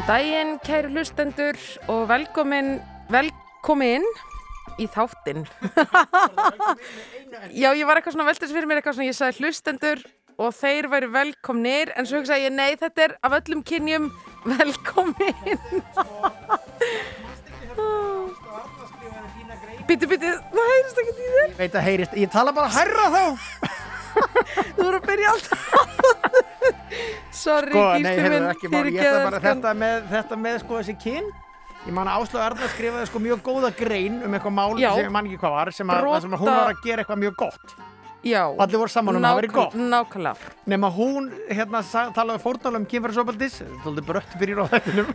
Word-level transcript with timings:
Góðan 0.00 0.16
daginn, 0.16 0.52
kæru 0.64 0.88
hlustendur 0.94 1.56
og 1.92 2.06
velkomin, 2.08 2.78
velkomin 3.12 4.04
í 4.80 4.86
þáttinn. 4.88 5.42
Já, 7.60 7.68
ég 7.76 7.84
var 7.84 8.00
eitthvað 8.00 8.14
svona 8.14 8.24
veltast 8.30 8.54
fyrir 8.54 8.64
mér 8.70 8.80
eitthvað 8.80 8.96
svona, 8.96 9.10
ég 9.10 9.18
sagði 9.18 9.44
hlustendur 9.44 10.00
og 10.40 10.54
þeir 10.56 10.88
væri 10.88 11.10
velkomnir 11.12 11.92
en 12.00 12.08
svo 12.08 12.22
hugsaði 12.22 12.46
ég, 12.46 12.54
nei, 12.56 12.78
þetta 12.80 13.04
er 13.10 13.14
af 13.28 13.36
öllum 13.42 13.60
kynjum 13.60 14.08
velkomin. 14.48 15.60
Býtu, 19.90 20.08
býtu, 20.08 20.32
það 20.54 20.72
heyrist 20.72 21.02
ekki 21.04 21.12
í 21.12 21.34
þér. 21.34 21.52
Veit 21.60 21.76
að 21.76 21.86
heyrist, 21.90 22.16
ég 22.24 22.32
tala 22.32 22.56
bara 22.56 22.72
herra 22.72 23.10
þá 23.12 23.24
Þú 24.78 24.80
voru 24.80 24.96
að 24.96 25.10
byrja 25.12 25.34
alltaf. 25.34 25.60
Sorry, 25.60 26.40
Sko, 26.40 26.49
nei, 27.94 28.00
gísli 28.02 28.24
heyrðu 28.24 28.40
minn, 28.40 28.72
fyrirgeðu, 28.74 29.20
bara 29.24 29.36
elskan. 29.36 29.60
þetta 29.62 29.74
með, 29.82 30.02
þetta 30.14 30.40
með 30.46 30.58
sko 30.64 30.80
þessi 30.80 30.96
kyn 31.04 31.30
Ég 31.80 31.94
man 31.96 32.08
að 32.12 32.20
Áslaug 32.20 32.42
Arna 32.44 32.66
skrifaði 32.68 33.06
sko 33.08 33.20
mjög 33.24 33.38
góða 33.46 33.70
grein 33.72 34.18
um 34.26 34.34
eitthvað 34.36 34.52
mál 34.52 34.74
Já. 34.76 34.90
sem 34.92 35.06
ég 35.06 35.14
man 35.14 35.28
ekki 35.30 35.38
hvað 35.40 35.54
var 35.54 35.70
sem 35.72 35.88
að, 35.94 36.00
Brota- 36.02 36.20
sem 36.26 36.34
að 36.36 36.42
hún 36.42 36.50
var 36.52 36.72
að 36.74 36.82
gera 36.84 37.04
eitthvað 37.04 37.22
mjög 37.22 37.36
gott 37.40 37.76
Já. 38.20 38.42
og 38.50 38.60
allir 38.60 38.82
voru 38.82 38.92
saman 38.92 39.16
um 39.16 39.24
að 39.24 39.38
veri 39.40 39.48
gott 39.54 39.76
Nákvæmlega. 39.80 40.50
nema 40.68 40.90
hún 40.92 41.30
hérna 41.48 41.80
talaði 42.12 42.42
fórnálum 42.44 42.82
um 42.82 42.86
kynfærisopaldis 42.90 43.62
þóldi 43.86 44.04
brött 44.04 44.36
byrjur 44.42 44.60
á 44.60 44.72
þettinum 44.76 45.14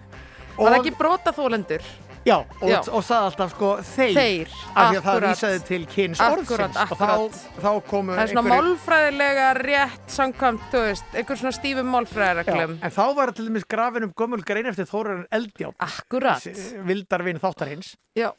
Var 0.55 0.71
það 0.71 0.79
ekki 0.79 0.95
brotaþólendur? 0.97 1.85
Já, 2.25 2.37
og, 2.41 2.63
Já. 2.65 2.79
og 2.89 3.03
sagði 3.05 3.25
alltaf 3.29 3.51
sko 3.53 3.67
þeir, 3.85 4.15
Þeir, 4.17 4.53
af 4.73 4.87
því 4.89 4.97
að 4.97 5.03
það 5.05 5.25
vísaði 5.25 5.59
til 5.67 5.79
kyns 5.91 6.21
Akkurat, 6.25 6.77
orðsins 6.79 6.93
og 6.95 6.97
þá, 6.97 7.43
þá 7.61 7.69
komu 7.91 8.15
Það 8.15 8.21
er 8.23 8.31
svona 8.31 8.49
málfræðilega 8.55 9.49
rétt 9.59 10.15
samkvæmt, 10.15 10.63
þú 10.71 10.81
veist, 10.87 11.05
einhver 11.21 11.39
svona 11.41 11.53
stífum 11.59 11.85
Já, 11.85 11.91
málfræðireglum. 11.95 12.73
en 12.81 12.95
þá 12.97 13.03
var 13.19 13.31
til 13.37 13.45
dæmis 13.51 13.67
grafin 13.69 14.07
um 14.07 14.13
gömul 14.17 14.41
grein 14.47 14.65
eftir 14.71 14.89
Þórarinn 14.89 15.27
Eldjátt 15.37 15.85
Akkurat. 15.85 16.47
vildarvin 16.89 17.39
þáttarins 17.43 17.93
Já, 18.17 18.31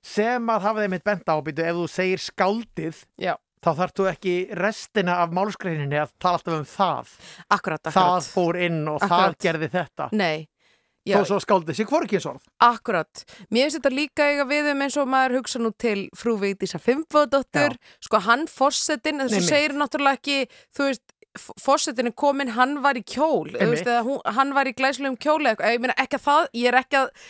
sem 0.00 0.48
að 0.52 0.64
hafa 0.70 0.80
þeim 0.86 0.96
eitt 0.98 1.04
bent 1.04 1.28
á 1.28 1.36
býtu, 1.44 1.64
ef 1.68 1.76
þú 1.82 1.86
segir 1.92 2.24
skáldið 2.24 3.04
já, 3.20 3.34
þá 3.64 3.70
þarf 3.82 3.94
þú 3.96 4.08
ekki 4.14 4.34
restina 4.60 5.18
af 5.24 5.36
málskreininni 5.36 6.00
að 6.00 6.16
tala 6.20 6.40
alltaf 6.40 6.58
um 6.58 6.66
það 6.68 7.12
akkurat, 7.58 7.84
það 7.92 8.08
akkurat. 8.08 8.32
fór 8.34 8.58
inn 8.64 8.82
og 8.88 8.98
Akkurat. 9.04 9.36
það 9.36 9.38
gerði 9.46 9.70
þetta 9.76 10.08
Nei, 10.16 10.48
já, 11.04 11.16
þó 11.20 11.24
svo 11.28 11.38
skáldið 11.44 11.78
sé 11.78 11.86
hvort 11.88 12.06
ekki 12.08 12.20
sorð 12.24 12.44
akkurat. 12.64 13.24
Mér 13.50 13.66
finnst 13.68 13.78
þetta 13.80 13.92
líka 13.94 14.28
eiga 14.30 14.46
við 14.48 14.70
um 14.72 14.84
eins 14.86 14.96
og 15.00 15.10
maður 15.12 15.38
hugsa 15.40 15.60
nú 15.62 15.72
til 15.76 16.06
frú 16.16 16.36
Vigdísa 16.40 16.80
Fimbódóttur, 16.82 17.76
sko 18.04 18.20
hann 18.24 18.46
fórsetin, 18.50 19.20
þess 19.24 19.40
að 19.40 19.48
segir 19.50 19.76
náttúrulega 19.78 20.20
ekki, 20.20 20.38
þú 20.76 20.88
veist, 20.88 21.04
fórsetin 21.60 22.08
er 22.10 22.14
komin, 22.16 22.52
hann 22.54 22.78
var 22.84 22.96
í 22.98 23.02
kjól, 23.02 23.50
veist, 23.58 23.86
eða 23.88 24.04
hún, 24.06 24.20
hann 24.36 24.54
var 24.54 24.70
í 24.70 24.74
glæslegum 24.78 25.18
kjóli, 25.18 25.54
ég 25.58 25.82
meina 25.82 25.96
ekki 25.98 26.20
að 26.20 26.26
það, 26.28 26.48
ég 26.60 26.70
er 26.70 26.78
ekki 26.80 27.00
að, 27.02 27.28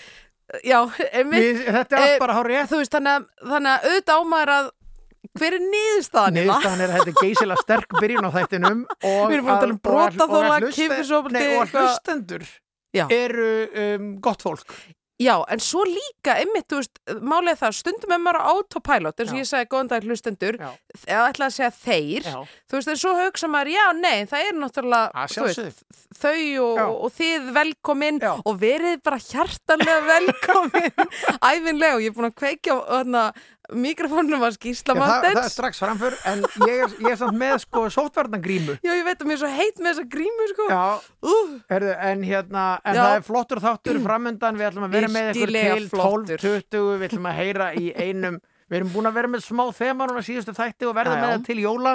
já, 0.69 0.79
einmitt, 1.19 1.63
þetta 1.67 1.99
er 1.99 2.01
Eh, 2.05 2.09
allt 2.15 2.25
bara 2.25 2.39
hár 2.39 2.51
rétt 2.53 2.73
þú 2.73 2.81
veist, 2.83 2.95
þannig 2.95 3.15
að, 3.19 3.29
þannig 3.55 3.71
að 3.75 3.87
auðvitað 3.91 4.25
ámaður 4.25 4.55
að 4.59 4.73
hver 5.35 5.57
er 5.57 5.63
niðurstaðan? 5.65 6.37
Niðurstaðan 6.37 6.83
er 6.85 6.91
að 6.93 6.99
þetta 7.01 7.13
er 7.15 7.25
geysilega 7.25 7.63
sterk 7.65 7.95
byrjun 7.97 8.29
á 8.29 8.31
þættinum 8.35 8.83
og 8.85 9.23
Við 9.31 9.39
erum 9.39 9.47
búin 9.49 9.55
að 9.55 9.63
tala 9.65 9.73
um 9.73 9.81
og 9.81 9.89
og 9.89 11.57
og 11.57 11.65
eitthvað- 11.65 11.89
hlustendur 11.89 12.45
Já. 12.95 13.09
eru 13.11 13.49
um, 13.85 14.13
gott 14.23 14.45
fólk 14.47 14.77
Já, 15.23 15.37
en 15.47 15.61
svo 15.63 15.85
líka, 15.87 16.33
einmitt, 16.43 16.67
þú 16.67 16.81
veist, 16.81 16.97
er 17.07 17.59
það, 17.61 17.75
stundum 17.79 18.15
er 18.17 18.19
maður 18.19 18.39
á 18.43 18.51
autopilot, 18.51 19.21
eins 19.23 19.31
og 19.31 19.39
ég 19.39 19.47
segi 19.47 19.69
góðan 19.71 19.91
dag 19.93 20.07
hlustendur, 20.09 20.59
eða 21.07 21.29
ætla 21.31 21.47
að 21.47 21.55
segja 21.55 21.69
þeir, 21.77 22.27
Já. 22.27 22.41
þú 22.67 22.79
veist, 22.81 22.91
en 22.91 22.99
svo 22.99 23.13
hugsa 23.21 23.51
maður, 23.53 23.71
já, 23.77 23.85
nei, 23.95 24.27
það 24.27 24.49
er 24.49 24.59
náttúrulega, 24.59 25.27
þú 25.37 25.47
veist, 25.47 25.85
þau 26.19 26.43
og, 26.65 26.83
og 27.07 27.15
þið 27.15 27.47
velkomin 27.61 28.19
Já. 28.27 28.33
og 28.43 28.59
verið 28.65 29.05
bara 29.07 29.23
hjartanlega 29.23 30.01
velkomin, 30.13 31.09
æfinlega, 31.39 31.95
og 31.95 32.03
ég 32.03 32.11
er 32.11 32.19
búin 32.19 32.31
að 32.33 32.39
kveikja 32.43 32.75
á 32.75 32.79
þarna, 32.91 33.25
mikrofónum 33.73 34.43
að 34.45 34.57
skýrsla 34.59 34.95
Já, 34.95 35.01
það, 35.01 35.25
það 35.25 35.39
er 35.45 35.49
strax 35.55 35.79
framför 35.81 36.17
en 36.31 36.43
ég 36.69 36.83
er, 36.85 36.91
ég 37.01 37.11
er 37.15 37.17
samt 37.17 37.39
með 37.41 37.55
sko 37.65 37.85
sótvarnagrímu 37.95 38.75
Já, 38.85 38.93
ég 38.93 39.05
veit 39.07 39.23
að 39.23 39.27
mér 39.31 39.37
er 39.39 39.41
svo 39.41 39.51
heitt 39.57 39.79
með 39.81 39.89
þessa 39.95 40.09
grímu, 40.15 40.49
sko. 40.53 40.67
Já, 40.69 40.83
Uh, 41.25 41.55
Herðu, 41.73 41.93
en 42.05 42.23
hérna, 42.29 42.65
en 42.85 42.99
það 42.99 43.15
er 43.17 43.23
flottur 43.25 43.61
þáttur 43.65 44.01
framöndan, 44.05 44.59
við 44.61 44.67
ætlum 44.69 44.85
að 44.85 44.97
vera 44.99 45.09
með 45.09 45.31
ykkur 45.33 45.55
til 45.55 45.87
flottur. 45.89 46.43
12-20, 46.45 46.99
við 47.01 47.07
ætlum 47.09 47.29
að 47.31 47.39
heyra 47.41 47.69
í 47.81 47.87
einum, 47.97 48.37
við 48.69 48.77
erum 48.81 48.91
búin 48.93 49.09
að 49.09 49.17
vera 49.17 49.31
með 49.33 49.45
smá 49.47 49.65
þema 49.73 50.09
núna 50.11 50.23
síðustu 50.27 50.53
þætti 50.53 50.91
og 50.91 50.95
já. 51.17 51.23
með 51.25 51.33
það 51.33 51.47
til 51.49 51.59
jóla, 51.65 51.95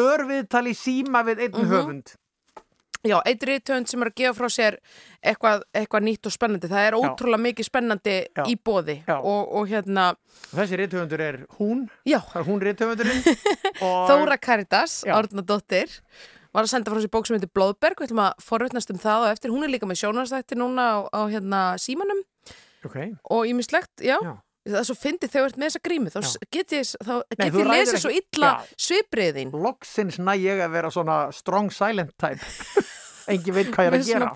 örviðtali 0.00 0.72
síma 0.76 1.22
við 1.26 1.44
einn 1.44 1.52
Mhm. 1.60 1.70
höfund. 1.74 2.14
Já, 3.00 3.16
eitt 3.24 3.44
rithöfund 3.48 3.88
sem 3.88 4.02
er 4.04 4.10
að 4.10 4.16
gefa 4.20 4.36
frá 4.36 4.52
sér 4.52 4.74
eitthvað, 5.24 5.62
eitthvað 5.72 6.02
nýtt 6.04 6.28
og 6.28 6.34
spennandi. 6.34 6.68
Það 6.68 6.88
er 6.88 6.96
Já. 6.96 7.00
ótrúlega 7.00 7.44
mikið 7.46 7.68
spennandi 7.70 8.16
Já. 8.28 8.42
í 8.44 8.56
bóði 8.60 8.96
Já. 9.06 9.14
og, 9.16 9.54
og 9.56 9.70
hérna, 9.70 10.10
Þessi 10.50 10.80
rithöfundur 10.80 11.22
er 11.24 11.38
hún, 11.56 11.86
já, 12.08 12.18
það 12.32 12.42
er 12.42 12.46
hún 12.50 12.60
rithöfundurinn 12.66 13.24
og 13.86 14.10
Þóra 14.10 14.36
Karitas, 14.40 14.98
Já. 15.08 15.14
Árnadóttir, 15.16 15.96
var 16.52 16.66
að 16.66 16.74
senda 16.74 16.92
frá 16.92 17.00
sér 17.00 17.14
bók 17.14 17.28
sem 17.28 17.38
heitir 17.38 17.52
Blóðberg, 17.56 18.02
við 18.02 18.10
ætlum 18.10 18.22
að 18.26 18.44
forvetnast 18.44 18.92
um 18.92 19.00
það 19.00 19.24
og 19.24 19.32
eftir, 19.32 19.54
hún 19.54 19.64
er 19.64 19.72
líka 19.72 19.88
með 19.88 20.02
sjónastætti 20.02 20.60
núna 20.60 20.86
á, 20.92 20.96
á 21.08 21.20
hérna 21.32 21.64
símanum 21.80 22.20
okay. 22.84 23.14
og 23.32 23.48
ímislegt, 23.48 23.94
já. 24.04 24.18
Já. 24.20 24.36
Það 24.68 24.76
er 24.76 24.86
svo 24.90 24.96
fyndið 25.00 25.30
þegar 25.32 25.40
þú 25.40 25.48
ert 25.48 25.58
með 25.58 25.70
þessa 25.70 25.80
grími, 25.86 26.10
þá 26.12 26.18
Já. 26.20 26.30
get 26.52 26.72
ég, 26.76 26.88
þá 27.00 27.14
get 27.32 27.54
ég 27.56 27.68
lesið 27.70 28.02
svo 28.02 28.10
illa 28.12 28.50
Já. 28.50 28.72
svipriðin. 28.84 29.52
Loksins 29.56 30.18
næ 30.20 30.34
ég 30.36 30.60
að 30.60 30.74
vera 30.74 30.90
svona 30.92 31.16
strong 31.32 31.72
silent 31.72 32.12
type. 32.20 32.44
Engi 33.28 33.52
veit 33.54 33.70
hvað 33.74 33.84
ég 33.84 33.90
er 33.90 33.96
að 33.98 34.06
gera. 34.06 34.18
svona 34.20 34.34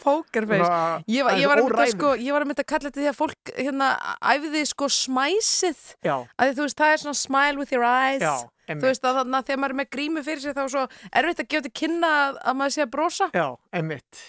Ég 1.08 1.24
var, 1.24 1.32
ég 1.38 1.44
aðeins 1.44 1.48
var 1.48 1.58
að 1.58 1.64
mynda 1.64 1.86
sko, 1.94 2.10
ég 2.20 2.32
að 2.64 2.68
kalla 2.72 2.90
þetta 2.90 3.00
því 3.00 3.08
að 3.10 3.18
fólk 3.20 3.52
hérna 3.56 3.88
æfiði 4.34 4.64
sko 4.68 4.88
smæsið 4.88 5.84
að 6.38 6.54
þú 6.58 6.66
veist, 6.66 6.78
það 6.78 6.92
er 6.92 7.02
svona 7.04 7.20
smile 7.24 7.58
with 7.58 7.72
your 7.72 7.84
eyes 7.88 8.22
já, 8.22 8.34
þú 8.68 8.86
veist 8.88 9.04
að 9.04 9.18
þannig 9.22 9.38
að 9.40 9.46
þegar 9.50 9.60
maður 9.64 9.74
er 9.74 9.80
með 9.82 9.90
grímu 9.96 10.22
fyrir 10.24 10.40
sig 10.44 10.54
þá 10.56 10.62
er 10.64 10.72
svo 10.74 10.86
erfitt 11.20 11.40
að 11.44 11.48
gefa 11.54 11.66
til 11.68 11.74
kynna 11.82 12.10
að, 12.22 12.40
að 12.44 12.56
maður 12.60 12.74
sé 12.78 12.82
að 12.86 12.92
brosa 12.94 13.28
Já, 13.34 13.46
emmitt. 13.80 14.24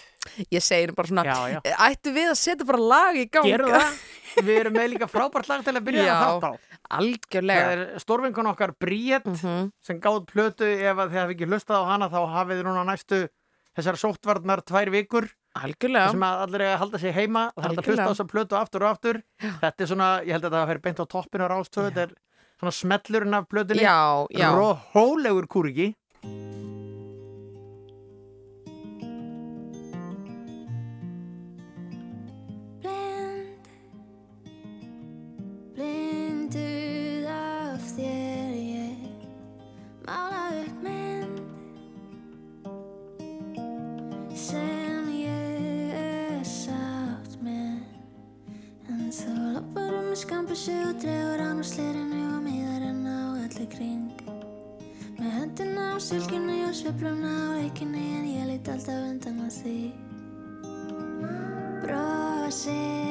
ég 0.50 0.62
segir 0.66 0.92
bara 0.96 1.06
svona, 1.08 1.24
Já, 1.24 1.36
já. 1.54 1.60
ættu 1.86 2.12
við 2.16 2.30
að 2.32 2.38
setja 2.40 2.66
bara 2.66 2.82
lag 2.82 3.16
í 3.16 3.26
gang 3.30 3.46
Gerum 3.46 3.70
það. 3.76 3.98
Við 4.46 4.58
erum 4.60 4.74
með 4.76 4.88
líka 4.92 5.06
frábært 5.08 5.48
lag 5.48 5.62
til 5.64 5.72
að 5.78 5.84
byrja 5.86 6.02
Já. 6.04 6.14
að 6.16 6.26
þátt 6.26 6.44
á. 6.44 6.52
algjörlega 6.98 7.62
Það 7.66 7.72
er 7.76 8.02
stórvinkun 8.02 8.48
okkar 8.50 8.72
Bríett 8.82 9.26
Mhm. 9.30 9.70
sem 9.86 10.00
gáð 10.02 10.26
plötu 10.28 10.66
ef 10.66 10.96
þið 10.98 11.16
hafi 11.22 11.34
ekki 11.36 11.48
hlustað 11.48 11.80
á 11.80 11.84
hana 11.88 12.08
þá 12.12 12.18
hafið 12.34 12.58
þið 12.60 12.66
núna 12.68 12.84
næstu 12.90 13.20
þessar 13.76 14.00
sóttvarnar 14.00 14.62
tvær 14.66 14.90
vikur 14.94 15.28
algjörlega. 15.56 16.12
sem 16.14 16.24
að 16.26 16.44
allir 16.46 16.64
eiga 16.64 16.74
að 16.74 16.80
halda 16.84 17.00
sig 17.02 17.16
heima 17.16 17.42
það 17.56 17.66
er 17.66 17.74
að 17.76 17.90
hlusta 17.90 18.06
á 18.06 18.12
þessar 18.12 18.30
plötu 18.32 18.58
aftur 18.58 18.86
og 18.86 18.92
aftur. 18.92 19.20
Þetta 19.62 19.84
er 19.84 19.90
svona, 19.92 20.08
ég 20.24 20.36
held 20.36 20.48
að 20.48 20.56
það 20.56 20.70
fer 20.72 20.82
beint 20.86 21.02
á 21.02 21.06
toppinu 21.16 21.46
á 21.46 21.52
rástöðu, 21.52 21.90
þetta 21.90 22.06
er 22.06 22.16
svona 22.60 22.74
smellurinn 22.80 23.38
af 23.38 23.48
plötunni. 23.52 23.84
Já, 23.84 24.00
já, 24.32 24.48
rólegur 24.96 25.48
kúriki 25.52 25.92
skambissu 50.56 50.88
og 50.88 51.02
dregur 51.02 51.40
án 51.44 51.58
og 51.58 51.64
slirinu 51.64 52.36
og 52.36 52.42
miðar 52.42 52.82
en 52.88 53.06
á 53.06 53.36
öllu 53.44 53.66
kring. 53.76 54.08
Með 55.18 55.30
höndina 55.36 55.84
á 55.92 55.96
sylginni 56.00 56.64
og 56.64 56.74
sveifluna 56.74 57.28
á 57.28 57.46
leikinni 57.60 58.04
En 58.16 58.24
ég 58.24 58.46
lít 58.48 58.68
alltaf 58.68 59.04
undan 59.10 59.44
að 59.44 59.52
því. 59.60 59.92
Brosið 61.84 63.05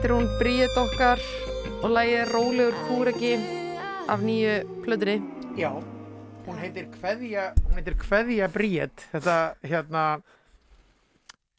Þetta 0.00 0.08
er 0.08 0.12
hún 0.16 0.28
Bríet 0.40 0.76
okkar 0.80 1.20
og 1.84 1.90
lægið 1.92 2.30
Rólegur 2.30 2.76
Kúreki 2.86 3.32
af 4.08 4.22
nýju 4.24 4.54
plöðri. 4.80 5.16
Já, 5.60 5.74
hún 6.46 6.56
heitir 6.56 6.86
Kveðja, 6.94 7.42
hún 7.66 7.76
heitir 7.76 7.98
Kveðja 8.00 8.46
Bríet, 8.48 9.04
þetta 9.12 9.34
hérna, 9.60 10.04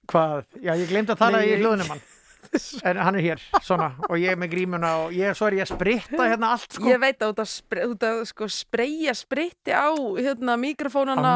hvað, 0.10 0.42
já 0.58 0.74
ég 0.74 0.90
glemt 0.90 1.14
að 1.14 1.22
tala 1.22 1.44
Nei, 1.44 1.52
í 1.52 1.60
hljóðnum 1.62 1.92
hann, 1.94 2.02
en 2.90 3.02
hann 3.06 3.20
er 3.20 3.26
hér, 3.28 3.44
svona, 3.62 3.92
og 4.10 4.18
ég 4.18 4.34
er 4.34 4.42
með 4.42 4.56
grímuna 4.56 4.96
og 5.04 5.14
ég, 5.14 5.38
svo 5.38 5.52
er 5.52 5.60
ég 5.60 5.68
að 5.68 5.76
spritta 5.76 6.30
hérna 6.32 6.56
allt, 6.56 6.80
sko, 6.80 6.90
Ég 6.90 7.04
veit 7.04 7.22
að 7.30 7.44
spre, 7.46 7.86
út 7.94 8.08
að 8.10 8.24
sko, 8.32 8.50
spreyja 8.50 9.14
spritti 9.22 9.70
á 9.70 9.94
hérna, 10.18 10.58
mikrofónana 10.66 11.36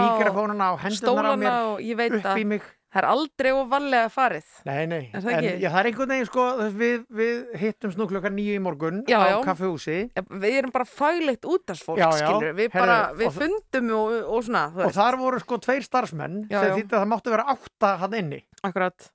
og 0.74 0.82
og 0.82 0.98
stólana 0.98 1.38
mér 1.38 1.60
og 1.76 1.86
ég 1.86 2.02
veit 2.02 2.18
að. 2.18 2.66
Það 2.96 3.02
er 3.02 3.08
aldrei 3.12 3.50
og 3.52 3.66
vallega 3.74 4.08
farið. 4.14 4.46
Nei, 4.70 4.86
nei, 4.88 5.00
Er 5.12 5.20
það 5.26 5.32
en 5.34 5.38
ekki? 5.50 5.56
já, 5.66 5.70
það 5.74 5.80
er 5.82 5.90
einhvern 5.90 6.12
veginn, 6.14 6.28
sko, 6.30 6.46
við, 6.80 7.02
við 7.20 7.58
hittumst 7.60 8.00
nú 8.00 8.08
klukkar 8.08 8.32
nýju 8.32 8.54
í 8.56 8.62
morgun 8.64 9.02
Já, 9.12 9.18
á 9.20 9.28
já. 9.34 9.36
kaffehúsi 9.44 9.98
Ja, 10.16 10.24
Við 10.32 10.56
erum 10.62 10.72
bara 10.72 10.88
faglegt 10.88 11.44
útastfólk, 11.46 12.00
Já, 12.00 12.08
já, 12.16 12.22
skilur. 12.24 12.54
Við 12.56 12.70
heyrðu, 12.72 12.80
bara, 12.80 13.00
við 13.20 13.36
fundum 13.36 13.92
og, 14.00 14.16
og 14.38 14.46
svona, 14.48 14.64
og 14.72 14.80
veist. 14.86 14.96
þar 15.02 15.18
voru 15.20 15.42
sko 15.44 15.60
tveir 15.68 15.84
starfsmenn 15.84 16.38
Já, 16.48 16.62
sem 16.62 16.70
já. 16.72 16.76
þýtti 16.80 16.96
að 16.96 17.04
það 17.04 17.12
máttu 17.12 17.36
vera 17.36 17.48
átta 17.56 17.92
hann 18.06 18.16
inni 18.24 18.40
Akkurat. 18.64 19.10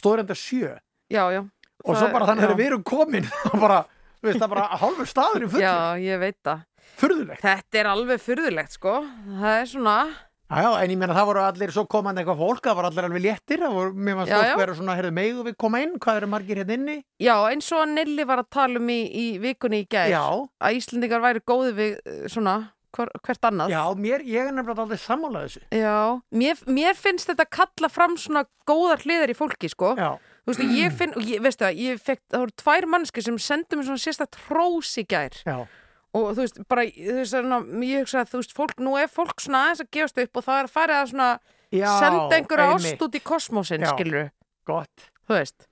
stóður 0.00 0.24
enda 0.24 0.34
sjö 0.38 0.72
Já, 1.12 1.22
já. 1.36 1.42
og 1.84 1.92
Það- 1.92 2.00
svo 2.00 2.08
bara 2.16 2.26
þannig 2.32 2.48
já. 2.48 2.50
að 2.54 2.58
við 2.62 2.66
erum 2.72 2.82
komin 2.88 3.28
og 3.52 3.60
bara, 3.60 3.82
þú 4.22 4.30
veist, 4.30 4.40
það 4.40 4.48
er 4.48 4.54
bara 4.56 4.80
hálfur 4.80 5.06
staður 5.12 5.44
í 5.44 5.50
fullu, 5.52 5.62
Já, 5.62 5.76
ég 6.00 6.18
veit 6.24 6.38
það. 6.42 6.64
furðulegt 6.96 7.42
Þetta 7.44 7.78
er 7.82 7.90
alveg 7.92 8.22
furðulegt, 8.24 8.72
sko. 8.80 8.94
Það 9.36 9.60
er 9.60 9.66
svona, 9.70 9.96
Já, 10.46 10.60
já, 10.62 10.68
en 10.84 10.92
ég 10.94 10.98
meina 11.00 11.14
það 11.16 11.26
voru 11.26 11.40
allir 11.42 11.72
svo 11.74 11.82
komandi 11.90 12.22
eitthvað 12.22 12.38
fólk, 12.38 12.60
það 12.62 12.76
voru 12.78 12.88
allir 12.92 13.06
alveg 13.08 13.22
léttir, 13.24 13.62
það 13.64 13.72
voru, 13.74 13.94
mér 13.98 14.14
maður 14.20 14.30
já. 14.46 14.56
vera 14.60 14.74
svona, 14.78 14.94
heyrðu, 14.94 15.10
megu 15.16 15.44
við 15.48 15.56
koma 15.58 15.80
inn, 15.82 15.96
hvað 15.98 16.20
eru 16.20 16.28
margir 16.30 16.60
hérna 16.62 16.76
inni? 16.78 16.96
já, 17.18 17.34
eins 17.50 17.70
og 17.74 17.88
Nelly 17.90 18.26
var 18.28 18.42
að 18.44 18.48
tala 18.54 18.78
um 18.78 18.92
í, 18.94 19.00
í 19.10 19.26
vikunni 19.42 19.80
í. 19.82 19.88
Já, 19.90 20.22
Að 20.62 20.78
Íslendingar 20.78 21.24
væri 21.24 21.42
góði 21.42 21.72
við 21.74 21.96
eh, 21.98 22.20
svona 22.30 22.54
hver, 22.94 23.10
hvert 23.26 23.48
annað. 23.50 23.74
já, 23.74 23.82
mér, 23.98 24.22
ég 24.22 24.46
er 24.46 24.54
nefnilega 24.54 24.84
aldrei 24.86 25.00
sammálað 25.02 25.48
þessu. 25.48 25.64
Já, 25.82 25.96
mér, 26.30 26.62
mér 26.78 26.94
finnst 27.00 27.32
þetta 27.32 27.48
kalla 27.58 27.90
fram 27.90 28.14
svona 28.16 28.44
góðar 28.70 29.02
hliðar 29.02 29.34
í 29.34 29.36
fólki, 29.38 29.72
sko. 29.72 29.96
Já, 29.98 30.14
Þú 30.46 30.52
veist, 30.54 30.62
ég 30.78 30.92
finn, 30.94 31.10
og 31.18 31.26
ég, 31.26 31.40
veistu 31.42 31.64
það, 31.66 31.78
ég 31.82 31.98
fekk, 32.06 32.20
það 32.30 32.42
voru 32.44 32.52
tvær 32.62 32.84
mannski 32.92 33.22
sem 33.26 33.38
sendu 33.42 33.80
mér 33.80 33.88
svona 33.88 33.98
sérstætt 34.04 34.38
hrós 34.46 34.92
í 35.02 35.02
gær. 35.10 35.34
já, 35.42 35.56
Og 36.16 36.30
þú 36.36 36.42
veist, 36.44 36.58
bara, 36.70 36.84
þú 36.96 37.14
veist, 37.18 37.32
svona, 37.34 37.60
ég 37.84 38.02
hugsa 38.04 38.22
að 38.24 38.30
þú 38.32 38.40
veist, 38.40 38.52
fólk, 38.56 38.76
nú 38.86 38.96
er 39.00 39.08
fólk 39.12 39.42
svona 39.42 39.62
aðeins 39.66 39.82
að 39.84 39.90
gefast 39.96 40.20
upp 40.22 40.40
og 40.40 40.44
það 40.46 40.60
er 40.62 40.68
að 40.68 40.74
fara 40.76 40.98
að 41.02 41.10
svona 41.12 41.30
já, 41.74 41.88
senda 42.00 42.36
einhverja 42.38 42.68
einmitt. 42.72 42.92
ást 42.94 43.06
út 43.08 43.16
í 43.18 43.22
kosmosin, 43.26 43.84
Já. 43.84 43.90
skilur 43.94 44.28
Gott, 44.66 45.08
þú 45.28 45.34
veist. 45.40 45.66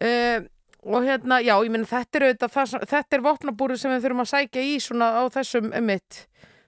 Uh, 0.00 0.44
og 0.84 1.04
hérna, 1.06 1.38
já, 1.40 1.54
ég 1.64 1.70
meina 1.72 1.88
þetta 1.88 2.18
er 2.20 2.26
auðvitað, 2.28 2.52
það, 2.58 2.66
sem- 2.74 2.86
þetta 2.90 3.16
er 3.18 3.22
vopnabúrið 3.24 3.78
sem 3.80 3.92
við 3.94 4.02
þurfum 4.04 4.22
að 4.24 4.30
sækja 4.34 4.64
í 4.68 4.74
svona 4.84 5.06
á 5.16 5.22
þessum 5.32 5.70
emitt 5.80 6.18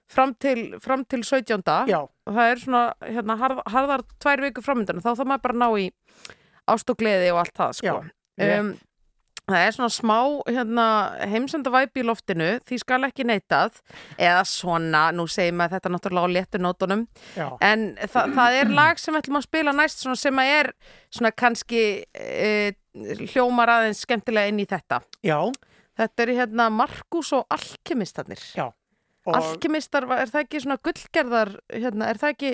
fram 0.09 0.33
til, 0.39 0.79
fram 0.81 1.03
til 1.05 1.19
17. 1.27 1.61
já, 1.91 1.99
og 2.01 2.33
það 2.33 2.51
er 2.53 2.61
svona, 2.63 2.83
hérna, 3.03 3.35
harð, 3.37 3.61
harðar 3.67 4.03
tvær 4.23 4.41
vikur 4.47 4.63
framöndan 4.65 5.03
þá 5.03 5.09
þarf 5.11 5.27
maður 5.27 5.43
bara 5.45 5.53
að 5.53 5.61
ná 5.61 5.69
í 5.83 5.87
ást 6.73 6.89
og 6.89 6.97
gleði 6.97 7.29
og 7.33 7.41
allt 7.43 7.53
það, 7.59 7.73
sko. 7.77 7.85
já, 7.87 7.95
rétt. 8.39 8.59
um, 8.59 8.71
það 9.47 9.63
er 9.63 9.75
svona 9.75 9.93
smá 9.93 10.17
hérna, 10.49 10.85
heimsenda 11.31 11.71
væpi 11.71 12.01
í 12.03 12.07
loftinu 12.07 12.47
því 12.67 12.79
skal 12.81 12.99
ekki 13.07 13.25
neitað. 13.27 13.77
Eða 14.19 14.41
svona, 14.49 15.05
nú 15.15 15.27
segir 15.31 15.55
maður 15.55 15.77
þetta 15.77 15.91
náttúrulega 15.93 16.27
á 16.27 16.35
léttu 16.35 16.61
nótunum. 16.61 17.05
Já, 17.37 17.47
en 17.63 17.87
þa 18.03 18.25
það 18.35 18.57
er 18.61 18.73
lag 18.79 18.99
sem 19.01 19.15
við 19.15 19.23
ætlum 19.23 19.39
að 19.39 19.47
spila 19.47 19.75
næst 19.77 20.03
svona 20.03 20.19
sem 20.19 20.41
að 20.43 20.51
er 20.57 20.71
svona 21.19 21.31
kannski 21.43 21.83
e, 22.11 22.49
hljómar 23.31 23.71
aðeins 23.77 24.03
skemmtilega 24.03 24.51
inn 24.51 24.59
í 24.63 24.67
þetta. 24.67 24.99
Já, 25.25 25.39
þetta 26.01 26.25
er 26.25 26.33
hérna 26.41 26.67
Markus 26.73 27.31
og 27.37 27.47
Alkemistarnir 27.53 28.43
já. 28.57 28.67
Og, 29.27 29.35
Alkemistar, 29.35 30.05
er 30.15 30.29
það 30.31 30.43
ekki 30.45 30.59
svona 30.63 30.79
gullgerðar 30.79 31.49
hérna, 31.73 32.11
er 32.11 32.19
það 32.19 32.35
ekki 32.35 32.51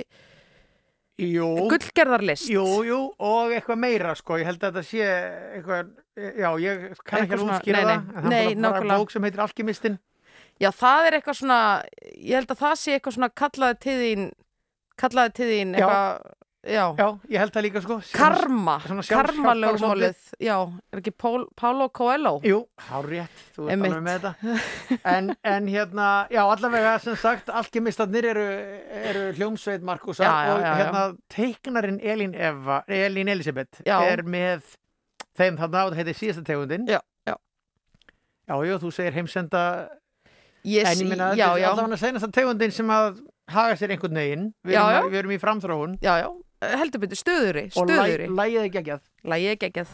gullgerðarlist. 1.20 2.50
Jú, 2.50 2.66
jú, 2.88 3.00
og 3.22 3.54
eitthvað 3.54 3.80
meira, 3.84 4.14
sko, 4.18 4.40
ég 4.42 4.50
held 4.50 4.64
að 4.64 4.80
þetta 4.80 4.84
sé 4.88 5.10
eitthvað, 5.58 5.92
já, 6.18 6.50
ég 6.64 6.86
kann 7.04 7.26
ekki 7.26 7.38
að 7.38 7.44
útskýra 7.48 7.84
það, 7.84 8.08
en 8.24 8.32
það 8.34 8.38
er 8.40 8.78
bara 8.80 8.98
bók 8.98 9.14
sem 9.14 9.28
heitir 9.28 9.44
Alkymistinn. 9.46 10.00
Já, 10.62 10.70
það 10.74 11.08
er 11.10 11.18
eitthvað 11.20 11.40
svona, 11.40 11.60
ég 12.18 12.38
held 12.38 12.54
að 12.54 12.64
það 12.64 12.80
sé 12.82 12.96
eitthvað 12.98 13.18
svona 13.18 13.34
kallaði 13.44 13.80
til 13.86 13.98
þín, 14.02 14.26
kallaði 15.04 15.36
til 15.40 15.50
þín 15.52 15.76
eitthvað, 15.78 16.34
já, 16.64 16.84
Já, 16.98 17.08
ég 17.30 17.38
held 17.42 17.52
það 17.56 17.64
líka, 17.66 17.82
sko. 17.84 17.98
sjálfshjálpar 18.08 19.08
karma 19.10 19.54
lögmálið, 19.58 20.20
já, 20.40 20.56
er 20.94 21.02
ekki 21.02 21.12
Pál, 21.20 21.46
Pálo 21.60 21.90
Coelho? 21.92 22.38
Jú, 22.48 22.60
hár 22.88 23.08
rétt, 23.12 23.42
þú 23.56 23.66
ert 23.68 23.74
Einmitt. 23.76 23.92
alveg 23.92 24.06
með 24.06 24.20
þetta 24.28 25.00
en, 25.16 25.32
en 25.44 25.68
hérna, 25.68 26.08
já 26.32 26.42
allavega 26.46 26.94
sem 27.04 27.18
sagt, 27.20 27.50
alkymistarnir 27.52 28.30
eru, 28.32 28.46
eru 29.04 29.26
hljómsveit 29.38 29.84
Markusa 29.84 30.24
Já, 30.24 30.32
já, 30.48 30.54
og 30.54 30.62
já, 30.62 30.68
já. 30.70 30.76
hérna 30.84 31.04
teiknarinn 31.36 32.00
Elín 32.00 32.36
Eva 32.36 32.84
Elín 32.88 33.28
Elisabeth 33.34 33.82
Já. 33.86 33.98
er 34.08 34.24
með 34.24 34.64
þeim 35.36 35.58
þarna 35.60 35.84
og 35.88 35.92
það 35.94 36.00
heitir 36.04 36.20
síðasta 36.22 36.46
tegundin 36.48 36.88
Já, 36.88 37.02
já. 37.28 37.36
Já, 38.48 38.56
jú, 38.70 38.80
þú 38.86 38.92
segir 38.96 39.16
heimsenda 39.20 39.66
Ég, 40.64 40.86
en 40.88 40.96
ég 40.96 41.10
minna, 41.12 41.34
já, 41.36 41.50
þetta 41.52 41.58
er 41.58 41.62
já, 41.66 41.70
allavega 41.74 41.98
senasta 42.00 42.32
tegundin 42.32 42.72
sem 42.72 42.88
að 42.88 43.18
haga 43.52 43.76
sér 43.76 43.92
einhvern 43.92 44.16
veginn 44.16 44.46
við, 44.64 44.78
Já, 44.78 44.80
erum, 44.80 44.94
já. 44.94 45.00
að- 45.04 45.10
við 45.12 45.20
erum 45.20 45.34
í 45.36 45.40
framþróun 45.42 45.96
já, 46.00 46.14
já, 46.24 46.30
heldur 46.80 47.06
betur, 47.06 47.20
stöðuri, 47.20 47.66
og 47.76 47.88
stöðuri, 47.88 48.30
lægið 48.42 48.68
ekki 48.68 48.84
ekki 48.84 48.98
að 48.98 49.34
lægið 49.34 49.56
ekki 49.58 49.72
ekki 49.72 49.88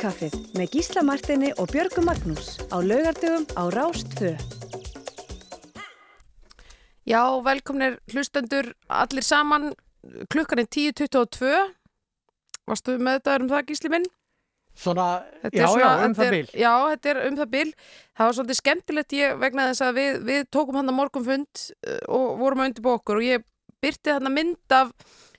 Morgunkaffið 0.00 0.54
með 0.56 0.70
Gísla 0.72 1.02
Martini 1.04 1.48
og 1.60 1.66
Björgu 1.74 2.00
Magnús 2.06 2.54
á 2.72 2.80
laugardögum 2.80 3.42
á 3.52 3.68
Rástfö. 3.68 4.30
Já, 7.04 7.20
velkomnir 7.44 7.98
hlustendur 8.08 8.70
allir 8.88 9.20
saman, 9.26 9.74
klukkan 10.32 10.62
er 10.64 10.70
10.22 10.72 11.52
Varstu 12.70 12.96
með 12.96 13.18
þetta 13.20 13.36
um 13.42 13.48
það 13.52 13.66
gísli 13.68 13.92
minn? 13.92 14.08
Svona, 14.72 15.20
Þetta 15.42 15.56
já, 15.58 15.62
er 15.64 15.68
svona- 15.68 15.84
já, 15.84 16.04
um 16.08 16.14
það 16.16 16.24
er- 16.24 16.30
bil. 16.38 16.48
Já, 16.64 16.72
þetta 16.94 17.10
er 17.12 17.22
um 17.28 17.36
það 17.36 17.50
bil 17.52 17.68
Það 18.16 18.24
var 18.24 18.32
svolítið 18.40 18.60
skemmtilegt 18.62 19.12
ég 19.20 19.38
vegna 19.44 19.68
þess 19.68 19.82
að 19.84 19.94
við, 20.00 20.20
við 20.24 20.44
tókum 20.50 20.76
hann 20.80 20.88
að 20.88 20.96
morgunfund 20.96 21.66
uh, 21.84 22.00
og 22.08 22.38
vorum 22.40 22.60
að 22.64 22.70
undirbúa 22.72 22.96
okkur 23.02 23.16
og 23.20 23.28
ég 23.28 23.44
byrti 23.84 24.16
hann 24.16 24.24
að 24.32 24.32
mynd 24.40 24.72
af 24.80 24.92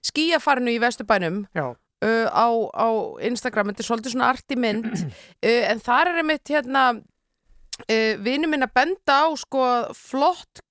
skíafarinu 0.06 0.70
í 0.78 0.82
Vesturbænum 0.86 1.48
Já, 1.58 1.74
uh, 2.04 2.28
á, 2.32 2.48
á 2.74 2.88
Instagram, 3.30 3.72
þetta 3.72 3.84
er 3.84 3.88
svolítið 3.90 4.14
svona 4.16 4.32
arti 4.34 4.58
mynd. 4.60 4.92
Uh, 5.42 5.64
en 5.72 5.80
þar 5.82 6.12
er 6.12 6.20
einmitt 6.22 6.52
hérna 6.54 6.84
uh, 6.98 8.14
vinu 8.22 8.50
minn 8.52 8.66
að 8.66 8.74
benda 8.78 9.16
á 9.26 9.28
sko 9.42 9.64
flott 9.98 10.62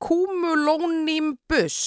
kúmulónimbus 0.00 1.78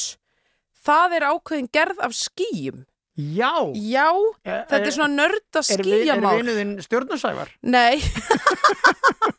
það 0.85 1.15
er 1.19 1.25
ákveðin 1.31 1.69
gerð 1.73 1.99
af 2.05 2.13
skíum 2.17 2.83
já. 3.19 3.51
já, 3.75 4.07
þetta 4.45 4.79
er 4.79 4.93
svona 4.95 5.17
nörda 5.23 5.59
Er, 5.65 5.81
vi- 5.83 5.97
er 5.97 6.05
skíamál 6.05 6.37
vinuðinn 6.39 6.75
stjórnusævar? 6.85 7.49
Nei 7.65 7.97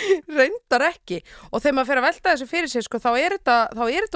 reyndar 0.38 0.86
ekki. 0.88 1.22
Og 1.50 1.62
þegar 1.62 1.78
maður 1.78 1.90
fer 1.92 2.02
að 2.02 2.06
velta 2.08 2.34
þessu 2.34 2.50
fyrir 2.50 2.72
sig 2.72 2.86
sko, 2.86 3.00
þá 3.02 3.10
er 3.14 3.38
þetta, 3.38 3.56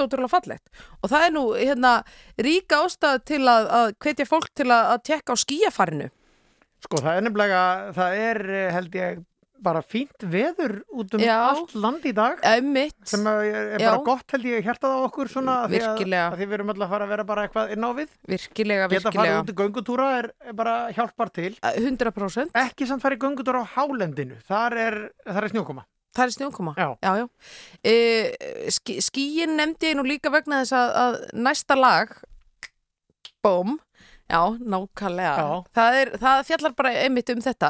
ótrúlega 0.03 0.33
fallegt. 0.33 0.85
Og 1.01 1.11
það 1.13 1.25
er 1.27 1.35
nú 1.35 1.47
hérna 1.55 1.95
ríka 2.37 2.83
ástæð 2.85 3.23
til 3.33 3.43
að, 3.45 3.71
að 3.79 3.91
hvetja 4.05 4.29
fólk 4.29 4.53
til 4.57 4.69
að, 4.69 4.93
að 4.93 5.03
tekka 5.11 5.35
á 5.35 5.43
skíafarinu 5.43 6.11
Sko, 6.85 6.99
það 7.01 7.15
er 7.17 7.23
nefnilega, 7.25 7.61
það 7.97 8.19
er, 8.21 8.39
eh, 8.53 8.67
held 8.75 8.97
ég, 8.97 9.21
bara 9.63 9.81
fínt 9.81 10.23
veður 10.23 10.81
út 10.93 11.15
um 11.17 11.21
Já. 11.23 11.35
allt 11.49 11.73
land 11.75 12.05
í 12.05 12.13
dag. 12.15 12.39
Ömmitt, 12.45 12.95
Sem 13.09 13.23
að 13.27 13.41
er, 13.47 13.69
er 13.77 13.83
bara 13.83 14.03
gott, 14.05 14.25
held 14.31 14.45
ég, 14.49 14.63
hjartað 14.65 14.95
á 14.95 14.99
okkur 15.07 15.31
svona. 15.31 15.55
því 15.67 15.79
að- 15.81 15.97
Virkilega. 15.97 16.27
Að 16.31 16.37
því 16.37 16.47
við 16.47 16.53
erum 16.57 16.69
alltaf 16.73 16.85
að 16.87 16.93
fara 16.95 17.05
að 17.07 17.09
vera 17.13 17.23
bara 17.31 17.47
eitthvað 17.47 17.71
inn 17.75 17.83
á 17.87 17.91
við. 17.97 18.09
virkilega, 18.27 18.89
Geta 18.89 19.11
farið 19.11 19.17
virkilega 19.17 19.41
út 19.41 19.51
í 19.51 19.57
göngutúra 19.61 20.07
er, 20.19 20.31
er 20.47 20.53
bara 20.53 20.75
hjálpar 20.91 21.33
til. 21.33 21.55
100% 21.63 22.51
Ekki 22.53 22.87
samt 22.87 23.01
farið 23.01 23.19
göngutúra 23.25 23.63
á 23.63 23.67
hálendinu. 23.75 24.37
Þar 24.47 24.77
er, 24.77 25.11
þar 25.25 25.43
er 25.43 25.49
snjókoma. 25.49 25.85
Það 26.15 26.23
er 26.25 26.31
snjókoma. 26.37 26.75
Já. 26.77 26.97
já. 27.01 27.27
E, 27.83 28.69
ski, 28.69 28.97
skíin 29.01 29.55
nefndi 29.57 29.91
ég 29.91 29.95
nú 29.99 30.03
líka 30.07 30.31
vegna 30.31 30.63
þess 30.63 30.73
að, 30.73 30.95
að 30.95 31.19
næsta 31.33 31.75
lag, 31.77 32.15
bóm, 33.43 33.77
Já, 34.27 34.41
nákvæmlega. 34.59 35.43
Það, 35.71 35.97
er, 36.01 36.09
það 36.19 36.41
fjallar 36.49 36.73
bara 36.75 36.89
einmitt 37.05 37.29
um 37.31 37.39
þetta, 37.39 37.69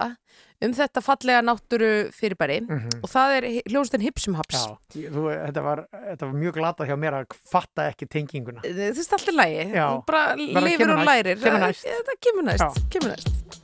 um 0.66 0.72
þetta 0.74 1.02
fallega 1.06 1.42
náttúru 1.46 1.90
fyrirbæri 2.16 2.62
Mhm. 2.68 3.04
og 3.04 3.10
það 3.10 3.36
er 3.38 3.44
hljóðstinn 3.70 4.02
Hipsum 4.02 4.34
Haps. 4.36 4.56
Þetta, 4.94 5.62
var, 5.64 5.86
þetta 5.94 6.22
var 6.26 6.34
mjög 6.34 6.54
glata 6.58 6.86
hjá 6.88 6.96
mér 6.98 7.14
að 7.22 7.36
fatta 7.52 7.92
ekki 7.92 8.08
tenginguna. 8.10 8.62
Þú 8.66 8.74
veist 8.98 9.14
alltaf 9.14 9.36
lægi, 9.38 9.72
bara 10.08 10.36
lifir 10.36 10.78
kemur 10.78 10.98
og 10.98 11.06
lærir. 11.06 11.36
kemur 11.38 11.60
næst. 11.60 11.86
Það 11.86 12.90
kemur 12.90 13.10
næst, 13.14 13.62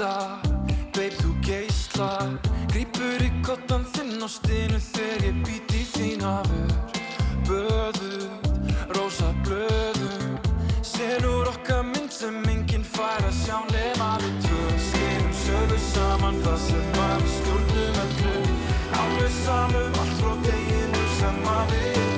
neista, 0.00 0.40
beib 0.96 1.12
þú 1.20 1.30
geisla 1.44 2.38
Grípur 2.72 3.22
í 3.22 3.30
kottan 3.44 3.84
þinn 3.92 4.22
á 4.24 4.28
stinu 4.28 4.78
þegar 4.80 5.24
ég 5.26 5.40
být 5.44 5.74
í 5.74 5.82
þín 5.92 6.22
hafur. 6.24 6.72
Böðuð, 7.48 8.28
rósa 8.96 9.32
blöðum 9.44 10.38
Senur 10.82 11.48
okkar 11.50 11.84
mynd 11.84 12.12
sem 12.12 12.36
enginn 12.48 12.84
fær 12.84 13.24
að 13.26 13.36
sjá 13.42 13.58
nema 13.72 14.12
við 14.22 14.38
tvö. 14.46 14.62
Skrifum 14.86 15.34
sögu 15.44 15.80
saman 15.90 16.40
það 16.44 16.60
sem 16.68 16.86
var 16.96 17.26
stjórnum 17.36 18.00
öllu. 18.04 18.36
Alveg 19.02 19.34
samum 19.42 20.00
allt 20.04 20.16
frá 20.20 20.32
deginu 20.46 21.04
sem 21.18 21.44
að 21.56 21.74
við 21.74 22.09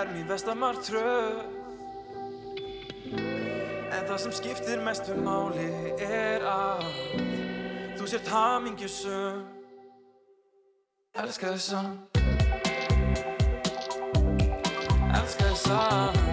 er 0.00 0.08
mín 0.14 0.26
besta 0.28 0.54
martröð. 0.56 1.40
En 3.90 4.06
það 4.08 4.18
sem 4.22 4.32
skiptir 4.38 4.80
mestu 4.84 5.16
máli 5.20 5.68
er 6.06 6.46
að 6.46 6.86
þú 7.98 8.08
sért 8.08 8.32
hamingjusum 8.32 9.44
Elska 11.20 11.52
þig 11.52 11.62
samt 11.66 12.20
Elska 15.20 15.50
þig 15.50 15.62
samt 15.66 16.29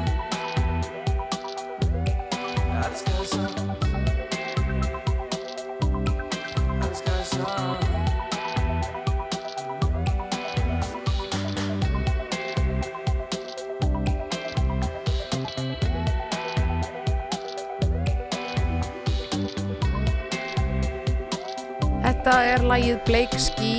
Þetta 22.27 22.43
er 22.43 22.63
lagið 22.67 22.97
Blake 23.07 23.37
Ski 23.39 23.69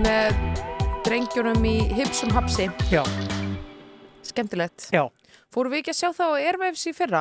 með 0.00 0.38
drengjunum 1.04 1.66
í 1.68 1.72
Hipsum 1.98 2.30
Hapsi. 2.32 2.70
Já, 2.88 3.02
Skemmtilegt. 4.24 4.86
já, 4.88 5.02
Fórum 5.52 5.74
við 5.74 5.82
ekki 5.82 5.92
að 5.92 5.98
sjá 5.98 6.08
það 6.16 6.32
á 6.32 6.36
Airwaves 6.46 6.84
í 6.88 6.94
fyrra? 6.96 7.20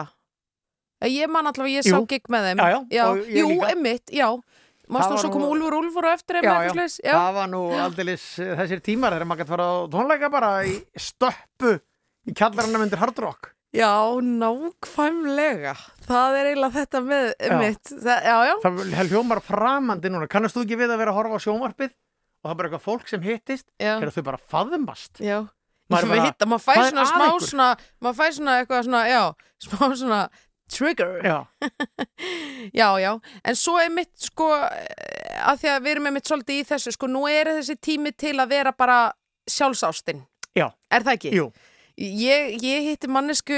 Eh, 1.03 1.09
Ég 1.17 1.27
man 1.27 1.51
allavega, 1.51 1.81
ég 1.81 1.83
sá 1.83 1.99
gig 2.07 2.31
með 2.31 2.47
þeim. 2.47 2.63
Já, 2.63 2.77
já, 2.95 3.03
og 3.09 3.19
ég 3.27 3.41
jú, 3.41 3.49
líka. 3.49 3.73
emmitt, 3.73 4.15
já. 4.15 4.29
Mást 4.87 5.11
þú 5.11 5.19
svo 5.19 5.33
koma 5.35 5.49
Úlfur 5.51 5.77
Úlfur 5.81 6.07
á 6.07 6.11
eftir 6.15 6.39
þeim 6.39 6.47
já, 6.47 6.53
eða 6.53 6.63
já. 6.63 6.71
eitthvað 6.71 6.95
já. 7.03 7.11
Það 7.19 7.35
var 7.41 7.51
nú 7.57 7.61
aldeilis 7.83 8.25
eh, 8.39 8.55
þessir 8.63 8.83
tímar 8.87 9.17
þegar 9.17 9.27
maður 9.33 9.43
gæti 9.43 9.51
fara 9.57 9.67
á 9.67 9.75
tónleika 9.91 10.31
bara 10.31 10.53
í 10.63 10.77
stöppu 10.95 11.75
í 12.23 12.31
kjallarannum 12.39 12.87
undir 12.87 13.03
Hard 13.03 13.19
Rock. 13.19 13.51
Já, 13.75 14.17
nákvæmlega. 14.25 15.75
Það 16.07 16.37
er 16.39 16.47
eiginlega 16.49 16.73
þetta 16.79 17.01
með. 17.05 17.27
Já, 17.37 17.57
já. 18.25 18.37
já. 18.49 18.55
Það 18.65 19.11
hljómar 19.11 19.41
framandi 19.45 20.09
núna. 20.09 20.29
Kannast 20.31 20.57
þú 20.57 20.63
ekki 20.65 20.79
við 20.79 20.93
að 20.95 21.01
vera 21.03 21.13
að 21.13 21.19
horfa 21.19 21.37
á 21.37 21.45
sjónvarpið 21.45 21.91
og 21.93 22.47
það 22.47 22.51
er 22.53 22.59
bara 22.59 22.69
eitthvað 22.69 22.85
fólk 22.87 23.09
sem 23.11 23.25
hittist 23.27 23.67
þegar 23.77 24.13
þau 24.15 24.23
bara 24.31 24.41
faðmast. 24.49 25.21
Já, 25.21 25.39
Maður 25.89 26.11
bara, 26.13 26.25
hitta, 26.29 26.45
hvað 26.45 26.79
er 26.79 26.91
svona 26.91 27.05
smá 27.09 27.23
ykkur? 27.25 27.45
svona, 27.49 27.67
maður 27.99 28.17
fær 28.19 28.33
svona 28.35 28.55
eitthvað 28.59 28.83
svona, 28.85 28.99
já, 29.09 29.21
smá 29.65 29.79
svona 30.01 30.19
trigger, 30.69 31.15
Já, 31.25 31.37
já, 32.79 32.89
já, 33.01 33.11
en 33.43 33.57
svo 33.57 33.79
er 33.81 33.89
mitt 33.89 34.11
sko, 34.21 34.51
að 34.53 35.63
því 35.63 35.71
að 35.73 35.79
við 35.81 35.91
erum 35.95 36.05
með 36.05 36.15
mitt 36.19 36.29
svolítið 36.29 36.59
í 36.61 36.67
þessu, 36.69 36.93
sko, 36.93 37.09
nú 37.09 37.23
er 37.29 37.49
þessi 37.57 37.75
tími 37.81 38.13
til 38.13 38.35
að 38.37 38.51
vera 38.53 38.73
bara 38.77 38.99
sjálfsástinn, 39.49 40.21
já, 40.53 40.67
er 40.93 41.07
það 41.07 41.17
ekki? 41.17 41.33
jú. 41.39 41.47
Ég, 41.99 42.61
ég 42.63 42.85
hitti 42.93 43.09
mannesku 43.11 43.55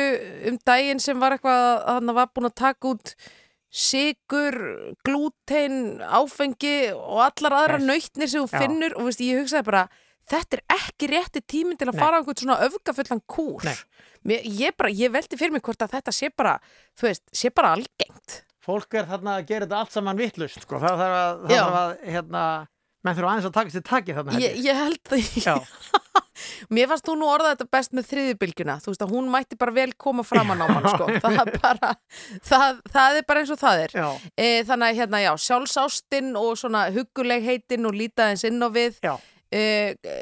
um 0.49 0.55
daginn 0.65 0.99
sem 1.03 1.19
var 1.21 1.35
eitthvað 1.35 1.61
að 1.61 1.89
hann 1.99 2.13
var 2.17 2.29
búin 2.33 2.47
að 2.49 2.55
taka 2.63 2.89
út 2.95 3.11
sigur, 3.71 4.55
glútein, 5.05 6.01
áfengi 6.03 6.91
og 6.95 7.21
allar 7.29 7.53
aðra 7.59 7.77
Yes. 7.79 7.85
nautnir 7.87 8.27
sem 8.31 8.47
Já. 8.47 8.59
finnur 8.59 8.95
og 8.97 9.05
veist, 9.07 9.21
ég 9.23 9.39
hugsaði 9.39 9.63
bara 9.69 9.83
þetta 10.31 10.57
er 10.57 10.63
ekki 10.75 11.07
rétti 11.11 11.41
tíminn 11.45 11.77
til 11.77 11.87
að 11.87 11.95
Nei. 11.95 12.01
fara 12.03 12.17
á 12.17 12.19
einhvern 12.19 12.41
svona 12.41 12.59
öfgafullan 12.65 13.21
kúr 13.29 13.63
Nei. 13.63 13.75
Mér, 14.25 14.41
ég, 14.43 14.75
bara, 14.77 14.89
ég 14.89 15.11
veldi 15.13 15.37
fyrir 15.39 15.51
mig 15.55 15.61
hvort 15.63 15.81
að 15.85 15.93
þetta 15.95 16.11
sé 16.11 16.29
bara 16.35 16.57
þú 16.99 17.07
veist, 17.07 17.23
sé 17.31 17.49
bara 17.53 17.75
algengt 17.77 18.41
Fólk 18.61 18.93
er 18.93 19.05
þarna 19.09 19.37
að 19.39 19.47
gera 19.49 19.65
þetta 19.65 19.77
allt 19.81 19.91
saman 19.95 20.17
vittlust, 20.19 20.61
sko. 20.61 20.77
Það 20.77 20.99
þarf 20.99 21.15
að, 21.17 21.39
það 21.47 21.55
Já. 21.55 21.61
þarf 21.63 21.77
að 21.81 22.11
hérna, 22.13 22.43
menn 23.05 23.17
þurfa 23.17 23.31
aðeins 23.33 23.47
að 23.49 23.55
taka 23.57 23.73
sér 23.73 23.85
taki 23.87 24.15
þarna. 24.17 24.39
ég, 24.41 24.59
ég 24.65 24.77
held 24.77 25.01
það 25.11 25.65
Mér 26.73 26.87
fannst 26.89 27.05
þú 27.05 27.13
nú 27.19 27.27
orðað 27.29 27.51
þetta 27.53 27.67
best 27.75 27.91
með 27.93 28.07
þriðjubilgjuna 28.09 28.75
þú 28.81 28.91
veist 28.91 29.03
að 29.05 29.11
hún 29.13 29.27
mætti 29.29 29.57
bara 29.61 29.73
vel 29.75 29.91
koma 30.01 30.23
framan 30.25 30.63
á 30.63 30.65
mann 30.71 30.87
sko. 30.89 31.09
það, 31.21 31.35
er 31.43 31.59
bara, 31.61 31.91
það, 32.49 32.79
það 32.95 33.19
er 33.19 33.27
bara 33.29 33.43
eins 33.43 33.51
og 33.53 33.59
það 33.61 33.83
er 33.83 33.93
e, 34.01 34.47
þannig 34.65 34.87
að 34.87 34.97
hérna 35.01 35.21
já, 35.21 35.31
sjálfsástin 35.45 36.31
og 36.39 36.55
svona 36.57 36.87
huggulegheitin 36.95 37.85
og 37.89 37.93
lítaðins 37.99 38.45
inn 38.49 38.57
á 38.57 38.69
við 38.73 38.97
e, 39.05 39.61
e, 39.61 40.15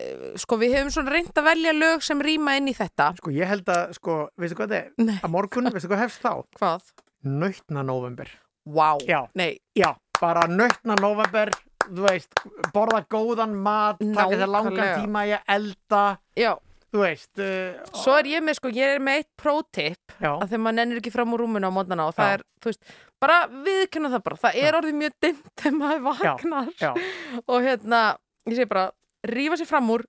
sko 0.43 0.59
við 0.59 0.75
hefum 0.79 0.91
svona 0.97 1.15
reynd 1.15 1.39
að 1.39 1.47
velja 1.53 1.75
lög 1.77 2.03
sem 2.09 2.25
rýma 2.27 2.57
inn 2.59 2.67
í 2.71 2.75
þetta 2.75 3.13
Sko, 3.21 3.31
ég 3.39 3.47
held 3.53 3.71
að, 3.71 3.95
sko, 3.99 4.19
veistu 4.39 4.59
hvað 4.59 4.75
þetta 4.75 5.05
Nei. 5.07 5.15
er? 5.15 5.23
Að 5.23 5.33
morgun, 5.37 5.71
veistu 5.71 5.91
hvað 5.93 6.03
hefst 6.03 6.25
þá? 6.25 6.33
Hvað? 6.59 6.91
Nautna 7.29 7.83
november. 7.87 8.29
Vá, 8.69 8.91
Já. 9.07 9.23
nei, 9.39 9.53
Já, 9.77 9.93
bara 10.19 10.43
nautna 10.51 10.99
november, 10.99 11.51
þú 11.89 12.05
veist, 12.05 12.41
borða 12.75 13.03
góðan 13.11 13.53
mat, 13.65 14.01
taka 14.01 14.39
þér 14.39 14.51
langan 14.55 14.89
tíma 15.01 15.23
í 15.27 15.35
að 15.37 15.53
elda, 15.57 16.03
já. 16.39 16.51
Þú 16.89 17.03
veist. 17.03 17.29
Uh, 17.37 17.75
Svo 17.93 18.15
er 18.17 18.25
ég 18.31 18.41
með 18.41 18.55
sko, 18.57 18.71
ég 18.73 18.95
er 18.95 19.03
með 19.03 19.19
eitt 19.19 19.27
pro-tip 19.37 20.15
Já, 20.17 20.31
að 20.31 20.47
þegar 20.47 20.61
maður 20.63 20.77
nennir 20.79 21.01
ekki 21.03 21.11
fram 21.13 21.35
úr 21.35 21.43
rúminu 21.43 21.69
á 21.69 21.75
mótnana 21.75 22.07
og 22.09 22.15
það 22.17 22.31
Já. 22.31 22.37
er, 22.39 22.43
þú 22.57 22.71
veist, 22.71 22.93
bara 23.21 23.35
viðkynna 23.67 24.09
það 24.15 24.23
bara, 24.25 24.39
það 24.41 24.57
er 24.63 24.77
orðið 24.79 24.97
mjög 25.03 25.17
dimmt 25.21 25.51
þegar 25.61 25.75
maður 25.77 26.01
vaknar. 26.07 26.71
Já, 26.81 26.89
og 27.51 27.67
hérna, 27.67 28.01
ég 28.49 28.57
segi 28.57 28.71
bara 28.73 28.87
rífa 29.29 29.59
sér 29.61 29.69
fram 29.69 29.93
úr, 29.93 30.05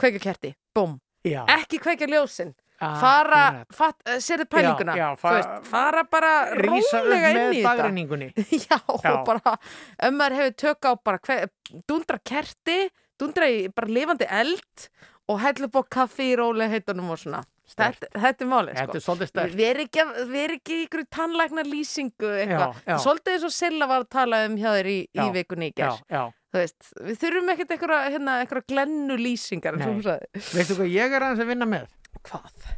kveikja 0.00 0.24
kerti 0.24 0.54
búm, 0.74 0.96
já. 1.28 1.42
ekki 1.58 1.82
kveikja 1.84 2.08
ljósin 2.84 3.00
fara, 3.04 3.42
fatt, 3.78 4.02
sérðu 4.24 4.46
pælinguna 4.52 4.96
Já, 4.98 5.02
já, 5.04 5.08
fa- 5.20 5.32
veist, 5.38 5.70
fara 5.70 6.04
bara 6.10 6.32
rólega 6.60 7.30
inn 7.32 7.56
í 7.58 7.62
þetta 7.64 7.88
já, 8.66 8.78
Já. 8.78 9.14
og 9.14 9.24
bara 9.30 9.56
ef 9.56 10.14
maður 10.18 10.38
hefur 10.40 10.54
tök 10.64 10.90
á 10.90 10.92
bara 11.04 11.22
hver, 11.28 11.48
dundra 11.88 12.18
kerti, 12.32 12.78
dundra 13.20 13.48
í 13.50 13.64
bara 13.74 13.90
lifandi 13.98 14.28
eld 14.28 14.88
og 15.32 15.40
hella 15.40 15.70
upp 15.70 15.80
á 15.80 15.82
kaffi 15.98 16.30
í 16.34 16.38
rólega 16.38 16.74
heitunum 16.76 17.10
og 17.14 17.20
svona 17.22 17.42
þetta, 17.74 18.08
þetta 18.20 18.44
er 18.44 18.48
málið 18.50 18.74
Þetta 18.76 18.98
sko. 19.00 19.44
Við 19.56 19.66
erum 19.70 19.86
ekki, 19.88 20.04
í 20.76 20.80
ykkur 20.84 21.04
tannlækna 21.16 21.62
lýsingu. 21.64 22.32
Svolítið 23.00 23.32
eins 23.38 23.46
og 23.48 23.54
Silla 23.56 23.88
var 23.88 24.04
að 24.04 24.10
tala 24.12 24.42
um 24.50 24.56
hjá 24.60 24.68
þér 24.76 24.90
í, 24.92 24.98
í 25.08 25.24
vikunni 25.38 25.70
í 25.70 25.74
gerð. 25.80 26.02
veist, 26.54 26.90
við 27.00 27.16
þurfum 27.24 27.48
ekkert 27.54 27.72
eitthvað, 27.74 28.04
hérna, 28.14 28.34
glennu 28.70 29.16
lýsingar. 29.18 29.80
Veistu 30.54 30.76
hvað 30.78 30.92
ég 30.92 31.16
er 31.16 31.24
aðeins 31.26 31.42
að 31.42 31.50
vinna 31.54 31.66
með? 31.72 31.88
Hvað? 32.24 32.68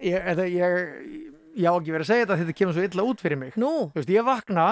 Ég, 0.00 0.22
þetta, 0.28 0.44
ég, 0.46 0.72
ég 1.58 1.66
á 1.68 1.74
ekki 1.74 1.92
verið 1.94 2.04
að 2.06 2.10
segja 2.12 2.26
þetta 2.26 2.38
þetta 2.42 2.56
kemur 2.60 2.76
svo 2.76 2.84
illa 2.88 3.06
út 3.10 3.20
fyrir 3.24 3.38
mig. 3.40 3.56
Nú? 3.58 3.72
Þú 3.92 3.98
veist, 4.00 4.12
ég 4.14 4.24
vakna 4.28 4.66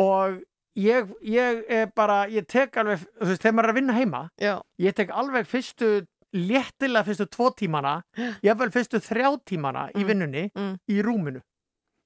og 0.00 0.40
ég, 0.80 1.12
ég 1.22 1.60
er 1.70 1.90
bara, 1.96 2.24
ég 2.32 2.46
tek 2.50 2.74
alveg, 2.80 3.04
þú 3.20 3.28
veist, 3.30 3.42
þegar 3.44 3.54
maður 3.58 3.68
er 3.68 3.72
að 3.74 3.78
vinna 3.78 3.96
heima, 3.98 4.22
Já. 4.42 4.54
ég 4.82 4.96
tek 4.98 5.12
alveg 5.14 5.46
fyrstu, 5.50 5.90
léttilega 6.34 7.06
fyrstu 7.06 7.28
tvo 7.30 7.50
tímana, 7.54 7.98
ég 8.42 8.56
vel 8.58 8.72
fyrstu 8.74 8.98
þrjá 9.04 9.28
tímana 9.46 9.86
í 9.94 10.02
Mm. 10.02 10.08
vinnunni 10.08 10.44
Mm. 10.54 10.78
í 10.90 11.02
rúminu. 11.02 11.42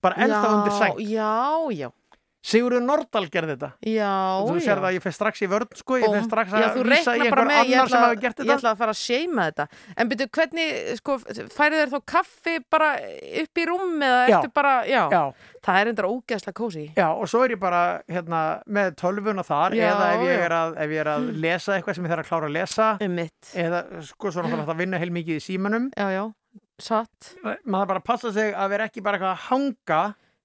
Bara 0.03 0.15
ennþá 0.17 0.51
undir 0.53 0.75
sæng. 0.79 0.99
Já, 1.09 1.71
já, 1.73 1.89
Sigurður 2.49 2.81
Nordal 2.87 3.25
gerði 3.29 3.55
þetta. 3.59 3.69
já, 3.85 4.13
þú 4.49 4.55
já. 4.57 4.63
sér 4.65 4.79
það 4.81 4.87
að 4.89 4.95
ég 4.97 5.03
fer 5.05 5.15
strax 5.19 5.43
í 5.45 5.49
vörn, 5.53 5.69
sko, 5.77 5.97
ég 6.01 6.07
Búm. 6.09 6.23
strax 6.25 6.53
Já, 6.55 6.59
að 6.65 6.77
þú 6.79 6.85
vísa 6.89 7.15
í 7.19 7.21
einhver 7.27 7.43
með, 7.45 7.59
ég 7.69 7.75
annar 7.77 7.91
sem 7.93 7.99
ætla, 7.99 8.07
hafi 8.09 8.21
gert 8.23 8.39
ég 8.39 8.47
þetta. 8.49 8.57
ætla 8.57 8.71
að 8.73 8.79
fara 8.81 8.95
að 8.95 9.01
seima 9.03 9.47
þetta. 9.51 9.67
En 9.99 10.09
byrju, 10.13 10.29
hvernig, 10.39 10.71
sko, 11.03 11.17
færið 11.59 11.83
þér 11.83 11.93
þá 11.93 11.99
kaffi 12.15 12.55
bara 12.73 12.89
upp 13.43 13.61
í 13.61 13.67
rúm 13.69 13.93
eða 14.09 14.23
Já. 14.29 14.39
ertu 14.39 14.53
bara, 14.57 14.75
já, 14.89 15.03
Já, 15.13 15.23
það 15.69 15.81
er 15.83 15.91
endur 15.93 16.09
ógeðslega 16.09 16.57
kósi. 16.63 16.87
já, 16.97 17.09
og 17.13 17.29
svo 17.29 17.45
er 17.45 17.51
ég 17.57 17.61
bara 17.61 17.83
hérna, 18.09 18.43
með 18.67 18.95
tölvuna 19.03 19.45
þar 19.45 19.77
Já, 19.77 19.91
eða 19.93 20.09
ef 20.15 20.25
ég, 20.25 20.33
já. 20.39 20.45
er 20.49 20.57
að, 20.63 20.77
ef 20.79 20.91
ég 20.97 21.01
er 21.05 21.11
að 21.13 21.29
lesa 21.45 21.77
eitthvað 21.77 21.95
sem 21.99 22.05
ég 22.09 22.11
þarf 22.15 22.25
að 22.25 22.29
klára 22.33 22.49
að 22.49 22.57
lesa 22.57 22.89
Um 23.05 23.19
eða 23.19 23.83
sko 24.09 24.31
svona 24.33 24.49
þarf 24.57 24.73
að 24.73 24.81
vinna 24.81 24.99
heilmikið 25.03 25.37
í 25.37 25.45
símanum 25.45 25.91
Já, 25.99 26.09
já, 26.17 26.25
satt. 26.81 27.35
maður 27.67 27.87
bara 27.93 28.01
passa 28.01 28.33
sig 28.33 28.55
að 28.55 28.71
vera 28.73 28.87
ekki 28.89 29.03
bara 29.05 29.19
eitthvað 29.19 29.35
að 29.37 29.47
hanga 29.51 30.01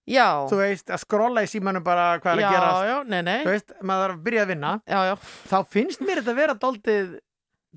Já, 0.10 0.28
þú 0.52 0.58
veist, 0.60 0.89
að 0.92 1.00
skrolla 1.06 1.44
í 1.46 1.48
símanum 1.48 1.84
bara 1.86 2.18
hvað 2.20 2.34
er 2.36 2.42
já, 2.44 2.48
að 2.50 2.56
gerast 2.58 2.88
já, 2.89 2.96
nei, 3.08 3.22
nei. 3.24 3.38
þú 3.46 3.52
veist, 3.54 3.76
maður 3.82 4.04
þarf 4.10 4.18
að 4.18 4.24
byrja 4.26 4.42
að 4.44 4.50
vinna 4.52 4.72
Já, 4.84 5.00
já, 5.08 5.13
þá 5.54 5.58
finnst 5.78 6.02
mér 6.04 6.20
þetta 6.20 6.34
að 6.34 6.42
vera 6.42 6.56
daldið 6.60 7.13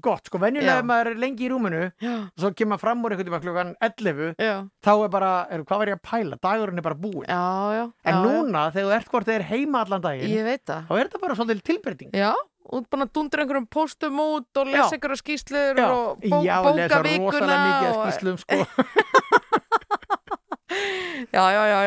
gott, 0.05 0.27
sko, 0.29 0.37
venjulega 0.43 0.75
Já. 0.75 0.81
ef 0.83 0.89
maður 0.91 1.09
er 1.12 1.21
lengi 1.23 1.47
í 1.47 1.49
rúminu 1.49 1.85
já, 2.03 2.15
og 2.27 2.43
svo 2.43 2.51
kemur 2.59 2.81
fram 2.83 3.05
úr 3.07 3.15
einhvern 3.15 3.29
tíma 3.31 3.39
klukkan 3.41 3.71
11 3.81 4.35
já, 4.43 4.57
þá 4.85 4.91
er 5.07 5.12
bara, 5.15 5.31
er, 5.55 5.62
hvað 5.71 5.81
var 5.81 5.93
ég 5.93 5.97
að 5.97 6.03
pæla 6.11 6.37
dagurinn 6.43 6.83
er 6.83 6.85
bara 6.85 6.99
búinn, 7.01 7.31
já, 7.31 7.47
já. 7.79 7.85
en 8.05 8.19
já, 8.19 8.21
núna 8.27 8.67
þegar 8.75 8.91
þú 8.91 8.97
ert 8.99 9.09
hvort 9.15 9.31
þið 9.31 9.39
er 9.39 9.47
heima 9.55 9.81
allan 9.87 10.03
já. 10.03 10.07
daginn 10.11 10.35
Ég 10.35 10.45
veit 10.51 10.65
það. 10.69 10.83
þá 10.91 10.93
er 10.99 11.03
þetta 11.09 11.23
bara 11.25 11.39
svolítið 11.39 11.65
tilbreyting 11.71 12.12
Já, 12.12 12.33
búin 12.67 13.07
að 13.07 13.12
dundra 13.17 13.47
einhverjum 13.47 13.69
póstum 13.73 14.21
út 14.27 14.61
og 14.61 14.69
lesa 14.75 14.91
Já. 14.91 14.99
einhverja 14.99 15.23
skýslur 15.23 15.81
Já, 15.81 15.87
og 15.89 16.27
bó, 16.27 16.43
já, 16.45 16.57
bóka 16.67 16.77
lesa 16.83 17.01
vikuna 17.07 17.33
rosalega 17.33 17.65
mikið 17.71 17.95
og- 17.95 18.05
skýslum 18.11 18.37
sko, 18.43 18.53
Já, 18.53 18.67
já, 18.67 18.67
já, 18.67 19.15
já. 19.17 19.26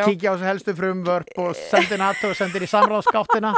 Kíkja 0.08 0.32
á 0.32 0.36
þessu 0.36 0.47
helstu 0.47 0.75
frumvörp 0.78 1.41
og 1.41 1.56
sendir 1.58 2.02
NATO 2.02 2.32
og 2.32 2.38
sendir 2.38 2.65
í 2.65 2.69
samráðskáttina 2.69 3.54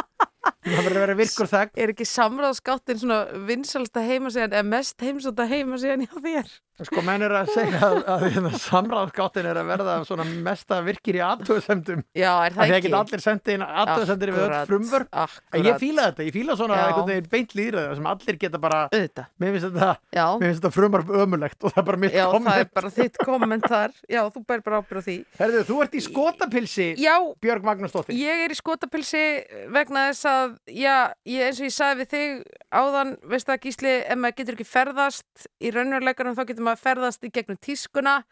það 0.62 0.84
verður 0.86 0.98
að 0.98 1.04
vera 1.06 1.18
virkur 1.20 1.50
þegn 1.52 1.82
Er 1.84 1.94
ekki 1.94 2.08
samráðskáttin 2.10 3.02
svona 3.02 3.20
vinsalsta 3.48 4.04
heimasíðan 4.06 4.56
eða 4.56 4.68
mest 4.72 5.06
heimsóta 5.06 5.48
heimasíðan 5.50 6.06
hjá 6.08 6.16
þér? 6.26 6.52
Sko 6.88 7.02
menn 7.06 7.22
er 7.26 7.34
að 7.42 7.50
segja 7.54 7.80
að, 7.86 7.98
að, 8.10 8.24
að 8.42 8.56
samráðskáttin 8.64 9.48
er 9.52 9.60
að 9.62 9.68
verða 9.70 9.96
svona 10.08 10.26
mesta 10.48 10.80
virkir 10.86 11.18
í 11.20 11.22
aðtöðsendum 11.26 12.02
Já, 12.18 12.32
er 12.48 12.52
að 12.52 12.58
það 12.58 12.62
því 12.72 12.76
ekki? 12.78 12.90
ekki? 12.92 12.94
allir 13.02 13.24
sendi 13.26 13.56
inn 13.58 13.66
aðtöðsendir 13.66 14.32
við 14.36 14.46
öll 14.48 14.62
frumvörp. 14.72 15.10
En 15.54 15.68
ég 15.68 15.78
fíla 15.82 16.08
þetta, 16.10 16.26
ég 16.28 16.36
fíla 16.36 16.56
svona 16.60 16.80
einhvern 16.88 17.10
veginn 17.12 17.30
beint 17.32 17.56
líðræði 17.60 17.98
sem 18.00 18.10
allir 18.12 18.40
geta 18.42 18.62
bara 18.62 18.82
Auðvitað, 18.92 19.28
mér 19.44 19.56
finnst 19.56 19.68
þetta, 19.68 19.90
mér 20.16 20.48
finnst 20.48 20.62
þetta 20.62 20.72
frumvarp 20.76 21.12
ömulegt 21.22 21.66
og 21.68 21.74
það 21.76 21.82
er 21.84 21.88
bara 21.92 22.02
mitt 22.02 22.16
Já, 22.18 22.24
það 22.24 22.32
er 22.32 22.36
komment. 22.38 22.74
bara 22.80 22.94
þitt 22.98 23.20
komment 23.26 23.68
þar. 23.72 23.96
Já, 24.12 24.22
þú 24.32 24.44
bæri 24.50 24.66
bara 24.66 24.82
ábyrð 24.82 25.02
á 25.02 25.04
því. 25.08 25.18
Herðu, 25.40 25.62
þú 25.70 25.80
ert 25.86 25.94
í 25.96 26.02
skotapilsi 26.08 26.88
Já, 27.02 27.16
Björg 27.44 27.66
Magnúsdóttir. 27.68 28.18
Ég 28.18 28.44
er 28.48 28.52
í 28.54 28.58
skotapilsi 28.58 29.24
vegna 29.76 30.08
þess 30.12 30.28
að, 30.32 30.56
já, 30.72 30.96
ég, 31.30 31.46
eins 31.48 31.62
og 31.62 31.68
ég 31.70 31.76
sagði 31.76 32.02
við 32.02 32.12
þig 32.16 32.44
áðan, 32.72 33.14
getur 36.72 36.78
ekki 36.78 36.82
ferðast 36.88 37.28
í 37.28 37.32
gegnum 37.36 37.60
tískuna. 37.62 38.24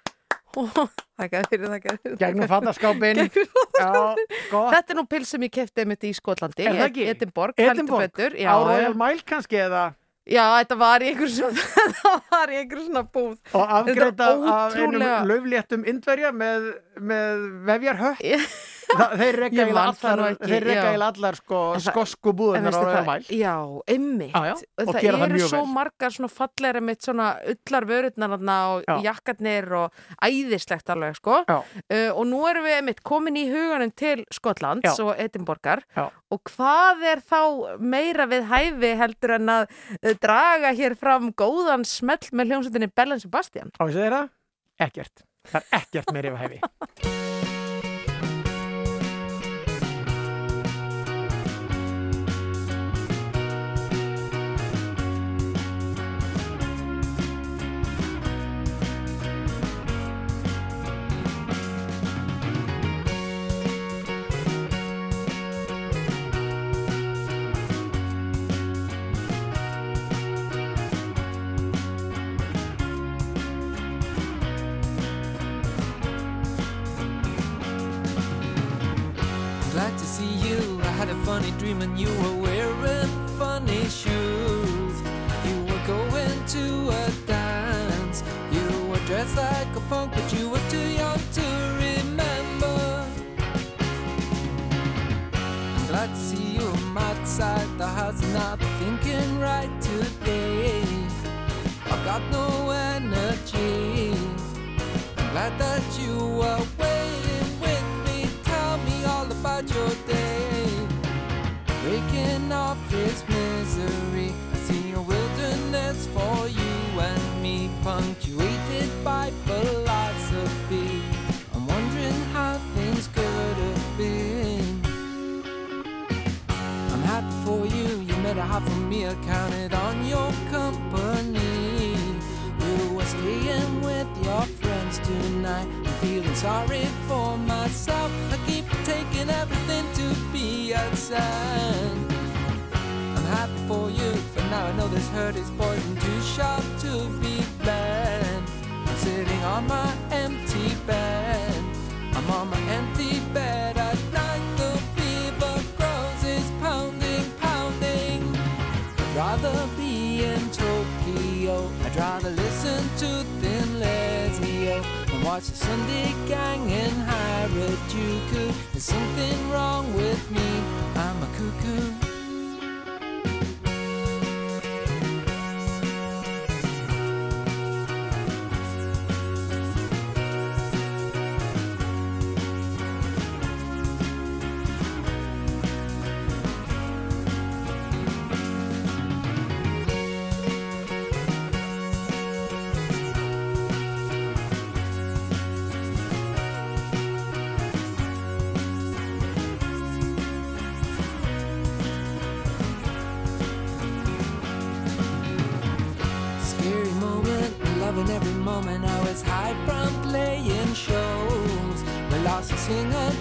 Þakka 0.49 1.43
fyrir, 1.52 1.67
þakka 1.69 1.95
fyrir. 2.02 2.17
Gegnum 2.17 2.49
fattaskápin 2.49 3.19
Þetta 3.30 4.82
er 4.82 4.97
nú 4.97 5.06
pils 5.10 5.30
sem 5.30 5.43
ég 5.45 5.52
kefti 5.54 5.86
mitt 5.86 6.04
í 6.08 6.13
Skotlandi, 6.17 6.65
ekki? 6.65 7.06
Edinborg, 7.12 7.54
Edinborg, 7.62 8.17
á 8.17 8.56
Royal. 8.58 8.95
Mile 8.97 9.25
kannski 9.28 9.60
eða? 9.62 9.84
Já, 10.30 10.43
þetta 10.60 10.75
var 10.78 11.02
í 11.02 11.10
einhver 11.10 11.30
svona, 11.34 11.63
þetta 11.78 12.12
var 12.30 12.52
í 12.54 12.58
einhver 12.60 12.82
svona 12.86 13.02
búð. 13.13 13.38
og 13.58 13.71
afgreita 13.80 14.28
af 14.54 14.75
einum 14.78 15.06
löfléttum 15.30 15.86
indverja 15.89 16.30
með, 16.36 16.67
með 17.02 17.47
vefjarhött 17.69 18.21
Ég- 18.25 18.45
Þa, 18.89 19.06
þeir 19.19 19.36
rekka 19.43 19.60
það 19.60 19.69
nú 19.69 19.80
allar, 19.80 20.21
eiginlega 20.41 21.08
allar 21.10 21.36
sko, 21.38 21.58
það- 21.75 21.84
skosku 21.91 22.32
búðunar 22.34 22.73
á 22.73 23.02
Mile 23.06 23.38
já, 23.38 23.54
einmitt. 23.86 24.34
Já, 24.34 24.41
já, 24.49 24.54
og 24.56 24.88
það 24.89 24.99
það 24.99 25.25
eru 25.28 25.39
svo 25.43 25.60
vel. 25.62 25.73
margar 25.75 26.15
svona 26.15 26.30
fallegri 26.34 26.82
mitt 26.82 27.06
svona 27.06 27.28
ullar 27.54 27.86
vörurnar 27.86 28.34
og 28.34 28.84
Já. 28.88 28.95
jakkarnir 29.06 29.69
og 29.78 29.93
æðislegt 30.25 30.89
alveg 30.89 31.15
sko. 31.19 31.38
Uh, 31.49 32.10
og 32.15 32.25
nú 32.32 32.41
erum 32.49 32.65
við 32.65 32.84
mitt 32.89 33.04
komin 33.04 33.38
í 33.38 33.45
huganum 33.52 33.93
til 33.93 34.25
Skotlands 34.34 34.89
Já. 34.89 34.95
og 35.06 35.15
Edinborgar 35.21 35.84
Já. 35.95 36.10
og 36.32 36.43
hvað 36.49 37.06
er 37.13 37.21
þá 37.21 37.78
meira 37.80 38.25
við 38.25 38.49
hæfi 38.49 38.93
heldur 38.97 39.36
en 39.38 39.49
að 39.49 39.69
uh, 40.04 40.13
draga 40.19 40.73
hér 40.73 40.97
fram 40.97 41.32
góðan 41.34 41.86
smell 41.86 42.25
með 42.34 42.54
hljómsveitinni 42.56 42.89
Bellen 42.95 43.19
Sebastian? 43.21 43.69
Á 43.78 43.86
ég 43.86 43.93
segir 43.93 44.17
það? 44.17 44.30
Ekkert. 44.80 45.25
Það 45.49 45.62
er 45.62 45.82
ekkert 45.84 46.13
meiri 46.13 46.34
yfir 46.34 46.39
hefi. 46.47 47.28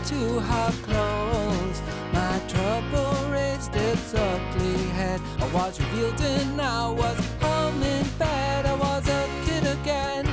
to 0.08 0.40
her 0.40 0.72
clothes. 0.86 1.82
My 2.14 2.40
trouble 2.48 3.30
raised 3.30 3.76
its 3.76 4.14
ugly 4.14 4.84
head. 4.96 5.20
I 5.38 5.46
was 5.52 5.78
revealed 5.78 6.18
and 6.22 6.58
I 6.58 6.88
was 6.88 7.18
humming 7.40 8.08
bad. 8.18 8.64
I 8.64 8.74
was 8.74 9.06
a 9.06 9.22
kid 9.44 9.66
again. 9.66 10.24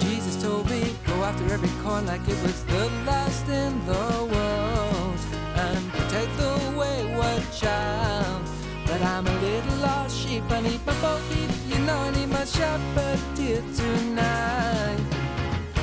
Jesus 0.00 0.42
told 0.42 0.68
me, 0.68 0.82
go 1.06 1.22
after 1.22 1.44
every 1.54 1.70
coin 1.84 2.04
like 2.06 2.26
it 2.26 2.42
was 2.42 2.64
the 2.64 2.90
last 3.06 3.48
in 3.48 3.72
the 3.86 4.08
world 4.34 5.20
and 5.64 5.92
protect 5.92 6.36
the 6.36 6.54
wayward 6.76 7.44
child. 7.52 8.42
But 8.86 9.00
I'm 9.02 9.24
a 9.24 9.36
little 9.40 9.76
lost 9.76 10.18
sheep, 10.18 10.42
I 10.50 10.62
need 10.62 10.84
my 10.84 10.94
bo 11.00 11.20
peep, 11.30 11.50
you 11.68 11.78
know 11.86 11.96
I 11.96 12.10
need 12.10 12.28
my 12.28 12.44
shepherd 12.44 13.20
dear 13.36 13.62
tonight. 13.76 14.89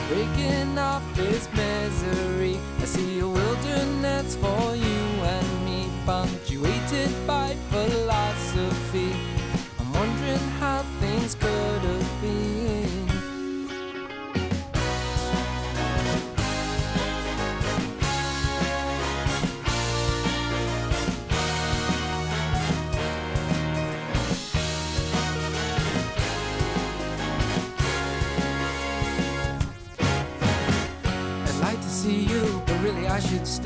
Breaking 0.08 0.78
off 0.78 1.04
this 1.16 1.50
misery, 1.52 2.58
I 2.80 2.86
see 2.86 3.20
a 3.20 3.28
wilderness 3.28 4.38
for 4.38 4.74
you 4.74 5.04
and 5.36 5.66
me, 5.66 5.92
punctuated 6.06 7.12
by 7.28 7.54
philosophy. 7.70 8.77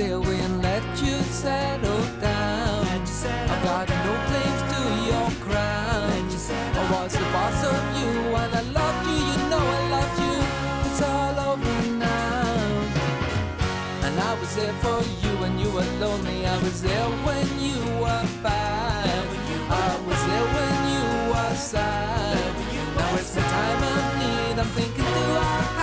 I 0.02 0.06
away 0.06 0.40
and 0.40 0.64
let 0.64 0.82
you 1.00 1.16
settle 1.30 2.02
down. 2.20 2.88
I've 2.88 3.64
got 3.64 3.88
no 3.88 4.14
claims 4.30 4.62
to 4.74 4.82
your 5.10 5.30
crown. 5.46 6.10
I 6.10 6.92
was 6.92 7.14
the 7.14 7.26
boss 7.36 7.64
of 7.72 7.82
you, 8.00 8.10
and 8.42 8.52
I 8.56 8.64
loved 8.80 9.08
you. 9.08 9.20
You 9.30 9.38
know 9.52 9.62
I 9.62 9.82
loved 9.96 10.18
you. 10.26 10.38
It's 10.90 11.02
all 11.04 11.36
over 11.52 11.88
now. 12.00 12.50
And 14.06 14.20
I 14.20 14.34
was 14.40 14.56
there 14.56 14.74
for 14.82 15.02
you 15.22 15.32
when 15.38 15.60
you 15.60 15.70
were 15.70 15.90
lonely. 16.00 16.48
I 16.48 16.58
was 16.64 16.82
there 16.82 17.10
when 17.28 17.48
you 17.60 17.78
were 18.02 18.26
bad. 18.42 19.28
I 19.70 20.00
was 20.08 20.22
there 20.30 20.48
when 20.58 20.78
you 20.94 21.06
were 21.32 21.56
sad. 21.56 22.54
Now 22.98 23.16
it's 23.18 23.36
the 23.36 23.42
time 23.42 23.84
of 23.94 24.18
need. 24.18 24.60
I'm 24.62 24.68
thinking, 24.74 25.06
do 25.06 25.26
I 25.38 25.81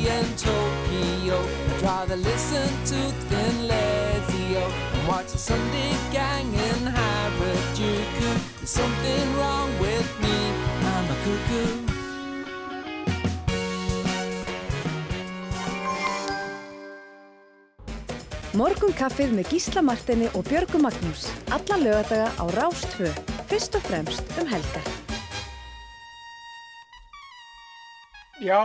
be 0.00 0.08
in 0.08 0.24
Tokyo. 0.36 1.38
I'd 1.40 1.82
rather 1.82 2.16
listen 2.16 2.68
to 2.90 2.98
Thin 3.28 3.68
Lizzy 3.68 4.56
and 4.56 5.08
watch 5.08 5.32
the 5.32 5.38
Sunday 5.38 5.92
Gang 6.12 6.46
in 6.52 6.80
Harajuku. 6.96 8.30
There's 8.56 8.70
something 8.70 9.36
wrong 9.36 9.70
with 9.78 10.08
me. 10.22 10.36
I'm 10.92 11.10
a 11.10 11.16
cuckoo. 11.24 11.68
Morgun 18.52 18.92
kaffið 18.92 19.30
með 19.32 19.52
Gísla 19.54 19.80
Martini 19.80 20.26
og 20.34 20.44
Björgu 20.48 20.80
Magnús. 20.82 21.28
Alla 21.54 21.78
lögadaga 21.80 22.32
á 22.36 22.44
Rástvö. 22.58 23.12
Fyrst 23.48 23.74
og 23.74 23.82
fremst 23.82 24.24
um 24.40 24.46
helgar. 24.50 24.84
Já, 28.40 28.64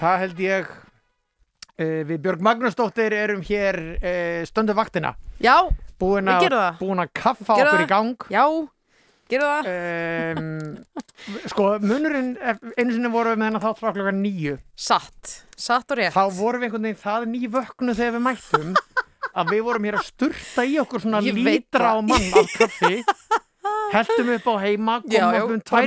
það 0.00 0.18
held 0.24 0.40
ég 0.44 0.70
uh, 0.72 2.00
Við 2.08 2.16
Björg 2.24 2.42
Magnúsdóttir 2.48 3.14
erum 3.16 3.42
hér 3.46 3.78
uh, 3.98 4.40
stöndu 4.48 4.74
vaktina. 4.78 5.14
Já, 5.42 5.56
Búin 5.98 6.28
Við 6.30 6.44
gerum 6.46 6.60
það. 6.62 6.76
búin 6.82 7.02
að 7.02 7.08
kaffa 7.18 7.54
Gerum 7.58 7.72
okkur 7.72 7.78
það. 7.78 7.86
í 7.86 7.90
gang. 7.90 8.26
Já, 8.30 8.44
gerðu 9.28 9.48
það. 9.50 9.70
Um, 10.38 10.84
Sko, 11.50 11.64
munurinn 11.82 12.28
einu 12.78 12.92
sinni 12.94 13.10
vorum 13.10 13.34
við 13.34 13.40
með 13.42 13.48
hennar 13.48 13.64
þátt 13.64 13.80
frá 13.82 13.90
klokkan 13.96 14.20
nýju 14.22 14.52
Satt, 14.78 15.32
satt 15.58 15.90
og 15.90 15.98
rétt. 15.98 16.14
Þá 16.14 16.22
vorum 16.38 16.62
við 16.62 16.68
einhvern 16.68 16.86
veginn 16.86 17.00
það 17.02 17.26
nývöknu 17.32 17.96
þegar 17.98 18.14
við 18.14 18.24
mættum 18.28 18.70
að 19.38 19.50
við 19.52 19.64
vorum 19.66 19.88
hér 19.88 19.98
að 19.98 20.06
sturta 20.12 20.64
í 20.70 20.78
okkur 20.84 21.02
svona 21.02 21.20
Ég 21.26 21.34
veit 21.34 21.48
lítra 21.66 21.90
á 21.90 21.98
það. 21.98 22.06
mann 22.06 22.28
af 22.38 22.54
kaffi 22.54 23.02
heldum 23.94 24.32
upp 24.34 24.48
á 24.48 24.54
heima 24.62 24.96
komum 25.02 25.52
um 25.56 25.60
tvær 25.60 25.86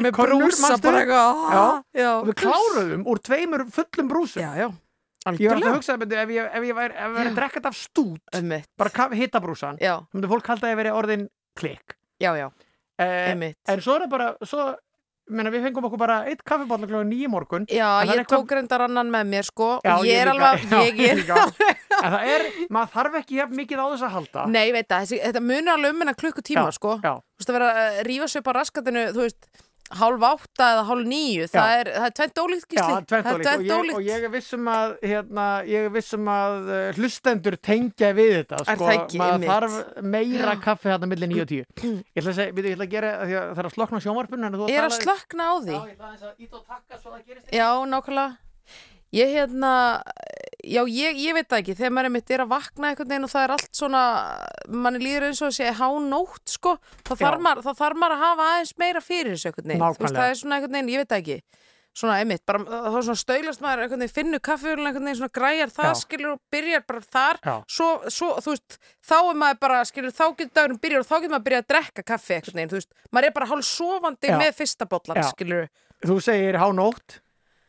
Já. 1.12 1.84
já. 1.94 2.12
og 2.20 2.30
við 2.30 2.38
kláruðum 2.44 3.04
úr 3.08 3.22
tveimur 3.28 3.66
fullum 3.72 4.12
brúsum. 4.12 4.42
Já, 4.44 4.52
já, 4.66 4.70
Ég 5.38 5.52
var 5.52 5.60
alltaf 5.60 5.70
að 5.70 5.76
hugsa 5.78 5.96
að 6.00 6.14
ef 6.18 6.30
ég, 6.34 6.46
ef 6.50 6.64
ég 6.66 6.78
væri, 6.78 6.96
ef 6.98 7.04
ég 7.06 7.18
væri 7.20 7.30
að 7.30 7.36
drekka 7.38 7.60
þetta 7.60 7.70
af 7.70 7.78
stút 7.78 8.32
Einmitt. 8.34 8.70
bara 8.82 9.08
hittabrúsan, 9.14 9.78
Já, 9.78 10.00
þá 10.02 10.16
myndi 10.18 10.30
fólk 10.32 10.48
halda 10.50 10.66
að 10.68 10.72
ég 10.72 10.80
veri 10.80 10.94
orðin 10.98 11.26
klikk 11.60 11.94
já, 12.18 12.32
já, 12.40 12.48
eh, 12.98 13.54
en 13.70 13.84
svo 13.86 13.96
er 14.00 14.06
það 14.08 14.10
bara 14.10 14.32
svo, 14.42 14.66
menna, 15.32 15.52
við 15.54 15.66
fengum 15.68 15.88
okkur 15.90 16.02
bara 16.02 16.18
eitt 16.30 16.44
kaffibotla 16.48 16.90
klokkan 16.90 17.10
nýju 17.12 17.32
morgun 17.32 17.66
Já, 17.72 17.88
En 18.04 18.12
ég 18.16 18.28
tók 18.30 18.52
reyndar 18.56 18.86
annan 18.88 19.12
með 19.14 19.32
mér 19.32 19.48
sko 19.48 19.70
Já, 19.86 19.96
og 19.98 20.06
ég 20.08 20.22
er 20.22 20.32
líka. 20.32 20.52
alveg, 20.52 20.68
Já, 20.68 20.82
ég 20.92 21.02
er 21.10 21.22
en 22.02 22.16
það 22.16 22.30
er, 22.36 22.46
maður 22.74 22.94
þarf 22.96 23.18
ekki 23.22 23.42
mikið 23.62 23.82
á 23.82 23.86
þess 23.94 24.06
að 24.08 24.16
halda 24.18 24.46
Nei, 24.52 24.62
ég 24.70 24.76
veit 24.78 24.90
það, 24.92 25.12
þetta 25.28 25.44
munur 25.46 25.74
alveg 25.76 25.96
um 25.96 26.02
hennar 26.06 26.18
klukkutíma 26.22 26.68
Já, 26.68 26.78
sko. 26.78 26.96
Þú 27.02 27.44
veist 27.44 27.52
að 27.52 27.58
vera 27.60 27.70
að 27.82 28.00
rífa 28.10 28.30
sig 28.32 28.42
upp 28.42 28.50
á 28.50 28.54
raskatinu, 28.58 29.04
þú 29.16 29.26
veist 29.28 29.50
hálf 30.00 30.24
átta 30.28 30.68
eða 30.76 30.84
hálf 30.88 31.06
níu 31.12 31.48
það 31.52 31.72
er, 31.80 31.90
það 31.96 32.06
er 32.08 32.14
tvent 32.20 32.42
ólíkt 32.44 32.76
Já, 32.76 32.82
gísli 32.82 33.22
Það 33.22 33.32
er 33.32 33.42
ólíkt. 33.42 33.66
og, 33.66 33.82
ég- 33.82 33.96
og 33.98 34.06
ég 34.08 34.26
er 34.28 34.32
vissum 34.36 34.70
að 34.72 34.94
hérna, 35.12 35.46
ég 35.68 35.88
er 35.88 35.94
vissum 35.96 36.30
að 36.32 36.70
uh, 36.72 36.80
hlustendur 36.98 37.58
tengja 37.60 38.12
við 38.18 38.32
þetta 38.40 38.60
Er 38.62 38.68
sko, 38.70 38.86
það 38.88 38.94
ekki, 38.98 39.22
maður 39.22 39.34
einmitt? 39.36 39.52
þarf 39.52 40.04
meira 40.16 40.56
kaffi 40.68 40.92
hérna 40.94 41.12
millir 41.12 41.32
9 41.34 41.44
og 41.46 41.52
10 41.52 41.66
ég 42.16 42.22
ætla 42.22 42.32
að 42.32 42.40
segja, 42.42 42.56
við 42.60 42.70
ég 42.72 42.78
ætla 42.78 42.88
að 42.88 42.96
gera 42.96 43.12
því 43.26 43.36
að 43.42 43.50
það 43.52 43.64
er 43.66 43.70
að 43.72 43.76
slokna 43.78 44.04
sjónvarpunni 44.08 44.70
Ég 44.72 44.78
er 44.82 44.88
að 44.88 44.98
slökna 45.02 45.50
á 45.52 45.56
því? 45.62 45.76
Já, 45.76 45.82
ég 45.82 45.96
ætla 45.96 46.08
aðeins 46.12 46.26
að 46.30 46.46
ít 46.46 46.56
og 46.56 46.64
takka 46.72 47.02
svo 47.02 47.12
það 47.12 47.22
gerist 47.28 47.52
Já, 47.56 47.68
nákvæmlega. 47.92 48.38
Ég 49.12 49.28
hérna, 49.36 49.72
já 50.64 50.82
ég, 50.88 51.18
ég 51.22 51.34
veit 51.38 51.48
það 51.50 51.62
ekki, 51.62 51.76
þegar 51.80 51.94
maður 51.96 52.10
er 52.10 52.14
mitt 52.16 52.32
er 52.32 52.44
að 52.44 52.52
vakna 52.52 52.92
einhvern 52.92 53.12
veginn 53.14 53.28
og 53.28 53.32
það 53.34 53.46
er 53.48 53.54
allt 53.56 53.80
svona, 53.80 54.04
manni 54.68 55.02
líður 55.02 55.28
eins 55.30 55.42
og 55.46 55.56
sé 55.56 55.72
hánótt 55.78 56.54
sko, 56.58 56.76
þá 57.08 57.14
þarf, 57.16 57.42
maður, 57.42 58.12
að 58.12 58.22
hafa 58.26 58.48
aðeins 58.52 58.76
meira 58.82 59.02
fyrir 59.02 59.36
þessu 59.36 59.52
einhvern 59.52 59.72
veginn. 59.72 59.82
Þú 59.82 59.88
veist, 59.88 60.00
Nákvæmlega. 60.02 60.22
það 60.22 60.30
er 60.36 60.40
svona 60.42 60.58
einhvern 60.60 60.78
veginn, 60.78 60.94
ég 60.94 61.02
veit 61.02 61.12
það 61.12 61.22
ekki, 61.24 61.40
svona 61.92 62.18
einmitt, 62.22 62.44
bara 62.48 62.62
þá 62.64 63.00
svona 63.04 63.20
stöylast 63.20 63.64
maður 63.64 63.84
einhvern 63.86 64.04
veginn, 64.06 64.16
finnur 64.16 64.44
kaffjörun 64.48 64.88
einhvern 64.88 65.10
veginn, 65.10 65.20
svona 65.20 65.36
græjar 65.36 65.74
það, 65.76 65.90
Já. 65.92 66.00
skilur 66.06 66.36
og 66.36 66.42
byrjar 66.54 66.86
bara 66.88 67.02
þar, 67.18 67.40
Já. 67.44 67.56
svo, 67.68 67.90
svo, 68.08 68.30
þú 68.46 68.54
veist, 68.54 68.78
þá 69.04 69.18
er 69.20 69.42
maður 69.42 69.60
bara, 69.66 69.82
skilur, 69.90 70.14
þá 70.16 70.24
getur 70.30 70.54
dagurinn 70.56 70.80
byrjar 70.86 71.04
og 71.04 71.10
þá 71.10 71.16
getur 71.18 71.34
maður 71.34 71.42
að 71.42 71.48
byrja 71.50 71.64
að 71.64 71.68
drekka 71.74 72.06
kaffi 72.14 72.38
einhvern 72.38 72.62
veginn, 72.62 72.72
þú 72.72 72.80
veist, 72.80 72.94
maður 73.12 73.28
er 73.28 73.36
bara 73.36 73.50
hálf 73.52 73.68
sofandi 73.68 74.32
Já. 74.32 74.38
með 74.40 74.56
fyrsta 74.62 74.88
bollan, 74.88 75.20
Já. 75.20 75.28
skilur. 75.34 75.68
Þú 76.02 76.18
segir 76.24 76.58
hánótt, 76.64 77.20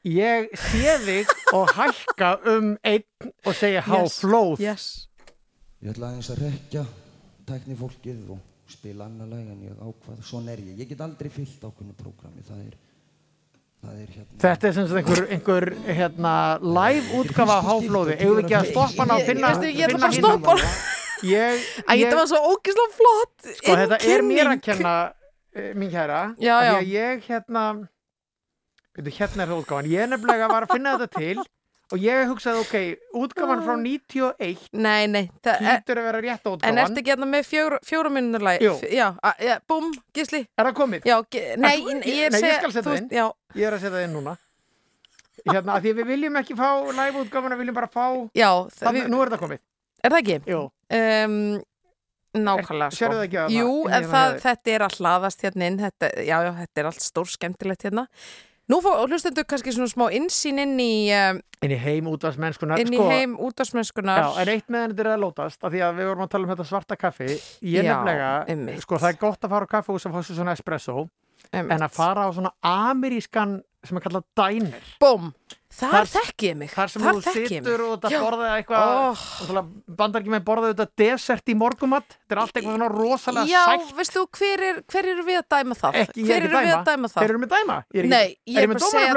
ég 0.06 0.48
sé 0.58 0.96
þig 1.06 1.32
og 1.54 1.72
hækka 1.76 2.32
um 2.52 2.72
einn 2.82 3.32
og 3.46 3.54
segja 3.54 3.82
háflóð. 3.86 4.62
Yes. 4.62 5.08
Ég 5.82 5.92
ætla 5.94 6.12
aðeins 6.12 6.30
að 6.30 6.42
rekja 6.46 6.86
tækni 7.48 7.76
fólkið 7.78 8.32
og 8.34 8.40
spila 8.70 9.06
annar 9.08 9.28
lag 9.30 9.44
en 9.52 9.60
ég 9.66 9.76
ákvað, 9.76 10.22
svona 10.24 10.54
er 10.54 10.62
ég. 10.62 10.80
Ég 10.80 10.90
get 10.92 11.02
aldrei 11.04 11.30
fyllt 11.32 11.62
ákveðnu 11.62 11.94
prógrami, 11.98 12.44
það 12.46 12.64
er, 12.64 12.76
það 13.82 14.00
er 14.00 14.12
hérna... 14.16 14.40
Þetta 14.44 14.68
er 14.68 14.76
sem 14.78 14.88
sagt 14.90 15.00
einhver, 15.02 15.22
einhver 15.36 15.68
hérna, 15.98 16.34
live 16.62 17.18
útgafa 17.20 17.58
af 17.58 17.70
háflóði. 17.70 18.18
Eigum 18.18 18.38
við 18.38 18.44
ekki 18.46 18.58
að 18.60 18.70
stoppa 18.72 19.06
hann 19.06 19.16
Ég- 19.18 19.30
finna 19.30 19.54
ég 19.66 19.82
ætla 19.88 20.02
bara 20.02 20.12
að 20.12 20.20
stoppa 20.20 20.56
hann. 20.56 20.76
Þetta 21.22 22.14
var 22.18 22.30
svo 22.30 22.40
ógislega 22.50 22.94
flott 22.98 23.50
sko, 23.58 23.74
þetta 23.82 23.98
er 24.10 24.24
mér 24.26 24.54
að 24.56 24.62
kenna, 24.66 24.94
uh, 25.54 25.72
mín 25.78 25.92
kæra. 25.92 26.22
Já, 26.42 26.54
af 26.56 26.62
því 26.62 26.70
já. 26.70 26.78
að 26.78 26.94
ég 26.96 27.28
hérna, 27.28 27.66
veitu, 28.96 29.10
hérna 29.18 29.42
er 29.44 29.48
það 29.52 29.60
útgáfan. 29.64 29.90
Ég 29.92 30.08
nefnilega 30.12 30.48
var 30.52 30.66
að 30.66 30.72
finna 30.76 30.94
þetta 30.98 31.18
til 31.18 31.44
og 31.92 31.98
ég 32.00 32.22
hugsaði, 32.30 32.60
ok, 32.64 32.76
útgáfan 33.20 33.62
frá 33.66 33.74
91 33.76 34.62
Nei, 34.72 35.06
nei, 35.12 35.26
það 35.44 35.58
er, 35.58 35.66
hlýtur 35.82 35.98
að 36.00 36.06
vera 36.08 36.20
rétt 36.24 36.46
en 36.64 36.78
ertu 36.80 37.02
ekki 37.02 37.12
hérna 37.12 37.26
með 37.28 37.42
fjóra, 37.50 37.78
fjóra 37.84 38.12
minnur 38.14 38.40
lagi? 38.46 38.64
Jú. 38.64 38.72
Já, 38.88 39.08
ja, 39.44 39.58
búm, 39.68 39.90
gísli 40.16 40.40
Er 40.56 40.70
það 40.70 40.76
komið? 40.78 41.04
Já, 41.10 41.18
nei, 41.60 41.74
þú- 41.82 41.90
ég, 41.92 42.06
ég- 42.06 42.24
er 42.24 42.32
nei, 42.32 42.40
ég 42.48 42.56
skal 42.62 42.72
setja 42.72 42.86
það 42.88 42.96
inn. 43.02 43.08
Já, 43.12 43.26
Ég 43.60 43.66
er 43.68 43.76
að 43.76 43.82
setja 43.84 43.96
það 43.98 44.04
inn 44.06 44.16
núna. 44.16 44.36
Hérna, 45.42 45.76
því 45.82 45.90
að 45.92 45.98
við 46.00 46.06
viljum 46.12 46.36
ekki 46.40 46.54
fá 46.56 46.68
live 46.96 47.20
útgáfan, 47.26 47.52
við 47.52 47.60
viljum 47.64 47.74
bara 47.76 47.90
fá, 47.92 48.06
já 48.38 48.48
það, 48.78 48.92
við, 48.96 49.08
nú 49.12 49.20
er 49.22 49.28
þetta 49.32 49.42
komið. 49.42 49.60
er 50.04 50.10
það 50.10 50.22
ekki? 50.22 50.40
Jú, 50.52 50.62
Um, 50.92 51.62
nákvæmlega, 52.36 52.90
sko 52.92 53.04
sérðu 53.04 53.16
það 53.16 53.26
ekki 53.26 53.38
að 53.42 53.52
Jú, 53.56 53.68
það- 53.84 53.94
en 53.96 54.04
það, 54.12 54.34
þetta 54.42 54.72
er 54.74 54.82
að 54.86 54.96
hlaðast 54.98 55.42
hérna 55.44 55.66
inn 55.68 55.78
þetta, 55.78 56.08
Já, 56.24 56.36
já, 56.44 56.50
þetta 56.60 56.80
er 56.82 56.84
allt 56.90 57.00
stór 57.04 57.28
skemmtilegt 57.32 57.82
hérna 57.88 58.06
Nú 58.70 58.78
fá 58.78 58.92
hlustendur 59.02 59.44
kannski 59.48 59.72
svona 59.74 59.90
smá 59.90 60.04
innsýn 60.14 60.60
inn 60.62 60.76
í, 60.78 60.92
um, 61.16 61.40
inn 61.66 61.72
í 61.74 61.78
heim 61.82 62.06
útvarsmennskunar 62.12 62.78
inn 62.82 62.94
í 62.94 63.00
heim 63.02 63.34
útásmennskunar 63.42 64.20
Já, 64.22 64.28
en 64.44 64.52
eitt 64.54 64.70
meðan 64.70 64.92
þetta 64.94 65.02
er 65.02 65.10
að 65.16 65.24
lótast 65.24 65.66
af 65.66 65.72
því 65.74 65.82
að 65.82 65.98
við 65.98 66.10
vorum 66.12 66.22
að 66.26 66.30
tala 66.34 66.46
um 66.46 66.52
þetta 66.54 66.68
svarta 66.68 66.98
kaffi 67.00 67.26
ég 67.32 67.82
Já, 67.82 67.88
nefnilega, 67.88 68.30
einmitt. 68.54 68.84
sko 68.84 69.00
það 69.02 69.10
er 69.10 69.18
gott 69.24 69.42
að 69.48 69.54
fara 69.56 69.66
á 69.66 69.72
kaffihús 69.74 70.06
að 70.06 70.14
fá 70.14 70.20
sér 70.22 70.38
svona 70.38 70.54
espresso 70.54 70.96
en 71.52 71.68
að 71.84 71.90
fara 71.92 72.24
á 72.24 72.30
svona 72.32 72.52
amerískan 72.62 73.60
sem 73.84 73.96
er 73.98 74.02
kallað 74.04 74.22
diner. 74.38 74.82
Búm, 75.02 75.32
þar 75.74 75.90
Þar- 76.06 76.10
þekki 76.12 76.46
ég 76.52 76.56
mig. 76.56 76.70
þar 76.70 76.90
sem 76.92 77.02
Þar 77.02 77.16
þú 77.18 77.32
situr 77.34 77.80
og 77.82 78.04
Já. 78.12 78.20
borðið 78.22 78.52
eitthvað 78.54 78.84
Oh. 79.50 79.64
bandar 79.98 80.22
ekki 80.22 80.30
með 80.30 80.44
borðið 80.46 80.74
þetta 80.76 80.86
desert 81.02 81.44
í 81.50 81.56
morgumat 81.58 82.06
þetta 82.14 82.36
er 82.36 82.38
allt 82.44 82.52
eitthvað 82.54 82.76
svona 82.78 82.90
rosalega 82.94 83.46
Já, 83.50 83.64
sætt. 83.66 83.96
veistu, 83.98 84.26
hver, 84.38 84.62
er, 84.68 84.82
hver 84.86 85.04
eru 85.12 85.24
við 85.26 85.40
að 85.42 85.48
dæma 85.56 85.74
það? 85.74 85.98
ekki, 86.04 86.22
hver 86.24 86.36
er 86.36 86.42
eru 86.42 86.54
við 86.56 86.62
dæma, 86.62 86.78
að 86.78 86.84
dæma. 86.92 87.08
það? 87.10 87.22
þeir 87.22 87.30
eru 87.34 87.38
með 87.42 87.52
dæma? 87.56 87.84
Ég 87.92 87.98
er, 88.04 88.08
Nei, 88.08 88.36
ég 88.46 88.56
er 88.56 88.62
er 88.62 88.66
bara 88.68 88.78
að 88.78 88.94
segja- 88.94 89.10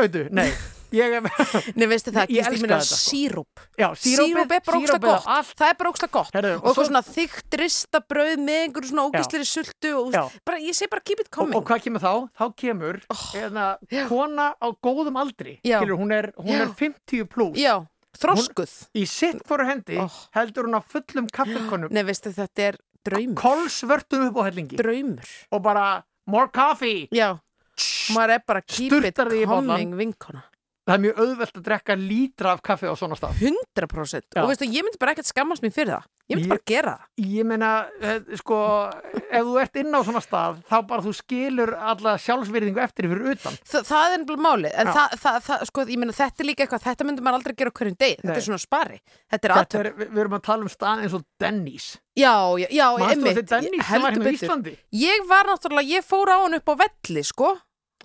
ég 0.94 1.76
Nei, 1.76 1.88
veistu 1.88 2.12
það, 2.14 2.30
Ég 2.30 2.44
Gísli 2.44 2.52
elska 2.52 2.66
mín 2.66 2.72
er 2.72 2.80
þetta, 2.80 2.88
sko. 2.90 3.10
sírópið, 3.10 3.96
Síróp 4.02 4.52
er 4.52 4.62
á 4.66 5.00
gott. 5.00 5.26
Það 5.56 5.70
er 5.70 5.78
bara 5.80 5.92
ógsta 5.92 6.10
gott. 6.12 6.32
Herðu, 6.36 6.52
Og 6.56 6.62
og 6.62 6.70
eitthvað 6.70 6.76
svo- 6.76 6.88
svona 6.90 7.04
þykkt 7.10 7.58
rista 7.62 8.02
brauð 8.02 8.38
með 8.46 8.60
einhverju 8.66 8.92
svona 8.92 9.06
ógæsleri 9.10 9.46
sultu 9.50 9.92
og, 10.00 10.12
bara, 10.46 10.58
Ég 10.60 10.76
segi 10.76 10.90
bara 10.90 11.02
keep 11.06 11.20
it 11.20 11.28
og, 11.28 11.32
coming. 11.32 11.56
og 11.56 11.66
hvað 11.66 11.84
kemur 11.86 12.02
þá? 12.06 12.14
Þá 12.40 12.46
kemur 12.56 13.02
oh, 13.10 13.78
já. 13.92 14.08
kona 14.08 14.48
á 14.62 14.68
góðum 14.82 15.20
aldri. 15.20 15.60
Já. 15.64 15.80
Skilur, 15.80 15.98
hún, 16.00 16.12
er, 16.12 16.32
hún 16.38 16.62
er 16.62 16.68
50 16.74 17.26
pluss 17.30 17.58
Já, 17.60 17.86
þroskuð. 18.18 18.74
í 18.96 19.06
sitt 19.08 19.44
fóru 19.48 19.66
hendi 19.68 19.98
Oh. 20.00 20.12
heldur 20.36 20.66
hún 20.70 20.76
á 20.80 20.82
fullum 20.84 21.28
kaffikonum. 21.30 21.92
Nei, 21.92 22.04
veistu, 22.04 22.32
þetta 22.32 22.60
er 22.72 22.78
draumur. 23.06 23.36
Kolsvörtum 23.36 24.28
upp 24.30 24.36
á 24.38 24.44
hellingi. 24.50 24.76
Draumur. 24.78 25.24
Og 25.52 25.62
bara 25.62 26.04
more 26.28 26.48
coffee. 26.48 27.08
Já, 27.12 27.40
maður 28.16 28.30
er 28.36 28.44
bara 28.48 28.62
keep 28.62 28.92
it 29.04 29.16
coming 29.16 29.94
vinkona 29.98 30.44
það 30.86 30.96
er 30.96 31.04
mjög 31.06 31.22
auðvelt 31.24 31.60
að 31.60 31.66
drekka 31.70 31.96
lítra 32.00 32.52
af 32.56 32.62
kaffi 32.66 32.90
á 32.90 32.94
svona 32.98 33.18
stað. 33.18 33.40
100% 33.42 34.28
Já. 34.36 34.44
Og 34.44 34.52
veistu, 34.52 34.68
ég 34.70 34.86
myndi 34.86 35.02
bara 35.02 35.16
ekkert 35.16 35.32
skammast 35.32 35.64
mér 35.66 35.74
fyrir 35.74 35.96
það. 35.96 36.12
Ég 36.26 36.40
myndi 36.40 36.46
Ég- 36.48 36.50
bara 36.50 36.66
gera 36.66 36.92
það. 36.98 37.10
ég 37.36 37.46
meina, 37.46 37.72
eh, 38.02 38.20
sko 38.40 38.58
ef 39.30 39.44
þú 39.46 39.62
ert 39.62 39.76
inn 39.78 39.94
á 39.94 40.02
svona 40.02 40.22
stað 40.26 40.64
þá 40.66 40.88
bara 40.88 41.02
þú 41.06 41.14
skilur 41.14 41.74
alla 41.78 42.16
sjálfsvirðingu 42.18 42.82
eftir 42.82 43.06
fyrir 43.12 43.30
utan. 43.36 43.54
Þa, 43.62 43.82
það 43.86 44.06
er 44.06 44.18
ennbla 44.18 44.38
málið, 44.42 44.72
en 44.74 44.88
það, 44.88 45.10
það, 45.22 45.66
sko, 45.70 45.86
ég 45.86 45.98
meina, 46.02 46.12
þetta 46.18 46.42
er 46.42 46.50
líka 46.50 46.66
eitthvað, 46.66 46.82
þetta 46.88 47.06
myndi 47.06 47.22
maður 47.22 47.38
aldrei 47.40 47.56
gera 47.56 47.72
hverjum 47.78 47.98
degi, 47.98 48.18
þetta 48.24 48.40
er 48.42 48.48
svona 48.48 48.64
spari, 48.64 49.00
þetta 49.32 49.46
er 49.46 49.54
aðtöp. 49.54 49.80
er, 49.86 49.92
við, 49.94 50.18
erum 50.18 50.38
að 50.40 50.44
tala 50.50 50.62
um 50.66 50.74
stað 50.74 51.04
eins 51.06 51.14
og 51.14 51.26
Denny's 51.40 51.98
Já, 52.16 52.32
já, 52.58 52.68
já, 52.72 52.88
einmitt, 53.12 53.52
heldur 53.52 54.24
hérna? 54.24 54.76
Ég 54.96 55.26
var 55.28 55.46
náttúrulega, 55.46 55.90
ég 56.00 56.06
fór 56.08 56.32
á 56.32 56.38
hann 56.42 56.54
upp 56.56 56.70
á 56.72 56.76
velli, 56.80 57.22
sko, 57.28 57.54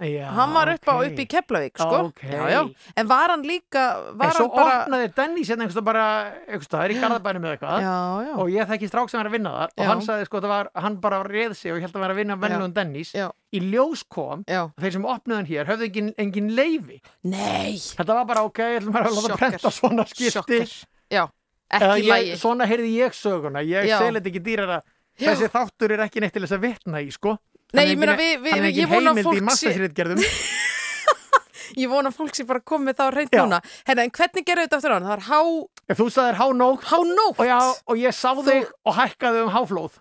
Já, 0.00 0.30
hann 0.32 0.52
var 0.56 0.70
upp, 0.72 0.86
á, 0.88 0.94
ok. 0.96 1.10
upp 1.10 1.18
í 1.20 1.26
Keflavík, 1.28 1.76
sko, 1.76 1.96
Ok. 2.08 2.22
já, 2.24 2.40
já, 2.48 2.60
en 2.96 3.06
var 3.10 3.28
hann 3.28 3.42
líka, 3.44 3.82
En 4.10 4.16
var 4.16 4.30
svo 4.32 4.46
hann 4.48 4.56
bara, 4.56 4.76
opnaði 4.86 5.08
Denny's 5.14 5.48
hérna 5.52 5.66
einhverstað 5.66 5.84
bara 5.84 6.04
einhverstað, 6.48 6.76
það 6.78 6.84
er 6.86 6.94
í 6.94 7.00
Garðabænum 7.02 7.44
eða 7.44 7.56
eitthvað. 7.58 8.38
Og 8.40 8.48
ég 8.54 8.70
þekki 8.70 8.88
strák 8.88 9.10
sem 9.12 9.20
er 9.20 9.28
að 9.28 9.34
vinna 9.36 9.50
þar. 9.58 9.74
Og 9.76 9.84
hann 9.90 10.00
sagði 10.06 10.24
sko, 10.30 10.40
það 10.40 10.54
var, 10.54 10.70
hann 10.74 10.96
bara 11.00 11.18
réð 11.24 11.54
sig 11.54 11.72
og 11.72 11.76
ég 11.76 11.84
held 11.84 11.98
að 11.98 12.00
vera 12.06 12.14
að 12.14 12.20
vinna 12.22 12.36
vennilegum 12.40 12.72
Denny's 12.78 13.12
já, 13.12 13.26
í 13.52 13.60
ljós 13.60 14.04
kom, 14.08 14.44
þeir 14.48 14.92
sem 14.96 15.04
opnuðu 15.04 15.36
hann 15.36 15.50
hér 15.50 15.68
höfðu 15.68 15.88
engin, 15.90 16.14
engin 16.16 16.48
leifi 16.56 17.00
nei, 17.24 17.76
þetta 17.76 18.14
var 18.14 18.24
bara 18.24 18.46
ok, 18.48 18.58
ég 18.58 18.80
ætlum 18.80 18.96
að 18.96 19.04
láta 19.10 19.20
Sjokker. 19.20 19.36
prenta 19.36 19.70
svona 19.70 20.06
ekki 20.08 20.30
ég, 22.00 22.38
svona 22.40 22.66
heyrði 22.66 22.96
ég 22.96 23.12
söguna. 23.14 23.60
Ég 23.62 23.84
þetta 23.86 24.32
ekki 24.32 24.42
dýrara. 24.42 24.80
Já. 25.20 25.34
þessi 25.34 25.50
þáttur 25.52 25.92
er 25.92 26.00
ekki 26.06 26.22
neitt 26.22 26.32
til 26.32 26.40
þess 26.46 26.56
að 26.56 26.62
vitna 26.64 27.00
í 27.04 27.10
sko 27.12 27.34
Nei, 27.72 27.84
Hann 27.84 27.86
er 27.86 27.92
ég 27.94 27.98
meina, 28.02 28.16
við- 28.18 28.40
við- 28.44 28.54
hann 28.56 28.64
er 28.66 28.74
ég 28.74 28.88
vona 28.90 29.10
að 29.12 29.20
heimild 29.20 29.26
fólk 29.28 29.36
í 29.36 29.40
sé- 29.40 29.48
massasýritgerðum 29.50 30.22
ég 31.80 31.88
vona 31.92 32.10
að 32.10 32.16
fólk 32.18 32.34
sé 32.34 32.44
bara 32.48 32.60
komið 32.66 32.96
þá 32.98 33.04
reynd 33.14 33.36
núna, 33.38 33.60
hérna, 33.86 34.04
en 34.08 34.10
hvernig 34.16 34.46
gerðu 34.48 34.64
þetta 34.66 34.78
aftur 34.80 34.90
á 34.90 34.96
hann, 34.98 35.06
það 35.06 35.16
er 35.16 35.26
há, 35.30 35.40
ef 35.94 36.00
þú 36.00 36.06
sagðir 36.16 36.38
hánótt 36.40 36.86
há 36.90 36.96
nótt, 37.06 37.38
og, 37.38 37.46
já, 37.46 37.58
og 37.86 38.00
ég 38.00 38.16
sá 38.16 38.30
þig 38.42 38.72
og 38.90 38.96
hækkaði 38.98 39.44
um 39.46 39.52
háflóð 39.54 40.00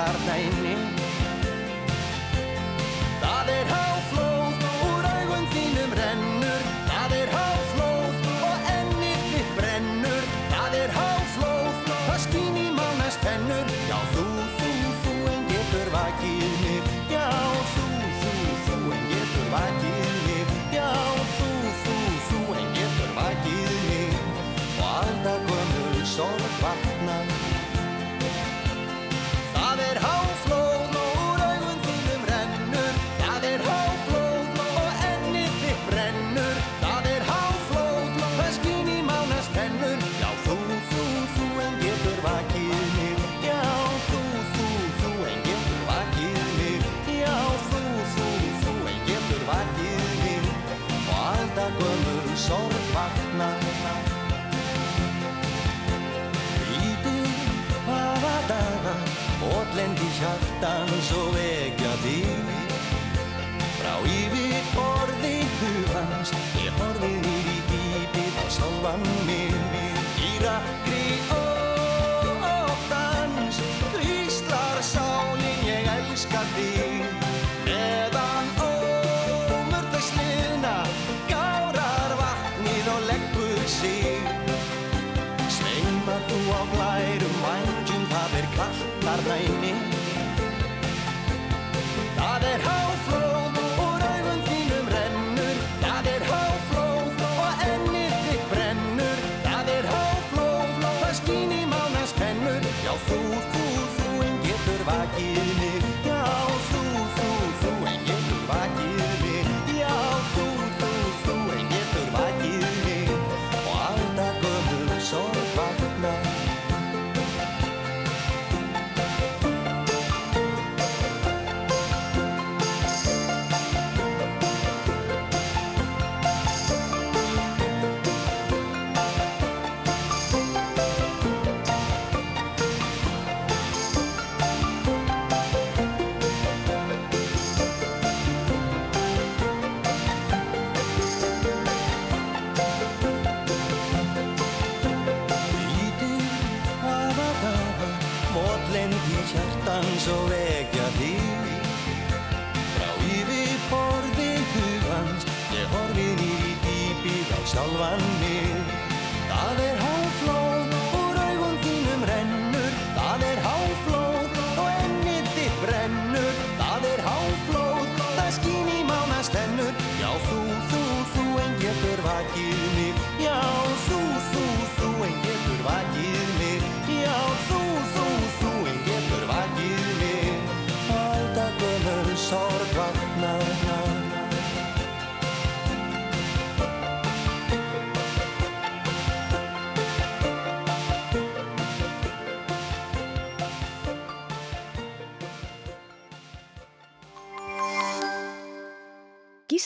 er 0.00 0.29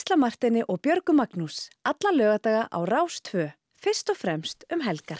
Gísla 0.05 0.19
Martini 0.21 0.61
og 0.69 0.83
Björgu 0.85 1.15
Magnús. 1.17 1.71
Alla 1.81 2.11
lögadaga 2.13 2.67
á 2.69 2.79
Rás 2.85 3.17
2. 3.25 3.49
Fyrst 3.81 4.09
og 4.13 4.17
fremst 4.19 4.61
um 4.69 4.83
helgar. 4.85 5.17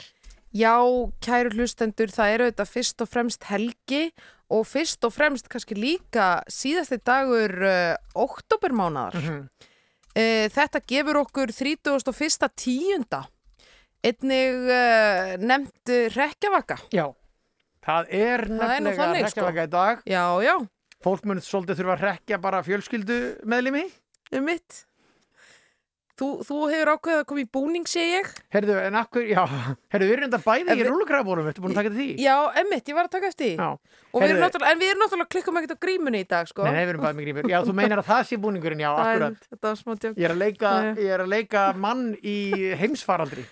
Já, 0.53 0.77
kæru 1.25 1.49
hlustendur, 1.57 2.13
það 2.13 2.33
eru 2.33 2.49
þetta 2.51 2.65
fyrst 2.69 3.01
og 3.01 3.09
fremst 3.09 3.47
helgi 3.49 4.11
og 4.53 4.61
fyrst 4.69 5.01
og 5.01 5.15
fremst 5.15 5.49
kannski 5.49 5.73
líka 5.73 6.43
síðasti 6.45 6.99
dagur 7.01 7.65
uh, 7.65 7.97
oktobermánaðar. 8.13 9.17
Mhm. 9.17 9.41
uh, 10.13 10.45
þetta 10.53 10.83
gefur 10.85 11.21
okkur 11.23 11.49
31. 11.49 12.53
tíunda. 12.53 13.25
Einnig 14.05 14.69
uh, 14.69 15.33
nefnt 15.41 15.95
uh, 15.97 16.13
rekjavaka. 16.13 16.77
Já, 16.93 17.09
það 17.81 18.15
er 18.21 18.47
nefnilega 18.53 19.01
þannig, 19.01 19.33
sko. 19.33 19.49
í 19.49 19.69
dag. 19.79 20.05
Já, 20.05 20.25
já, 20.45 20.55
Fólk 21.01 21.25
mun 21.25 21.41
svolítið 21.41 21.81
þurfa 21.81 21.93
að 21.97 22.03
rekja 22.11 22.37
bara 22.41 22.65
fjölskyldu 22.65 23.21
meðlimi. 23.45 23.89
Um 24.41 24.45
mitt. 24.51 24.83
Þú, 26.15 26.27
þú 26.47 26.57
hefur 26.71 26.89
ákveðið 26.93 27.17
að 27.19 27.25
koma 27.27 27.41
í 27.43 27.47
búning, 27.51 27.87
sé 27.91 27.99
ég. 28.07 28.27
Herðu, 28.55 28.75
en 28.87 28.95
akkur, 28.95 29.25
já, 29.27 29.41
herðu, 29.91 30.05
við 30.07 30.13
erum 30.15 30.27
enda 30.29 30.37
bæði 30.45 30.69
En 30.71 30.79
í 30.79 30.85
rúlukrafbórum, 30.87 31.49
ertu 31.51 31.59
búin 31.65 31.73
að 31.73 31.79
taka 31.81 31.89
til 31.91 31.97
því? 31.99 32.05
Já, 32.23 32.35
emmitt, 32.61 32.87
ég 32.87 32.95
var 32.95 33.09
að 33.09 33.11
taka 33.17 33.27
eftir 33.33 33.49
því. 33.49 33.57
Já. 33.59 33.67
Og 33.67 34.21
við 34.21 34.23
erum 34.23 34.37
Heyrðu- 34.37 34.45
náttúrulega, 34.45 34.71
en 34.71 34.79
við 34.79 34.91
erum 34.93 35.03
náttúrulega 35.03 35.31
klikkum 35.35 35.59
ekkert 35.59 35.75
á 35.75 35.83
grímunni 35.83 36.21
í 36.23 36.27
dag, 36.31 36.47
sko. 36.47 36.63
Nei, 36.63 36.77
við 36.85 36.93
erum 36.93 37.03
bæði 37.03 37.17
með 37.19 37.27
grímur. 37.27 37.49
Já, 37.51 37.57
þú 37.67 37.75
meinar 37.81 37.99
að 37.99 38.07
það 38.13 38.21
sé 38.31 38.39
búningurinn, 38.45 38.79
já, 38.85 38.91
akkurat. 39.03 39.43
Þetta 39.51 39.67
var 39.67 39.81
smá 39.81 39.91
djók. 39.99 40.15
Ég 40.15 40.29
er 40.29 40.35
að 40.37 40.39
leika, 40.45 40.71
er 40.95 41.25
að 41.25 41.33
leika 41.35 41.65
mann 41.75 42.05
í 42.23 42.37
heimsfaraldri. 42.79 43.43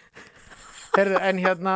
Herðu, 0.96 1.20
en 1.20 1.44
hérna, 1.44 1.76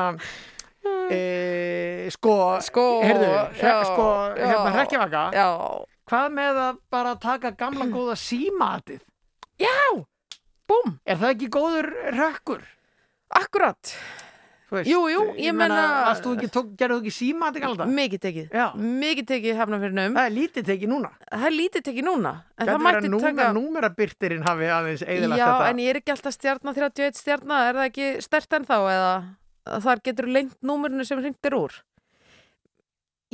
e, 1.12 2.08
sko, 2.16 2.38
Sko, 2.64 2.88
herðu, 3.04 3.30
já, 3.60 3.76
sko, 3.92 4.08
hérna, 4.40 4.88
já. 5.12 5.28
Já, 5.36 5.48
hvað 6.08 6.30
með 6.38 6.62
að 6.66 6.80
bara 6.94 7.16
taka 7.22 7.52
gamla 7.60 7.88
góða 7.96 8.16
símatið? 8.22 9.04
búm, 10.68 10.98
Er 11.08 11.18
það 11.20 11.34
ekki 11.36 11.48
góður 11.54 11.92
rekkur? 12.18 12.64
akkurat. 13.38 13.94
Veist, 14.68 14.90
Jú, 14.92 15.00
jú, 15.08 15.20
ég 15.40 15.56
ekki, 16.42 16.48
tók, 16.52 16.72
gerðu 16.80 16.98
þú 16.98 17.04
ekki 17.06 17.12
símatið 17.16 17.66
alltaf? 17.70 17.92
Mikið 17.98 18.22
tekið. 18.26 18.48
Já. 18.52 18.66
Mikið 18.76 19.28
tekið 19.30 19.60
hafnafyrinum. 19.62 20.18
Það 20.18 20.28
er 20.28 20.34
lítið 20.36 20.66
tekið 20.68 20.92
núna. 20.92 21.12
Það 21.32 21.46
er 21.48 21.56
lítið 21.56 21.86
tekið 21.88 22.06
núna. 22.10 22.34
En 22.58 22.68
Gæti 22.68 22.74
það 22.74 22.84
mætti 22.84 23.12
taka... 23.24 23.46
númerabyrtirinn 23.56 24.44
hafi 24.44 24.68
aðeins 24.78 25.06
eðilagt 25.08 25.40
Já, 25.40 25.46
þetta. 25.48 25.70
en 25.72 25.80
ég 25.86 25.92
er 25.94 26.00
ekki 26.02 26.14
alltaf 26.18 26.36
stjarnar 26.36 26.76
31 26.82 27.22
stjarnar. 27.22 27.70
Er 27.70 27.80
það 27.80 27.88
ekki 27.94 28.10
stert 28.28 28.58
en 28.60 28.68
þá 28.68 28.76
eða 28.92 29.14
þar 29.88 30.04
getur 30.10 30.28
lengt 30.36 30.60
númurinu 30.68 31.08
sem 31.08 31.24
hringtir 31.24 31.56
úr? 31.56 31.80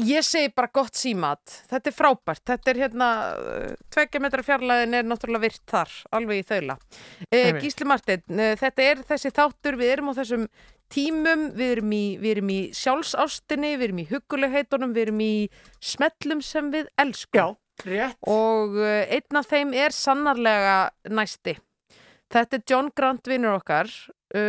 Ég 0.01 0.25
segi 0.25 0.49
bara 0.49 0.71
gott 0.73 0.95
símat. 0.97 1.41
Þetta 1.69 1.89
er 1.91 1.93
frábært. 1.93 2.41
Þetta 2.49 2.71
er 2.71 2.79
hérna, 2.81 3.07
uh, 3.37 3.73
tveggja 3.93 4.21
metra 4.23 4.45
fjarlæðin 4.45 4.97
er 4.97 5.05
náttúrulega 5.05 5.43
virt 5.45 5.61
þar, 5.69 5.91
alveg 6.17 6.41
í 6.41 6.45
þaula. 6.49 6.77
Eh, 7.29 7.51
Einmitt. 7.51 7.61
Gísli 7.61 7.85
Martin, 7.85 8.23
eh, 8.33 8.55
þetta 8.57 8.87
er 8.87 9.03
þessi 9.11 9.31
þáttur, 9.37 9.77
við 9.77 9.91
erum 9.93 10.09
á 10.09 10.13
þessum 10.17 10.47
tímum, 10.89 11.43
við 11.53 11.75
erum 11.75 11.93
í, 11.93 12.05
við 12.17 12.31
erum 12.37 12.49
í 12.49 12.61
sjálfsástinni, 12.73 13.75
við 13.77 13.85
erum 13.89 14.01
í 14.01 14.07
hugulegheitunum, 14.09 14.95
við 14.97 15.05
erum 15.07 15.21
í 15.21 15.35
smellum 15.79 16.41
sem 16.41 16.71
við 16.73 16.89
elskum. 16.97 17.37
Já, 17.37 17.45
rétt. 17.85 18.17
Og 18.25 18.77
einn 18.81 19.37
af 19.37 19.49
þeim 19.49 19.73
er 19.77 19.93
sannarlega 19.93 20.89
næsti. 21.05 21.57
Þetta 22.33 22.57
er 22.57 22.63
John 22.65 22.89
Grant 22.95 23.27
vinnur 23.29 23.59
okkar, 23.59 23.89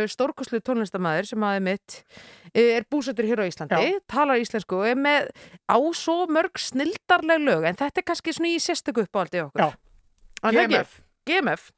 stórkoslu 0.09 0.61
tónlistamæður 0.65 1.29
sem 1.29 1.45
aðeins 1.45 1.65
mitt 1.67 1.97
uh, 2.01 2.61
er 2.63 2.87
búsettur 2.89 3.27
hér 3.29 3.43
á 3.43 3.49
Íslandi, 3.49 3.77
Já. 3.77 4.01
talar 4.09 4.41
íslensku 4.41 4.81
og 4.81 4.89
er 4.89 4.99
með 4.99 5.31
á 5.69 5.77
svo 5.93 6.25
mörg 6.31 6.57
snildarleg 6.61 7.43
lög, 7.45 7.69
en 7.69 7.77
þetta 7.77 8.01
er 8.01 8.07
kannski 8.09 8.35
svona 8.35 8.53
í 8.55 8.61
sérstöku 8.63 9.05
uppáldi 9.05 9.43
okkur. 9.45 9.61
Já. 9.61 10.51
GMF. 10.51 11.01
GMF. 11.25 11.71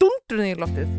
Dundrun 0.00 0.46
í 0.48 0.54
loftið. 0.56 0.92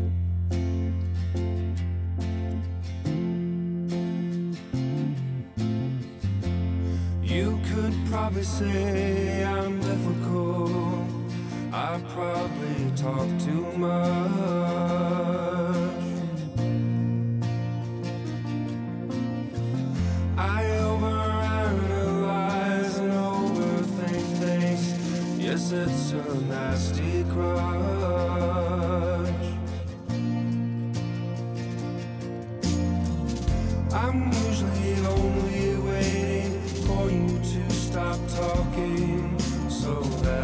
You 7.22 7.58
could 7.72 7.94
probably 8.10 8.42
say 8.42 9.42
I'm 9.42 9.80
difficult. 9.80 11.06
I 11.72 11.98
probably 12.12 12.92
talk 12.94 13.28
too 13.40 13.64
much. 13.78 15.61
I 20.42 20.64
overanalyze 20.90 22.98
and 22.98 23.12
overthink 23.12 24.26
things. 24.40 24.84
Yes, 25.38 25.70
it's 25.70 26.10
a 26.12 26.14
nasty 26.46 27.22
crutch. 27.32 27.62
I'm 33.92 34.32
usually 34.48 34.96
only 35.06 35.76
waiting 35.88 36.60
for 36.86 37.08
you 37.08 37.28
to 37.38 37.70
stop 37.72 38.18
talking 38.28 39.38
so 39.70 40.00
that 40.24 40.41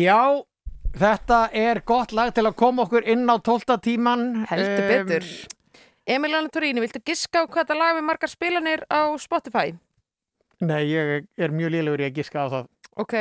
Já, 0.00 0.20
þetta 0.96 1.40
er 1.56 1.80
gott 1.86 2.12
lag 2.16 2.32
til 2.36 2.46
að 2.48 2.56
koma 2.60 2.86
okkur 2.86 3.06
inn 3.10 3.26
á 3.28 3.36
12. 3.38 3.76
tíman 3.84 4.22
Heldur 4.50 4.86
Em, 4.86 5.06
betur. 5.10 5.26
Emiliana 6.10 6.48
Torini, 6.50 6.80
viltu 6.82 7.02
giska 7.06 7.44
á 7.44 7.50
hvað 7.50 7.68
það 7.70 7.80
lag 7.82 7.98
við 7.98 8.06
margar 8.08 8.30
spilanir 8.32 8.84
á 8.90 9.00
Spotify? 9.20 9.74
Nei, 10.60 10.82
ég 10.90 11.26
er 11.40 11.52
mjög 11.54 11.74
lélugur 11.76 12.02
í 12.02 12.08
að 12.10 12.16
giska 12.20 12.42
á 12.42 12.46
það 12.52 12.66
Ok, 13.00 13.14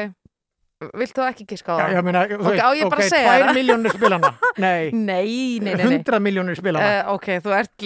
viltu 0.99 1.23
ekki 1.27 1.45
giska 1.51 1.75
á 1.75 1.77
Já, 1.77 1.83
það? 1.83 1.93
ég 1.99 2.05
meina, 2.07 2.23
þú 2.31 2.39
Ok, 2.39 2.57
að 3.03 3.09
segja 3.11 3.29
tvær 3.29 3.45
það? 3.45 3.53
miljónir 3.59 3.95
spilana 3.97 4.31
Nei, 4.65 4.89
Nei, 4.91 5.59
nei, 5.59 5.73
nei, 5.73 5.73
nei. 5.75 5.97
100 5.99 6.19
miljónir 6.25 6.59
spilana 6.59 6.89
Uh, 7.03 7.13
ok, 7.15 7.27
þú 7.45 7.55
ert 7.59 7.85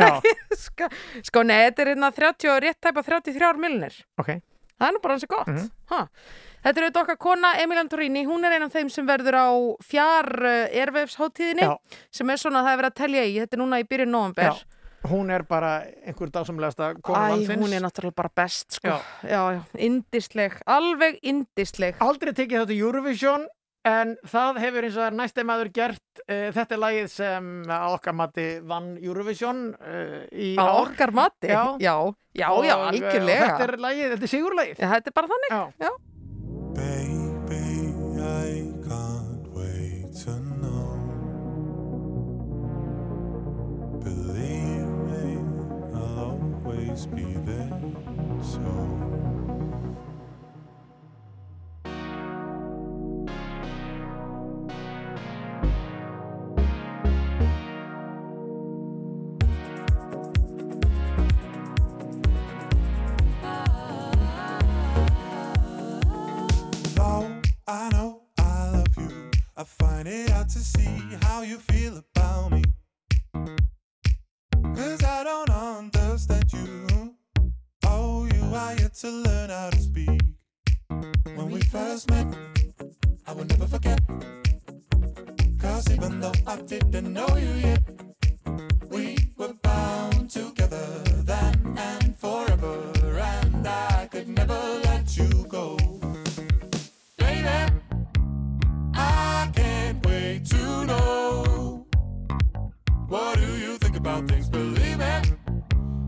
Já, 0.00 0.10
sko, 0.66 0.88
sko, 1.30 1.42
nei, 1.48 1.58
þetta 1.68 1.84
er 1.86 1.92
hérna 1.94 2.10
30 2.16 2.52
og 2.54 2.62
rétt 2.66 2.80
tæpa 2.84 3.04
33 3.06 3.52
miljonir 3.62 4.00
ok 4.20 4.34
Það 4.80 4.88
er 4.88 4.94
nú 4.96 5.00
bara 5.04 5.14
hansi 5.14 5.26
gott 5.28 5.46
Mhm. 5.52 5.70
ha. 5.92 6.06
Þetta 6.64 6.76
er 6.76 6.84
auðvitað 6.90 7.02
okkar 7.04 7.16
kona 7.18 7.50
Emilian 7.60 7.88
Torini 7.88 8.24
Hún 8.28 8.44
er 8.44 8.52
einn 8.56 8.62
af 8.66 8.72
þeim 8.72 8.90
sem 8.92 9.06
verður 9.08 9.36
á 9.36 9.48
fjár 9.84 10.28
ervefsháttíðinni 10.84 11.64
Já. 11.64 11.76
sem 12.12 12.30
er 12.30 12.36
svona 12.40 12.60
að 12.60 12.66
það 12.68 12.72
er 12.74 12.80
verið 12.82 12.90
að 12.90 12.98
telja 13.00 13.24
í 13.24 13.38
Þetta 13.40 13.56
er 13.56 13.62
núna 13.62 13.80
í 13.80 13.86
byrjun 13.88 14.12
november 14.14 14.44
Já, 14.44 14.54
hún 15.10 15.30
er 15.32 15.42
bara 15.48 15.70
einhver 16.06 16.30
dásumlegasta 16.34 16.90
kona 17.02 17.22
Æ, 17.28 17.30
landsins 17.32 17.64
hún 17.64 17.72
er 17.78 17.80
náttúrulega 17.86 18.14
bara 18.20 18.32
best 18.36 18.72
sko. 18.76 18.88
Já. 18.88 19.00
já, 19.24 19.40
já, 19.56 19.62
indisleg, 19.78 20.58
alveg 20.66 21.18
indisleg 21.22 21.96
Aldrei 22.00 22.32
tekið 22.36 22.66
þetta 22.66 22.76
Eurovision 22.80 23.46
en 23.88 24.10
það 24.28 24.58
hefur 24.60 24.84
eins 24.84 24.96
og 24.96 25.00
það 25.00 25.06
er 25.10 25.14
næsti 25.22 25.44
maður 25.48 25.70
gert 25.72 26.20
uh, 26.26 26.48
þetta 26.52 26.74
er 26.76 26.80
lagið 26.82 27.06
sem 27.14 27.46
að 27.64 27.94
okkar 27.96 28.16
mati 28.18 28.46
vann 28.68 28.90
Eurovision 29.00 29.62
uh, 29.80 30.18
í 30.32 30.50
Á 30.60 30.64
ár 30.68 30.82
okkar 30.90 31.14
mati 31.16 31.48
Já. 31.48 31.62
já, 31.80 31.94
já, 32.36 32.48
Og, 32.52 32.64
já, 32.68 32.76
uh, 32.76 32.88
algjörlega 32.90 33.46
Þetta 33.48 33.68
er 33.70 33.76
lagið, 33.86 34.12
þetta 34.14 34.28
er 34.28 34.32
sigurlagið 34.34 34.82
Já, 34.84 34.88
Þetta 34.94 35.12
er 35.12 35.16
bara 35.16 35.32
þannig 35.32 35.56
Já. 35.80 35.90
Baby, 36.80 37.64
I 38.20 38.52
can't 38.86 39.48
wait 39.56 40.12
to 40.24 40.32
know. 40.60 40.96
Believe 44.04 44.88
me, 45.08 45.38
I'll 45.94 46.38
always 46.64 47.06
be 47.06 47.26
there. 47.44 47.80
So. 48.42 49.09
To 70.52 70.58
see 70.58 71.16
how 71.22 71.42
you 71.42 71.58
feel 71.58 71.96
about 71.98 72.50
me. 72.50 72.64
Cause 74.74 75.04
I 75.04 75.22
don't 75.22 75.48
understand 75.48 76.52
you. 76.52 77.14
Oh, 77.86 78.24
you 78.34 78.42
are 78.54 78.74
yet 78.74 78.94
to 78.94 79.10
learn 79.10 79.50
how 79.50 79.70
to 79.70 79.80
speak. 79.80 80.20
When 81.36 81.50
we 81.50 81.60
first 81.60 82.10
met, 82.10 82.26
I 83.28 83.32
will 83.32 83.44
never 83.44 83.66
forget. 83.66 84.00
Cause 85.60 85.88
even 85.92 86.18
though 86.18 86.34
I 86.44 86.56
didn't 86.56 87.12
know 87.12 87.36
you 87.36 87.52
yet, 87.68 87.82
we 88.88 89.18
were 89.36 89.54
bound 89.62 90.30
together 90.30 91.04
then 91.22 91.74
and 91.78 92.16
forever. 92.16 92.99
Know. 100.90 101.86
What 103.08 103.38
do 103.38 103.50
you 103.64 103.78
think 103.78 103.96
about 103.96 104.28
things? 104.28 104.48
Believe 104.48 104.98
me, 104.98 105.14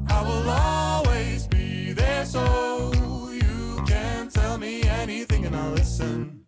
I 0.08 0.22
will 0.28 0.48
always 0.50 1.46
be 1.46 1.92
there 1.92 2.24
so 2.24 2.42
you 3.32 3.82
can 3.86 4.28
tell 4.28 4.58
me 4.58 4.82
anything 4.82 5.46
and 5.46 5.56
I'll 5.56 5.72
listen. 5.72 6.41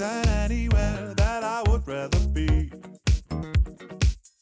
Isn't 0.00 0.28
anywhere 0.28 1.12
that 1.16 1.44
I 1.44 1.62
would 1.68 1.86
rather 1.86 2.20
be. 2.28 2.70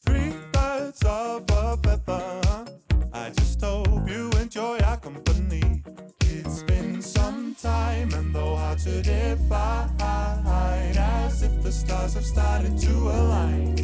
Three 0.07 0.33
birds 0.53 1.03
of 1.05 1.45
a 1.51 1.77
feather. 1.83 2.65
I 3.13 3.31
just 3.31 3.61
hope 3.61 4.09
you 4.09 4.31
enjoy 4.41 4.79
our 4.79 4.99
company. 4.99 5.83
It's 6.21 6.63
been 6.63 7.03
some 7.03 7.57
time, 7.57 8.13
and 8.15 8.33
though 8.33 8.55
hard 8.55 8.79
to 8.81 9.03
define, 9.03 10.97
as 10.97 11.43
if 11.43 11.63
the 11.63 11.73
stars 11.73 12.15
have 12.15 12.25
started 12.25 12.79
to 12.79 12.93
align. 12.93 13.75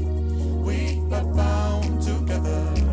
We 0.63 1.03
are 1.13 1.25
bound 1.25 2.03
together 2.03 2.84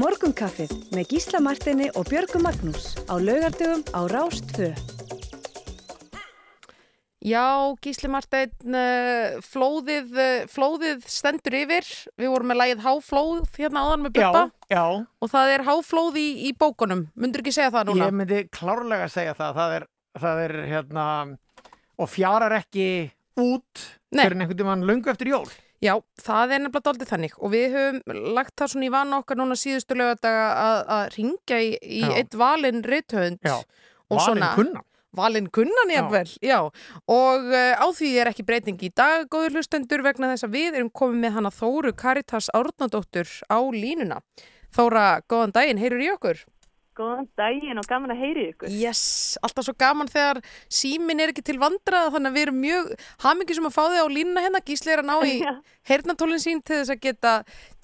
Morgunkaffið 0.00 0.70
með 0.94 1.10
Gísla 1.10 1.40
Martini 1.44 1.90
og 1.98 2.06
Björgu 2.08 2.40
Magnús 2.40 2.94
á 3.04 3.20
laugardögum 3.20 3.82
á 3.92 4.00
Rást 4.08 4.48
2. 4.56 4.70
Já, 7.20 7.76
Gísli 7.84 8.08
Marteinn, 8.08 8.54
uh, 8.72 9.36
flóðið, 9.44 10.08
uh, 10.16 10.46
flóðið 10.48 11.04
stendur 11.04 11.58
yfir. 11.58 11.90
Við 12.16 12.32
vorum 12.32 12.48
með 12.48 12.60
lagið 12.62 12.84
Háflóð 12.86 13.44
hérna 13.58 13.84
áðan 13.84 14.06
með 14.06 14.14
Bubba 14.16 14.44
Já, 14.48 14.72
já, 14.72 14.84
og 15.20 15.32
það 15.34 15.52
er 15.58 15.66
Háflóð 15.68 16.20
í, 16.22 16.28
í 16.48 16.56
bókunum. 16.56 17.06
Mundur 17.20 17.44
ekki 17.44 17.52
segja 17.58 17.74
það 17.76 17.90
núna? 17.92 18.08
ég 18.08 18.18
myndi 18.22 18.42
klárlega 18.56 19.10
segja 19.12 19.36
það 19.36 19.58
það 19.60 19.76
er, 19.76 19.88
það 20.24 20.44
er 20.46 20.60
hérna 20.70 21.08
og 22.00 22.08
fjarar 22.08 22.56
ekki 22.62 22.86
út 23.36 23.90
Nei. 24.16 24.24
fyrir 24.24 24.38
einhvern 24.38 24.62
tímann 24.64 24.88
löngu 24.88 25.12
eftir 25.12 25.34
jól 25.34 25.50
Já, 25.80 25.94
það 26.20 26.52
er 26.54 26.60
nefnilega 26.60 26.84
daldið 26.90 27.10
þannig 27.14 27.34
og 27.40 27.52
við 27.54 27.74
höfum 27.76 28.22
lagt 28.36 28.52
það 28.60 28.72
svona 28.74 28.86
í 28.86 28.92
vana 28.92 29.20
okkar 29.22 29.38
núna 29.40 29.56
síðustu 29.56 29.96
lögadaga 29.96 30.46
að, 30.52 30.80
að 30.96 31.04
ringja 31.16 31.60
í, 31.64 31.70
í 31.80 32.02
eitt 32.18 32.36
valinn 32.36 32.82
rithönd 32.84 33.40
og 33.48 34.20
svona 34.20 34.52
kunna 34.58 34.84
valinn 35.16 35.48
kunnan 35.50 35.90
jafnvel, 35.90 36.28
já. 36.42 36.58
og 37.10 37.48
uh, 37.50 37.74
á 37.74 37.86
því 37.94 38.10
er 38.22 38.30
ekki 38.30 38.46
breyting 38.46 38.78
í 38.86 38.92
dag, 38.94 39.26
góður 39.30 39.58
hlustendur, 39.58 40.04
vegna 40.06 40.30
þess 40.32 40.46
að 40.46 40.54
við 40.54 40.78
erum 40.78 40.92
komið 40.94 41.24
með 41.24 41.36
hana 41.38 41.52
Þóru 41.54 41.92
Karitas 41.98 42.50
Árnadóttur 42.54 43.30
á 43.50 43.58
línuna. 43.74 44.20
Þóra, 44.70 45.24
góðan 45.26 45.54
daginn, 45.56 45.82
heyrur 45.82 46.04
í 46.04 46.12
okkur? 46.14 46.44
Góðan 46.98 47.28
daginn 47.38 47.78
og 47.80 47.86
gaman 47.88 48.12
að 48.14 48.22
heyri 48.24 48.46
ykkur. 48.50 48.72
Yes, 48.74 49.38
alltaf 49.44 49.66
svo 49.68 49.74
gaman 49.78 50.10
þegar 50.10 50.40
símin 50.66 51.22
er 51.22 51.32
ekki 51.32 51.44
til 51.46 51.58
vandraða, 51.62 52.10
þannig 52.16 52.32
að 52.32 52.38
við 52.38 52.46
erum 52.46 52.60
mjög 52.64 52.90
hamingjum 53.24 53.60
sem 53.60 53.68
að 53.70 53.76
fá 53.76 53.82
þig 53.84 54.02
á 54.02 54.08
línuna 54.16 54.44
hérna, 54.46 54.64
gísli 54.66 54.94
er 54.94 55.04
að 55.04 55.10
ná 55.10 55.16
í 55.22 55.36
Já. 55.46 55.52
heyrnatólinn 55.92 56.42
sín 56.42 56.64
til 56.64 56.80
þess 56.80 56.94
að 56.96 57.02
geta 57.06 57.34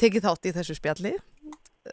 tekið 0.03 0.27
þátt 0.27 0.51
í 0.51 0.55
þessu 0.59 0.79
spjalli. 0.81 1.15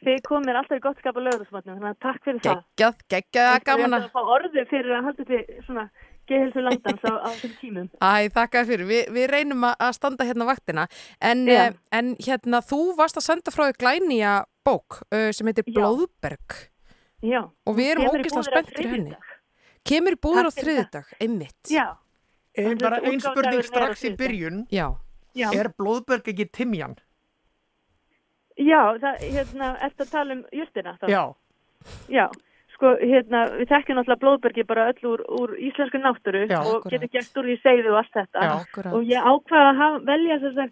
Þið 0.01 0.23
komir 0.25 0.57
alltaf 0.57 0.79
í 0.79 0.81
gott 0.81 0.97
skap 0.97 1.19
á 1.19 1.21
lögðarsmatnum, 1.21 1.77
þannig 1.77 1.91
að 1.91 2.01
takk 2.01 2.25
fyrir 2.25 2.41
það. 2.41 2.63
Geggjað, 2.81 3.05
geggjað, 3.13 3.59
gaman 3.67 3.93
að 3.99 4.07
að... 4.07 4.15
fá 4.15 4.33
orðu 4.37 4.65
fyrir 4.71 4.97
að 4.97 5.05
halda 5.05 5.27
þetta 5.29 5.65
svona 5.67 5.85
geðhilsu 6.29 6.63
landans 6.63 7.05
á, 7.05 7.13
á 7.13 7.29
þessum 7.29 7.53
tímum. 7.59 7.87
Æ, 8.09 8.13
þakka 8.33 8.65
fyrir. 8.69 8.89
Vi, 8.89 8.99
við 9.13 9.29
reynum 9.29 9.67
að- 9.69 9.93
standa 9.99 10.27
hérna 10.27 10.49
vaktina. 10.49 10.87
En, 11.21 11.45
uh, 11.45 11.69
en 11.93 12.13
hérna, 12.25 12.63
þú 12.65 12.81
varst 12.97 13.19
að 13.21 13.27
senda 13.27 13.53
frá 13.53 13.67
því 13.67 13.77
glænýja 13.83 14.35
bók 14.65 15.03
uh, 15.13 15.29
sem 15.35 15.49
heitir. 15.51 15.67
Blóðberg. 15.69 16.57
Já. 16.57 16.72
Og 17.23 17.75
við 17.77 17.91
erum 17.93 18.03
Kemur 18.03 18.19
í 18.19 18.23
ógeðslega 18.23 18.35
búðir 18.35 18.43
á 18.43 18.51
spennt 18.51 18.73
fyrir 18.77 18.93
henni. 18.97 19.15
Kemur 19.83 20.15
í 20.15 20.21
búður 20.23 20.49
á 20.49 20.51
þriðudag, 20.59 21.13
einmitt. 21.23 21.61
Já, 21.71 21.85
Eh, 22.53 22.67
Þannig 22.67 22.83
bara 22.83 22.97
að 22.99 23.05
ein 23.09 23.19
spurning 23.19 23.33
útgáfudagurinn 23.33 23.63
á 23.65 23.71
strax 23.73 24.03
í 24.05 24.09
byrjun 24.13 24.57
Já. 24.69 24.87
já. 25.33 25.47
er 25.57 25.69
blóðberg 25.73 26.27
ekki 26.29 26.45
timjan? 26.53 26.91
Já, 28.61 28.81
það, 29.01 29.23
hérna, 29.33 29.69
eftir 29.87 30.05
að 30.05 30.11
tala 30.11 30.35
um 30.37 30.43
justina 30.53 30.93
þá. 31.01 31.07
Já, 31.09 31.23
Já, 32.13 32.27
sko, 32.75 32.91
hérna, 33.01 33.41
við 33.57 33.71
þekkjum 33.73 33.97
náttúrulega 33.97 34.21
blóðbergi 34.21 34.65
bara 34.69 34.85
öll 34.91 35.09
úr, 35.09 35.23
úr 35.39 35.55
íslensku 35.57 35.97
náttúru 35.99 36.43
Já. 36.45 36.59
og 36.61 36.77
Akkúrat. 36.77 36.93
getum 36.93 37.11
gert 37.17 37.41
úr 37.41 37.49
því 37.49 37.57
segðu 37.63 37.89
og 37.95 37.97
allt 38.03 38.13
þetta. 38.19 38.45
Já. 38.45 38.53
Akkurat. 38.61 38.93
Og 38.93 39.09
ég 39.09 39.27
ákvaða 39.33 39.71
að 39.73 39.81
hafa, 39.81 39.99
velja 40.11 40.37
þess 40.45 40.61
að 40.63 40.71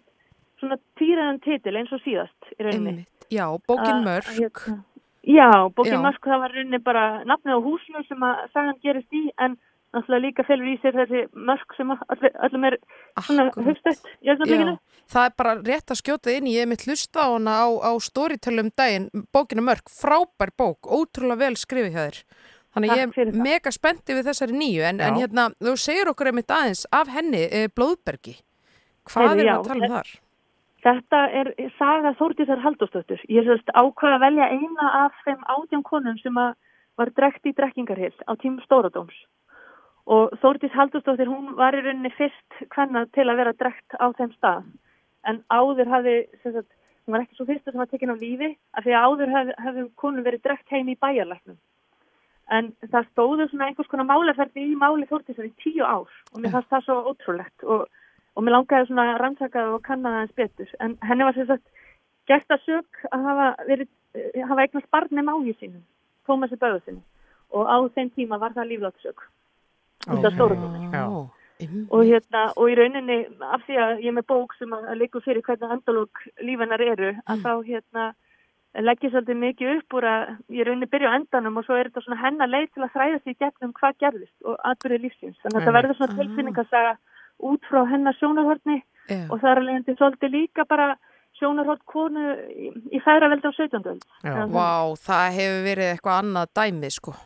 svona 0.62 0.78
týraðan 1.02 1.42
titil 1.42 1.76
eins 1.82 1.92
og 1.92 2.00
síðast 2.06 2.50
í 2.54 2.62
rauninni. 2.62 2.94
Einmitt. 2.94 3.26
Já, 3.34 3.46
bókin 3.66 4.06
að, 4.06 4.30
hérna, 4.38 4.78
Já, 5.22 5.50
bókin 5.70 5.92
Já. 5.92 6.02
Mörk, 6.02 6.24
það 6.26 6.40
var 6.42 6.54
í 6.54 6.56
rauninni 6.58 6.80
bara 6.82 7.02
nafnið 7.28 7.54
á 7.54 7.60
húsinu 7.62 8.00
sem 8.08 8.24
að 8.26 8.40
sagan 8.54 8.80
gerist 8.82 9.14
í, 9.14 9.28
en 9.38 9.54
náttúrulega 9.92 10.24
líka 10.24 10.44
felur 10.48 10.70
í 10.72 10.78
sér 10.82 10.96
þessi 10.96 11.20
Mörk 11.36 11.76
sem 11.76 11.92
öllum 11.92 12.64
er 12.66 12.78
svona 13.20 13.44
hugstætt 13.54 14.08
í 14.24 14.32
ögnablikinu. 14.32 14.78
það 15.12 15.28
er 15.28 15.36
bara 15.38 15.52
rétt 15.60 15.92
að 15.92 16.00
skjóta 16.00 16.34
inn 16.34 16.48
í, 16.48 16.56
ég 16.56 16.66
mitt 16.70 16.86
hlusta 16.88 17.28
á 17.28 17.28
hana 17.34 17.54
á, 17.62 17.66
á 17.86 17.92
storytellum 18.02 18.72
daginn, 18.74 19.10
bókina 19.34 19.62
Mörk, 19.62 19.92
frábær 19.92 20.54
bók, 20.58 20.90
ótrúlega 20.90 21.44
vel 21.44 21.54
skrifið 21.60 21.94
hjá 21.94 22.02
þér. 22.08 22.20
Þannig 22.72 22.92
ég 22.96 23.02
er 23.04 23.30
það. 23.30 23.40
mega 23.44 23.70
spenntið 23.74 24.18
við 24.18 24.28
þessari 24.30 24.56
nýju, 24.56 24.84
en, 24.88 25.00
en 25.04 25.20
hérna, 25.20 25.48
þú 25.60 25.76
segir 25.76 26.08
okkur 26.08 26.30
einmitt 26.30 26.50
aðeins 26.56 26.86
af 26.88 27.10
henni, 27.12 27.44
e, 27.44 27.66
Blóðbergi. 27.68 28.38
Hvað 29.10 29.28
Heyrðu, 29.28 29.42
er 29.42 29.50
já, 29.50 29.54
að 29.58 29.66
tala 29.68 29.84
um 29.84 29.96
þar? 29.98 30.12
Þetta 30.82 31.18
er 31.30 31.52
saga 31.76 32.10
Þórdísar 32.18 32.58
Halldórsdóttur. 32.62 33.20
Ég 33.30 33.46
sérst 33.46 33.70
ákvaða 33.70 34.16
að 34.16 34.24
velja 34.24 34.48
eina 34.50 34.88
af 35.04 35.20
þeim 35.22 35.44
átján 35.54 35.84
konum 35.86 36.16
sem 36.18 36.34
var 36.34 37.12
drekt 37.14 37.46
í 37.46 37.54
drekkingarhill 37.54 38.16
á 38.26 38.32
tímum 38.34 38.64
Stóradóms. 38.66 39.14
Og 40.10 40.34
Þórdís 40.42 40.74
Halldórsdóttir, 40.74 41.30
hún 41.30 41.54
var 41.54 41.78
í 41.78 41.84
rauninni 41.84 42.10
fyrst 42.16 42.64
hvenna 42.74 43.04
til 43.14 43.28
að 43.28 43.38
vera 43.44 43.54
drekt 43.54 43.94
á 43.94 44.10
þeim 44.18 44.34
stað. 44.34 44.66
En 45.22 45.38
áður 45.54 45.92
hafði, 45.94 46.16
sem 46.42 46.56
sagt, 46.56 46.72
hún 47.06 47.14
var 47.14 47.22
ekki 47.22 47.38
svo 47.38 47.46
fyrsta 47.46 47.70
sem 47.70 47.78
var 47.78 47.90
tekin 47.92 48.10
á 48.10 48.18
lífi, 48.18 48.50
af 48.74 48.82
því 48.82 48.96
að 48.98 49.06
áður 49.06 49.34
hafði, 49.36 49.58
hafði 49.62 49.88
konum 50.02 50.26
verið 50.26 50.42
drekt 50.48 50.74
heim 50.74 50.90
í 50.90 50.98
bæjarlæknum. 50.98 51.60
En 52.50 52.74
það 52.90 53.06
stóðu 53.12 53.46
svona 53.48 53.70
einhvers 53.70 53.88
konar 53.88 54.10
máleferði 54.10 54.66
í 54.66 54.74
máli 54.74 55.06
Þórdísar 55.06 55.46
í 55.46 55.54
tíu 55.62 55.86
ár 55.86 56.10
og 56.10 56.40
mér 56.42 56.56
fannst 56.56 56.74
það 56.74 56.88
svo 56.88 57.02
ótrúlegt 57.12 57.70
og 57.70 57.86
og 58.34 58.44
mér 58.44 58.56
langaði 58.56 58.88
svona 58.88 59.08
að 59.12 59.20
rannsaka 59.22 59.64
og 59.74 59.82
kanna 59.86 60.14
það 60.14 60.22
eins 60.22 60.36
betur. 60.40 60.72
En 60.80 60.96
henni 61.08 61.26
var 61.28 61.36
sem 61.36 61.48
sagt 61.50 61.66
gert 62.30 62.54
að 62.54 62.64
sög 62.66 63.04
að 63.10 63.28
hafa, 63.28 63.48
verið, 63.68 63.90
eh, 64.14 64.40
hafa 64.48 64.64
eignast 64.64 64.90
barni 64.90 65.26
mági 65.26 65.54
sínum, 65.58 65.84
Tómasi 66.26 66.56
Böðu 66.56 66.80
sinni. 66.84 67.02
Og 67.52 67.68
á 67.68 67.76
þeim 67.94 68.10
tíma 68.16 68.38
var 68.40 68.54
það 68.56 68.70
líflátsög. 68.72 69.28
Út 70.08 70.24
af 70.24 70.34
einmitt. 71.62 71.90
Og, 71.90 72.02
hérna, 72.02 72.50
og 72.56 72.70
í 72.70 72.74
rauninni, 72.74 73.18
af 73.40 73.62
því 73.66 73.76
að 73.78 74.00
ég 74.02 74.10
er 74.10 74.16
með 74.16 74.26
bók 74.32 74.54
sem 74.58 74.72
að 74.74 74.96
leikur 74.98 75.22
fyrir 75.22 75.44
hvernig 75.46 75.70
endalók 75.70 76.22
lífennar 76.42 76.82
eru, 76.82 77.12
að 77.30 77.44
þá 77.44 77.52
hérna, 77.68 78.06
leggja 78.80 79.10
svolítið 79.12 79.38
mikið 79.38 79.70
upp 79.76 79.94
úr 79.94 80.06
að 80.08 80.22
ég 80.56 80.66
rauninni 80.66 80.88
byrja 80.90 81.12
á 81.12 81.16
endanum 81.20 81.60
og 81.60 81.66
svo 81.66 81.76
er 81.76 81.90
þetta 81.90 82.02
svona 82.02 82.22
hennar 82.22 82.50
leið 82.50 82.68
til 82.72 82.82
að 82.82 82.94
þræða 82.96 83.18
sig 83.20 83.34
í 83.34 83.40
gegnum 83.44 83.74
hvað 83.78 83.98
gerðist 84.00 84.48
og 84.48 84.56
atbyrði 84.70 84.98
lífsins. 85.04 85.38
Þannig 85.42 85.58
að 85.58 85.60
þetta 85.60 85.76
verður 85.76 85.98
svona 85.98 86.18
tilfinningasaga 86.18 86.94
út 87.42 87.70
frá 87.70 87.82
hennar 87.90 88.16
sjónarhorni 88.18 88.78
Já. 89.08 89.26
og 89.28 89.40
það 89.40 89.50
er 89.50 89.60
alveg 89.62 89.98
svolítið 89.98 90.34
líka 90.36 90.66
bara 90.68 90.92
sjónarhort 91.38 91.82
konu 91.90 92.36
í, 92.52 92.70
í 92.94 93.00
færaveldi 93.02 93.50
á 93.50 93.52
17. 93.56 93.82
öld. 93.82 94.06
Já. 94.22 94.30
Þannig 94.30 94.42
að 94.44 94.56
Vá, 94.56 95.02
það 95.08 95.26
hefur 95.38 95.66
verið 95.66 95.90
eitthvað 95.92 96.20
annað 96.22 96.52
dæmi, 96.58 96.92
sko. 96.94 97.16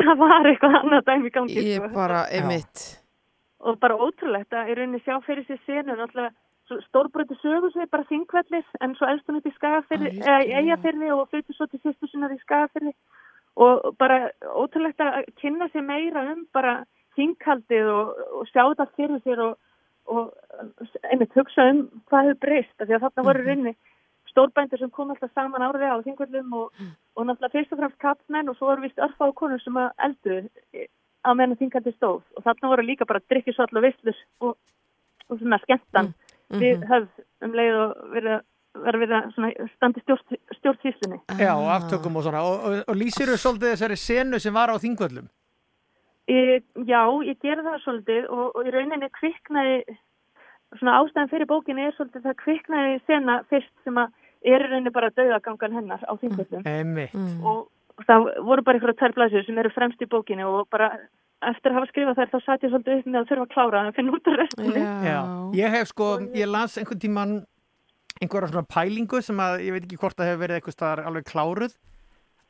Það 0.00 0.22
var 0.22 0.48
eitthvað 0.50 0.78
annað 0.80 1.04
dæmi 1.10 1.28
í 1.28 1.34
gangi. 1.34 1.60
Ég 1.66 1.84
sko. 1.84 1.92
bara, 1.94 2.24
einmitt. 2.32 2.86
Og 3.66 3.78
bara 3.82 3.98
ótrúlegt 3.98 4.54
að 4.54 4.72
í 4.72 4.76
rauninni 4.78 5.02
sjá 5.04 5.16
fyrir 5.26 5.46
sér 5.48 5.60
senu, 5.66 5.96
náttúrulega 5.96 6.32
svo 6.66 6.80
stórbröti 6.88 7.36
sögur 7.42 7.70
sig 7.72 7.86
bara 7.90 8.06
þingvellir 8.10 8.64
en 8.82 8.94
svo 8.98 9.06
elstum 9.06 9.38
þetta 9.38 9.50
í 9.52 9.56
skagafyrði, 9.56 10.10
eða 10.18 10.40
í 10.42 10.54
eigafyrði 10.60 11.10
og 11.14 11.28
flutur 11.30 11.54
svo 11.54 11.68
til 11.70 11.80
sýstu 11.82 12.10
sinnar 12.10 12.34
í 12.34 12.40
skagafyrði 12.42 12.92
og 13.62 13.94
bara 14.00 14.32
ótrúlegt 14.42 15.00
að 15.00 15.28
kynna 15.40 15.68
sér 15.72 15.86
meira 15.86 16.24
um 16.32 16.42
bara 16.54 16.80
þingkaldið 17.16 17.90
og, 17.92 18.14
og 18.40 18.48
sjá 18.52 18.62
þetta 18.70 18.86
fyrir 18.96 19.20
sér 19.24 19.42
og, 19.46 19.58
og 20.06 20.32
einmitt 21.10 21.34
hugsa 21.36 21.68
um 21.72 21.84
hvað 22.10 22.28
hefur 22.30 22.40
breyst 22.46 22.80
af 22.80 22.88
því 22.88 22.94
að 22.98 23.04
þarna 23.06 23.24
voru 23.30 23.42
Mhm. 23.44 23.48
rinni 23.50 23.74
stórbændur 24.36 24.78
sem 24.78 24.90
kom 24.90 25.10
alltaf 25.10 25.30
saman 25.34 25.62
árið 25.64 25.88
á 25.88 26.04
þingvöllum 26.04 26.52
og, 26.52 26.72
og 27.16 27.24
náttúrulega 27.26 27.52
fyrst 27.56 27.72
og 27.72 27.78
fremst 27.80 27.98
kappmenn 28.02 28.48
og 28.52 28.56
svo 28.58 28.66
voru 28.68 28.82
vist 28.84 28.98
örfa 29.00 29.30
á 29.30 29.32
konur 29.32 29.62
sem 29.64 29.74
að 29.80 29.90
eldu 30.08 30.36
á 31.26 31.30
meðan 31.34 31.56
þingandi 31.58 31.92
stóð 31.96 32.20
og 32.36 32.44
þarna 32.44 32.68
voru 32.74 32.82
líka 32.86 33.06
bara 33.08 33.22
drikkisvall 33.30 33.72
og 33.80 33.82
visslur 33.86 34.18
og, 34.40 34.56
og 35.30 35.38
svona 35.40 35.58
skemmtan 35.64 36.12
Mhm. 36.46 36.60
við 36.62 36.84
höfð 36.86 37.24
um 37.42 37.52
leið 37.58 37.74
og 37.74 37.96
verið 38.12 38.34
að 38.36 38.42
vera 38.84 38.98
við 39.00 39.12
að 39.16 39.30
svona 39.34 39.48
standi 39.74 40.00
stjórn, 40.04 40.36
stjórnsýslunni. 40.60 41.18
Já, 41.40 41.54
og 41.56 41.70
aftökum 41.74 42.16
og 42.16 42.22
svona 42.22 42.42
og, 42.44 42.60
og, 42.68 42.84
og 42.86 42.94
lýsir 43.00 43.26
þú 43.32 43.36
svolítið 43.40 43.72
þessari 43.72 43.96
senu 43.96 44.38
sem 44.38 44.54
var 44.54 44.68
á 44.70 44.76
þingvöllum 44.78 45.26
E, 46.26 46.60
já, 46.88 47.02
ég 47.22 47.38
gerði 47.44 47.62
það 47.68 47.82
svolítið 47.84 48.24
og, 48.34 48.46
og 48.58 48.66
í 48.66 48.72
rauninni 48.74 49.08
kviknaði, 49.14 49.76
svona 50.80 50.96
ástæðan 51.00 51.30
fyrir 51.30 51.46
bókinni 51.50 51.84
er 51.86 51.94
svolítið 51.94 52.24
það 52.26 52.40
kviknaði 52.42 52.96
sena 53.06 53.36
fyrst 53.50 53.70
sem 53.86 54.00
að 54.02 54.10
er 54.46 54.64
í 54.64 54.70
rauninni 54.70 54.92
bara 54.94 55.12
döðagangan 55.14 55.76
hennar 55.78 56.02
á 56.02 56.12
þingvöldum 56.18 56.66
Emmi 56.66 57.06
Mm. 57.14 57.44
og 57.46 57.68
það 58.08 58.26
voru 58.44 58.62
bara 58.66 58.76
einhverja 58.80 58.98
tvær 58.98 59.14
blæsir 59.16 59.46
sem 59.46 59.58
eru 59.62 59.70
fremst 59.70 60.02
í 60.02 60.10
bókinni 60.10 60.44
og 60.44 60.66
bara 60.70 60.90
eftir 61.46 61.70
að 61.70 61.78
hafa 61.78 61.90
skrifað 61.92 62.18
þær 62.18 62.30
þá 62.34 62.38
satt 62.44 62.62
ég 62.66 62.72
svolítið 62.74 62.98
upp 62.98 63.06
með 63.06 63.20
að 63.20 63.28
þurfa 63.30 63.46
að 63.46 63.52
klára 63.54 63.80
að 63.86 63.96
finna 63.96 64.12
út 64.16 64.28
af 64.32 64.36
restinni. 64.40 64.82
Já, 65.06 65.18
ég 65.60 65.74
hef 65.76 65.90
sko, 65.92 66.06
ég 66.34 66.50
las 66.50 66.76
einhvern 66.80 67.02
tíman 67.06 67.34
einhverja 68.20 68.48
svona 68.50 68.66
pælingu 68.72 69.20
sem 69.22 69.40
að 69.44 69.60
ég 69.66 69.76
veit 69.76 69.84
ekki 69.86 69.98
hvort 70.00 70.16
það 70.16 70.30
hefur 70.32 70.42
verið 70.42 70.58
eitthvað 70.58 70.76
staðar 70.76 71.04
alveg 71.06 71.26
kláruð 71.30 71.74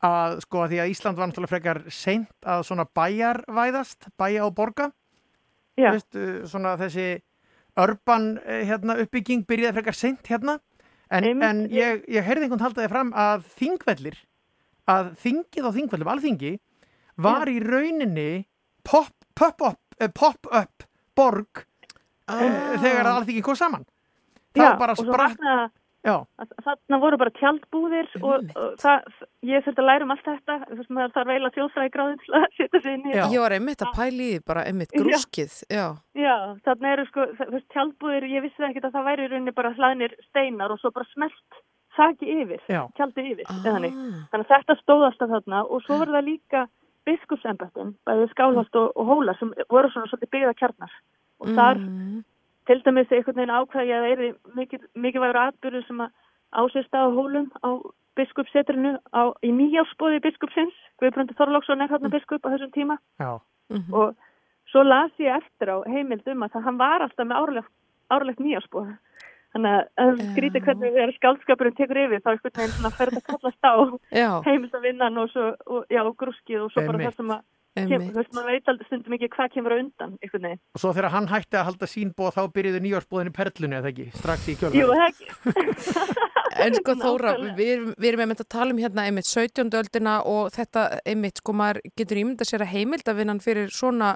að 0.07 0.37
sko 0.45 0.63
að 0.65 0.73
því 0.73 0.81
að 0.83 0.93
Ísland 0.93 1.19
var 1.19 1.31
náttúrulega 1.31 1.53
frekar 1.55 1.83
seint 1.93 2.49
að 2.55 2.65
svona 2.69 2.87
bæjarvæðast, 2.97 4.11
bæja 4.21 4.47
og 4.47 4.55
borga. 4.57 4.91
Já. 5.77 5.91
Veist, 5.91 6.17
uh, 6.17 6.45
svona 6.49 6.77
þessi 6.81 7.09
urban 7.77 8.37
eh, 8.45 8.65
hérna, 8.69 8.97
uppbygging 9.03 9.45
byrjaði 9.49 9.77
frekar 9.77 9.99
seint 9.99 10.31
hérna. 10.31 10.59
En, 11.07 11.23
Einmitt, 11.23 11.45
en 11.47 11.61
ég, 11.71 12.07
ég 12.11 12.25
heyrði 12.27 12.47
einhvern 12.47 12.65
haldaði 12.65 12.91
fram 12.91 13.13
að 13.15 13.45
þingvellir 13.61 14.17
að 14.91 15.13
þingið 15.23 15.69
á 15.69 15.71
þingvellum, 15.77 16.11
alþingi 16.11 16.53
var 17.23 17.51
í 17.51 17.59
rauninni 17.63 18.47
pop, 18.87 19.13
pop, 19.39 19.63
up, 19.63 19.83
eh, 20.01 20.11
pop 20.11 20.49
up 20.51 20.87
borg 21.17 21.63
ah. 22.29 22.77
þegar 22.81 23.13
alþingi 23.13 23.45
kom 23.45 23.59
saman. 23.59 23.87
Það 24.57 24.71
Já, 24.71 24.79
bara 24.81 24.97
spratt 24.99 25.45
já, 26.07 26.15
þarna 26.67 26.99
voru 27.03 27.19
bara 27.21 27.33
tjaldbúðir 27.41 28.09
og, 28.23 28.47
og 28.57 28.77
það, 28.83 29.07
ég 29.51 29.65
þurfti 29.67 29.83
að 29.83 29.89
læra 29.91 30.07
um 30.07 30.15
allt 30.15 30.25
þetta 30.31 30.57
þess 30.71 30.85
að 30.87 30.95
maður 30.99 31.15
þarf 31.17 31.33
eiginlega 31.35 31.57
þjóðfræði 31.59 31.93
gráðin 31.97 32.21
til 32.25 32.35
að 32.39 32.47
setja 32.61 32.81
sig 32.87 32.95
inn 32.97 33.07
í 33.11 33.15
Já. 33.17 33.25
Ég 33.35 33.41
var 33.45 33.57
einmitt 33.59 33.83
að 33.87 33.93
pæli 33.99 34.27
í 34.31 34.33
því, 34.37 34.43
bara 34.53 34.65
einmitt 34.71 34.95
Já. 34.95 35.01
grúskið, 35.03 35.57
já. 35.77 35.87
Já, 36.15 36.37
þarna 36.69 36.93
eru 36.97 37.07
sko, 37.11 37.27
það- 37.41 37.53
veist, 37.57 37.69
tjaldbúðir, 37.77 38.29
ég 38.37 38.47
vissi 38.47 38.69
ekki 38.71 38.85
að 38.87 38.93
það 38.97 39.09
væri 39.11 39.27
í 39.27 39.31
rauninni 39.35 39.55
bara 39.59 39.75
hlaðnir 39.75 40.15
steinar 40.31 40.71
og 40.73 40.79
svo 40.81 40.91
bara 40.95 41.09
smelt 41.13 41.61
þaki 41.97 42.27
yfir, 42.43 42.61
Já. 42.69 42.83
tjaldi 42.97 43.23
yfir, 43.33 43.45
Ah. 43.49 43.61
eða 43.65 43.75
þannig. 43.77 43.95
Þannig 44.31 44.47
að 44.47 44.53
þetta 44.55 44.75
stóðast 44.83 45.23
að 45.25 45.31
þarna 45.37 45.63
og 45.71 45.83
svo 45.87 45.99
var 45.99 46.07
það 46.13 46.27
líka 46.31 46.67
biskupsembættin, 47.07 47.95
bæði 48.07 48.29
skálholt 48.35 48.75
og, 48.81 48.93
og 48.99 49.07
hóla 49.11 49.35
sem 49.39 49.53
voru 49.71 49.91
svona 49.93 50.09
svolítið 50.11 50.31
byggða 50.35 50.55
kjarnar 50.61 50.93
og 51.41 51.53
þar 51.57 51.79
Mm. 51.81 52.25
Til 52.67 52.81
dæmis 52.85 53.13
einhvern 53.13 53.37
veginn 53.39 53.55
ákvæði 53.57 53.93
að 53.97 54.05
það 54.05 54.13
er 54.13 54.35
mikið, 54.59 54.87
mikilvægur 54.95 55.39
atbyrður 55.47 55.87
sem 55.87 56.01
að 56.01 56.11
ásist 56.63 56.95
á 56.95 57.03
hólum 57.11 57.51
á 57.63 57.71
biskupsetrinu 58.17 58.97
á, 59.13 59.23
í 59.45 59.51
nýjásbóði 59.53 60.23
biskupsins 60.25 60.75
Guðbrandur 61.03 61.37
Þorlóksson 61.37 61.83
er 61.85 61.91
hérna 61.93 62.09
biskup 62.13 62.47
á 62.47 62.53
þessum 62.55 62.73
tíma 62.73 62.97
já, 63.21 63.41
Mhm. 63.71 63.93
og 63.95 64.15
svo 64.73 64.83
las 64.83 65.11
ég 65.19 65.37
eftir 65.37 65.69
á 65.69 65.77
heimild 65.87 66.27
um 66.27 66.43
að 66.43 66.53
það, 66.53 66.63
hann 66.65 66.79
var 66.79 67.01
alltaf 67.03 67.27
með 67.27 67.37
árlegt, 67.43 67.73
árlegt 68.11 68.39
nýjásbóð 68.41 68.97
þannig 69.55 69.73
að 69.73 69.89
það 69.97 70.17
Já. 70.17 70.25
skrítið 70.33 70.65
hvernig 70.65 70.93
þegar 70.97 71.13
skaldskapurinn 71.17 71.77
tekur 71.77 71.97
yfir 72.07 72.21
þá 72.21 72.31
einhvern 72.33 72.57
veginn 72.57 72.75
svona 72.77 72.91
fer 72.97 73.09
þetta 73.11 73.23
að 73.23 73.31
kallast 73.33 73.63
á 73.65 73.75
heimildavinnan 74.47 75.19
og 75.19 75.31
svo 75.31 75.45
og, 75.67 75.85
já, 75.91 76.01
og 76.07 76.17
grúskið 76.17 76.65
og 76.65 76.71
svo 76.73 76.87
bara 76.87 76.99
Einmitt. 76.99 77.07
það 77.13 77.17
sem 77.17 77.31
að 77.31 77.43
kem, 77.77 78.05
þú 78.09 78.17
veist, 78.17 78.33
maður 78.37 78.51
veit 78.57 78.71
aldrei 78.73 78.87
stundum 78.89 79.17
ekki 79.19 79.29
hvað 79.37 79.51
kemur 79.55 79.75
á 79.75 79.77
undan, 79.83 80.15
einhvern 80.25 80.47
veginn. 80.49 80.61
Og 80.77 80.81
svo 80.83 80.93
þegar 80.97 81.13
hann 81.15 81.29
hætti 81.31 81.59
að 81.61 81.67
halda 81.69 81.89
sín 81.93 82.13
bóð 82.17 82.33
þá 82.39 82.43
byrjuðu 82.57 82.81
nýjársbóðin 82.87 83.31
í 83.33 83.35
perlunni 83.37 83.79
eða 83.81 83.91
ekki, 83.93 84.07
strax 84.17 84.49
í 84.49 84.55
Jú, 84.57 84.61
kjölfari. 84.65 84.97
það 84.97 85.07
ekki. 85.11 86.23
En 86.57 86.73
sko 86.73 86.95
Þóra, 86.97 87.35
við, 87.59 87.67
erum- 87.75 87.95
við 88.01 88.07
erum 88.09 88.21
einmitt 88.25 88.39
að 88.41 88.47
tala 88.55 88.73
um 88.73 88.79
hérna 88.81 89.03
einmitt 89.05 89.27
17. 89.29 89.67
öldina 89.77 90.15
og 90.25 90.47
þetta 90.55 90.85
einmitt 91.05 91.43
sko 91.43 91.53
maður 91.53 91.83
getur 92.01 92.17
ímynda 92.23 92.47
sér 92.49 92.65
að 92.65 92.71
heimildavinnan 92.73 93.43
fyrir 93.45 93.69
svona 93.77 94.15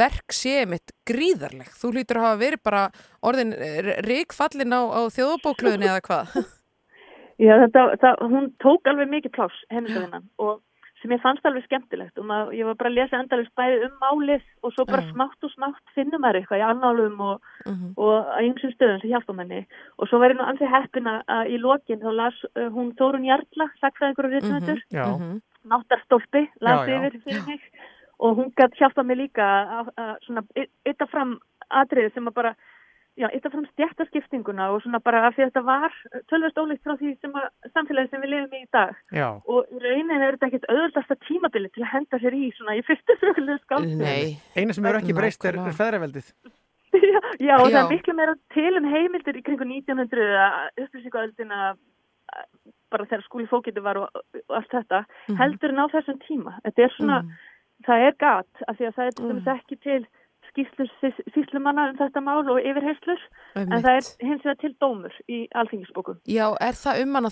verk 0.00 0.32
sé 0.32 0.62
einmitt 0.62 0.94
gríðarleg. 1.04 1.68
Þú 1.76 1.90
hlýtur 1.92 2.22
að 2.22 2.24
hafa 2.30 2.40
verið 2.40 2.62
bara 2.64 2.82
orðin 3.28 3.52
ríkfallin 4.08 4.72
á, 4.72 4.80
á 4.88 5.00
þjóðabóklöðinni 5.12 5.90
eða 5.90 6.00
hvað? 6.08 6.32
Já, 7.44 7.52
þetta, 7.66 7.84
það, 8.06 8.24
hún 8.32 8.48
tók 8.64 8.88
alveg 8.88 9.12
mikið 9.12 9.34
pláss, 9.36 9.60
heimildavinnan, 9.74 10.24
og 10.40 10.62
sem 11.02 11.10
ég 11.10 11.20
fannst 11.20 11.44
alveg 11.46 11.64
skemmtilegt. 11.66 12.18
Og 12.18 12.24
maður, 12.24 12.52
ég 12.54 12.64
var 12.64 12.74
bara 12.78 12.90
að 12.90 12.94
lesa 12.94 13.18
endalist 13.18 13.54
bæði 13.58 13.84
um 13.88 13.94
málið 14.02 14.42
og 14.62 14.72
svo 14.72 14.84
bara 14.86 15.02
Já. 15.02 15.10
smátt 15.12 15.42
og 15.44 15.50
smátt 15.50 15.92
finnum 15.96 16.22
maður 16.22 16.40
eitthvað 16.40 16.62
í 16.62 16.66
annálum 16.70 17.20
og, 17.20 17.40
Mhm. 17.66 17.92
og 17.96 18.26
að 18.36 18.46
ymsum 18.48 18.72
stöðum 18.76 19.00
sem 19.00 19.10
hjálpa 19.10 19.34
manni. 19.34 19.66
Og 19.98 20.08
svo 20.08 20.18
var 20.18 20.30
ég 20.30 20.38
nú 20.38 20.46
ansið 20.46 20.70
heppin 20.70 21.04
að- 21.10 21.24
að 21.28 21.50
í 21.50 21.58
lokin 21.60 22.00
þá 22.00 22.10
las 22.14 22.34
uh, 22.56 22.68
hún 22.70 22.94
Þórun 22.94 23.26
Jarla, 23.26 23.66
sagfræðingur 23.82 24.24
og 24.24 24.32
rítmöndur, 24.32 24.80
Já, 24.92 25.06
Mhm. 25.18 25.40
náttarstólpi, 25.68 26.48
las 26.60 26.88
yfir 26.88 27.20
fyrir 27.24 27.46
mig. 27.46 27.60
Og 28.20 28.36
hún 28.38 28.52
gætt 28.54 28.76
hjálpa 28.78 29.02
mig 29.04 29.16
líka 29.18 29.42
að, 29.42 29.88
að 29.98 30.16
svona 30.26 30.42
ytta 30.86 31.06
fram 31.08 31.40
atriði 31.70 32.12
sem 32.14 32.24
að 32.26 32.34
bara 32.34 32.54
já, 33.20 33.28
ytta 33.36 33.50
fram 33.52 33.66
stjættaskiptinguna 33.72 34.70
og 34.72 34.82
svona 34.82 35.00
bara 35.04 35.26
af 35.28 35.34
því 35.36 35.42
að 35.44 35.50
þetta 35.50 35.62
var 35.66 35.92
tölvist 36.32 36.56
ólíkt 36.62 36.82
frá 36.86 36.94
því 36.96 37.10
sem 37.20 37.34
að 37.36 37.48
samfélagi 37.74 38.10
sem 38.10 38.22
við 38.24 38.30
lifum 38.32 38.56
í 38.56 38.62
í 38.64 38.68
dag 38.72 38.94
já. 39.12 39.28
og 39.44 39.68
í 39.68 39.82
raunin 39.84 40.14
er 40.16 40.36
þetta 40.38 40.48
ekkert 40.48 40.66
auðvöldasta 40.72 41.18
tímabili 41.28 41.68
til 41.74 41.84
að 41.84 41.92
henda 41.92 42.20
sér 42.22 42.38
í 42.38 42.48
svona 42.56 42.76
í 42.78 42.82
fyrstu 42.88 43.18
skáldu 43.66 43.96
Nei. 44.00 44.38
Einu 44.56 44.72
sem 44.72 44.84
hefur 44.88 45.00
ekki 45.02 45.16
breyst 45.18 45.44
er, 45.44 45.58
er 45.60 45.76
feðraveldið. 45.76 46.32
já, 46.92 47.20
já, 47.48 47.54
og 47.60 47.68
það 47.68 47.80
er 47.82 47.92
miklu 47.92 48.14
meira 48.16 48.34
til 48.56 48.72
um 48.80 48.88
heimildir 48.94 49.36
í 49.40 49.44
kringu 49.44 49.64
1900 49.68 50.32
að 50.48 50.84
upplýsinguöldina 50.86 51.60
bara 52.92 53.06
þegar 53.08 53.22
skúli 53.26 53.46
fókitur 53.48 53.84
var 53.84 54.00
og, 54.02 54.08
og 54.48 54.56
allt 54.56 54.72
þetta 54.72 55.04
Mhm. 55.28 55.36
heldur 55.40 55.72
en 55.72 55.80
á 55.84 55.86
þessum 55.92 56.18
tíma 56.26 56.56
þetta 56.64 56.82
er 56.84 56.92
svona, 56.96 57.18
það 57.86 58.06
er 58.08 58.14
gat 58.20 58.62
af 58.68 58.76
því 58.78 58.86
að 58.88 58.94
það 58.96 59.06
er 59.06 59.16
dæmis 59.20 59.48
ekki 59.56 59.76
til 59.82 60.02
skýslur 60.52 60.88
síslumanna 61.34 61.88
um 61.90 61.96
þetta 61.98 62.20
mál 62.24 62.44
og 62.52 62.60
yfirheyslur 62.60 63.20
en 63.56 63.72
það 63.82 63.90
er 63.96 64.08
hins 64.28 64.44
vegar 64.44 64.58
til 64.60 64.72
dómur 64.84 65.14
í 65.28 65.42
alþingisbókum 65.56 66.20
Já, 66.28 66.46
er 66.60 66.76
það 66.78 67.02
um 67.06 67.14
hana 67.18 67.30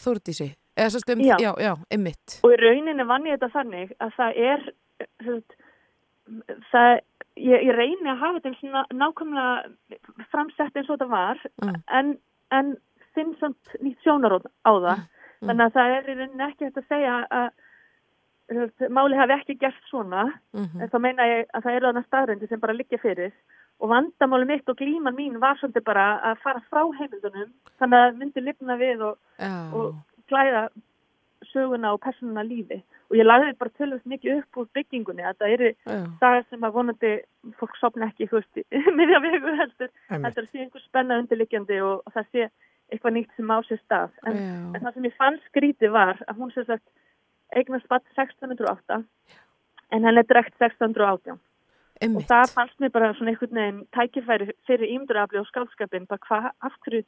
svo 0.95 1.03
stum, 1.05 1.21
Já. 1.21 1.37
já, 1.43 1.53
já, 1.61 1.73
einmitt. 1.93 2.41
og 2.45 2.55
í 2.55 2.61
rauninni 2.63 3.05
vann 3.07 3.27
ég 3.29 3.37
þetta 3.39 3.53
þannig 3.59 3.93
að 4.01 4.15
það 4.17 4.41
er 4.51 4.67
sagt, 5.25 5.57
það, 6.73 7.01
ég, 7.37 7.65
ég 7.69 7.75
reyni 7.77 8.11
að 8.13 8.21
hafa 8.25 8.41
þetta 8.41 8.85
nákvæmlega 8.95 10.27
framsett 10.33 10.77
eins 10.77 10.89
og 10.91 10.97
þetta 10.99 11.11
var 11.13 11.41
Mm. 11.61 11.77
en, 11.99 12.13
en 12.57 12.77
finn 13.15 13.35
samt 13.41 13.75
nýtt 13.83 14.01
sjónaróð 14.07 14.47
á 14.65 14.73
það 14.73 15.01
þannig 15.45 15.65
að 15.67 15.75
það 15.77 15.95
er 15.97 16.09
í 16.09 16.15
rauninni 16.21 16.47
ekki 16.47 16.65
hægt 16.69 16.79
að 16.81 16.89
segja 16.95 17.17
að 17.31 17.49
máli 18.91 19.17
hafi 19.17 19.33
ekki 19.39 19.59
gert 19.61 19.81
svona 19.91 20.25
Mhm. 20.55 20.81
en 20.83 20.89
þá 20.89 20.99
meina 21.01 21.23
ég 21.23 21.47
að 21.55 21.63
það 21.63 21.77
eru 21.77 21.87
þarna 21.93 22.05
staðröndi 22.07 22.49
sem 22.49 22.61
bara 22.61 22.73
liggja 22.75 22.99
fyrir 22.99 23.33
og 23.81 23.89
vandamáli 23.91 24.47
mitt 24.47 24.69
og 24.69 24.77
glíman 24.77 25.15
mín 25.17 25.39
var 25.41 25.57
svolítið 25.57 25.85
bara 25.85 26.21
að 26.25 26.39
fara 26.43 26.61
frá 26.71 26.83
heimildunum 26.99 27.53
þannig 27.81 27.99
að 28.11 28.17
myndi 28.19 28.41
lifna 28.45 28.77
við 28.77 29.01
og 29.03 29.17
Já, 29.39 29.73
og 29.75 29.95
klæða 30.29 30.69
söguna 31.53 31.93
og 31.95 32.01
personuna 32.01 32.43
lífi 32.45 32.83
og 33.11 33.17
ég 33.17 33.25
lagði 33.27 33.57
bara 33.59 33.71
tölvöld 33.79 34.05
mikið 34.07 34.39
upp 34.39 34.57
úr 34.61 34.67
byggingunni 34.75 35.23
að 35.25 35.39
það 35.41 35.53
eru 35.55 35.71
já, 35.87 35.97
dagar 36.21 36.45
sem 36.51 36.61
að 36.61 36.73
vonandi 36.77 37.13
fólk 37.59 37.77
sopna 37.81 38.07
ekki 38.11 38.29
þú 38.29 38.37
veist, 38.39 38.57
í 38.61 38.65
miðja 38.99 39.21
vegu 39.25 39.55
heldur 39.57 39.89
Einmitt. 40.11 40.25
heldur 40.27 40.45
að 40.45 40.51
sé 40.53 40.59
einhver 40.61 40.85
spenna 40.85 41.19
undirliggjandi 41.23 41.81
og, 41.83 42.03
og 42.07 42.13
það 42.13 42.27
sé 42.33 42.51
eitthvað 42.93 43.13
nýtt 43.17 43.35
sem 43.37 43.51
á 43.51 43.59
sér 43.67 43.81
stað 43.81 44.11
en, 44.27 44.37
Já. 44.37 44.75
en 44.77 44.81
það 44.85 44.95
sem 44.95 45.05
ég 45.09 45.17
fann 45.17 45.39
skrítið 45.49 45.91
var 45.97 46.17
að 46.29 46.37
hún 46.39 46.53
sem 46.55 46.65
sagt 46.69 46.85
eignast 47.57 47.89
batt 47.91 48.07
1608 48.17 49.03
en 49.91 50.05
henni 50.07 50.23
er 50.23 50.29
drekt 50.29 50.55
1618 50.61 51.33
og 51.35 51.39
einmitt. 52.01 52.29
það 52.31 52.55
fannst 52.55 52.81
mér 52.81 52.93
bara 52.95 53.13
svona 53.15 53.35
einhvern 53.35 53.61
veginn 53.61 53.81
tækifæri 53.97 54.51
fyrir 54.69 54.93
ímdurafli 54.97 55.41
og 55.41 55.49
skálskapin 55.51 56.09
bara 56.11 56.25
hvað, 56.27 56.51
af 56.63 56.77
hverju 56.85 57.03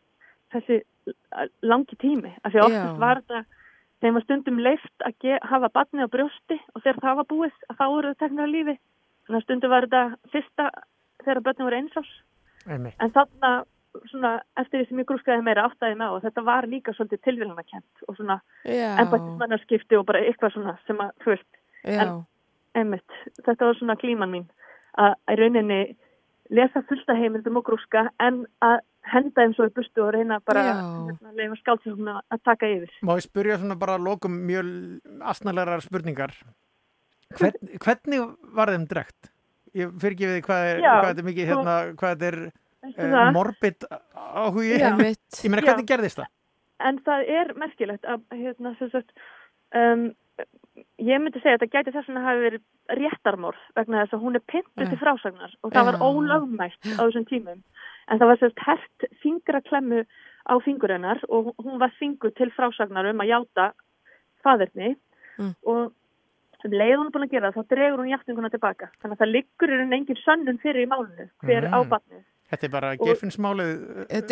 þessi 0.53 0.81
langi 1.63 1.99
tími? 1.99 2.33
Af 2.45 2.53
því 2.53 2.61
að 2.61 2.67
oftast 2.69 3.03
var 3.03 3.23
þetta 3.23 3.45
þeim 4.03 4.17
var 4.19 4.25
stundum 4.27 4.59
leift 4.59 5.07
að 5.07 5.29
hafa 5.47 5.71
batni 5.73 6.05
á 6.05 6.11
brjósti 6.11 6.59
og 6.75 6.83
þegar 6.83 7.03
það 7.05 7.21
var 7.21 7.29
búið 7.31 7.61
að 7.69 7.79
þá 7.79 7.85
voru 7.87 8.11
það 8.11 8.21
teknir 8.23 8.51
á 8.51 8.55
lífi. 8.55 8.77
Þannig 9.23 9.39
að 9.39 9.47
stundum 9.47 9.73
var 9.73 9.87
þetta 9.87 10.33
fyrsta 10.35 10.69
þegar 11.23 11.45
börnum 11.47 11.69
voru 11.69 11.81
einsás 11.81 12.13
en 12.67 13.15
þarna 13.15 13.53
svona 14.11 14.33
eftir 14.61 14.81
því 14.81 14.89
sem 14.89 15.03
ég 15.03 15.09
grúskaði 15.09 15.45
meira 15.47 15.67
áttaði 15.69 15.99
með 16.01 16.13
á 16.13 16.15
að 16.17 16.27
þetta 16.29 16.45
var 16.47 16.69
líka 16.71 16.95
svolítið 16.97 17.23
tilvílunarkent 17.27 18.07
og 18.09 18.17
svona 18.19 18.39
Já, 18.65 18.89
embættismannarskipti 19.03 19.99
og 19.99 20.07
bara 20.09 20.23
eitthvað 20.27 20.55
svona 20.57 20.77
sem 20.87 21.03
að 21.05 21.13
þú 21.25 21.35
veist 21.35 21.61
já, 21.85 22.07
einmitt, 22.79 23.19
þetta 23.43 23.69
var 23.69 23.79
svona 23.81 23.99
klíman 24.01 24.33
mín 24.33 24.49
að 25.01 25.19
í 25.33 25.37
rauninni 25.41 25.83
lesa 26.53 26.83
fullta 26.89 27.17
heimildum 27.17 27.61
og 27.61 27.67
grúska 27.69 28.07
en 28.21 28.45
að 28.65 28.81
henda 29.13 29.43
þeim 29.43 29.55
svo 29.57 29.67
í 29.67 29.75
bustu 29.75 30.05
og 30.05 30.13
reyna 30.15 30.39
bara 30.47 30.63
Já. 30.69 30.73
að 30.79 31.39
leifa 31.39 31.59
skáldsöguna 31.59 32.21
að 32.23 32.43
taka 32.47 32.71
yfir. 32.71 32.93
Má 33.03 33.15
ég 33.17 33.25
spyrja 33.25 33.59
svona 33.59 33.77
bara 33.81 33.97
að 33.99 34.07
lokum 34.07 34.37
mjög 34.47 34.69
asnalegar 35.33 35.83
spurningar. 35.85 36.35
Hvern, 37.39 37.73
hvernig 37.83 38.27
var 38.55 38.73
þeim 38.75 38.87
drekt? 38.91 39.33
Ég 39.75 39.95
fyrir 39.99 40.15
ekki 40.15 40.29
við 40.29 40.37
því 40.37 40.45
hvað 40.47 40.67
er, 40.69 40.83
hvað 40.85 41.09
þetta 41.09 41.23
er 41.23 41.29
mikið 41.31 41.51
hérna, 41.51 41.77
hvað 41.99 42.15
þetta 42.15 42.29
er 42.29 42.39
uh, 42.83 43.13
það? 43.13 43.33
morbid 43.37 43.87
áhugi. 44.15 44.79
Já. 44.79 44.89
einmitt. 44.91 45.39
Ég 45.45 45.51
meina, 45.53 45.63
Já. 45.63 45.69
hvernig 45.71 45.89
gerðist 45.93 46.19
það? 46.23 46.31
En 46.83 46.99
það 47.07 47.29
er 47.31 47.53
merkilegt 47.55 48.05
að 48.11 48.21
hérna 48.35 48.75
sagt 48.81 49.13
um, 49.79 50.09
ég 50.99 51.21
myndi 51.23 51.39
segja 51.43 51.55
að 51.59 51.63
þetta 51.63 51.77
gæti 51.77 51.95
þess 51.95 52.11
að 52.11 52.25
hafi 52.27 52.43
verið 52.47 52.63
réttarmorð 52.99 53.61
vegna 53.77 54.03
þess 54.03 54.17
að 54.17 54.23
hún 54.25 54.37
er 54.39 54.45
pyntuð 54.51 54.89
til 54.89 54.99
Já. 54.99 55.03
frásagnar 55.05 55.55
og 55.63 55.73
það 55.77 55.89
var 55.91 55.99
Já. 56.01 56.03
ólögmætt 56.09 56.83
á 56.99 57.03
þessum 57.07 57.27
tímum 57.31 57.61
en 58.11 58.19
það 58.19 58.27
var 58.33 58.41
sérst 58.41 58.63
hert 58.67 59.07
fingraklemmu 59.23 60.03
á 60.43 60.55
fingur 60.65 60.91
hennar 60.91 61.21
og 61.31 61.53
hún 61.63 61.79
var 61.79 61.93
fingur 62.01 62.33
til 62.35 62.51
frásagnar 62.57 63.07
um 63.13 63.23
að 63.23 63.31
játa 63.37 63.73
faðirni 64.45 64.97
Mm. 65.41 65.55
og 65.65 65.93
sem 66.61 66.71
leið 66.77 66.99
hún 66.99 67.07
er 67.09 67.13
búin 67.15 67.25
að 67.25 67.31
gera 67.33 67.49
það, 67.53 67.63
þá 67.65 67.69
dregur 67.73 68.01
hún 68.03 68.11
játninguna 68.13 68.51
tilbaka 68.53 68.89
þannig 69.01 69.15
að 69.17 69.21
það 69.23 69.31
liggur 69.33 69.71
í 69.73 69.79
raun 69.81 69.95
engin 69.97 70.19
sönnun 70.21 70.59
fyrir 70.61 70.85
í 70.85 70.91
málinu 70.91 71.25
hver 71.41 71.65
Mm. 71.65 71.73
á 71.73 71.79
batnið 71.89 72.25
Þetta 72.53 72.69
er 72.69 72.73
bara 72.73 72.91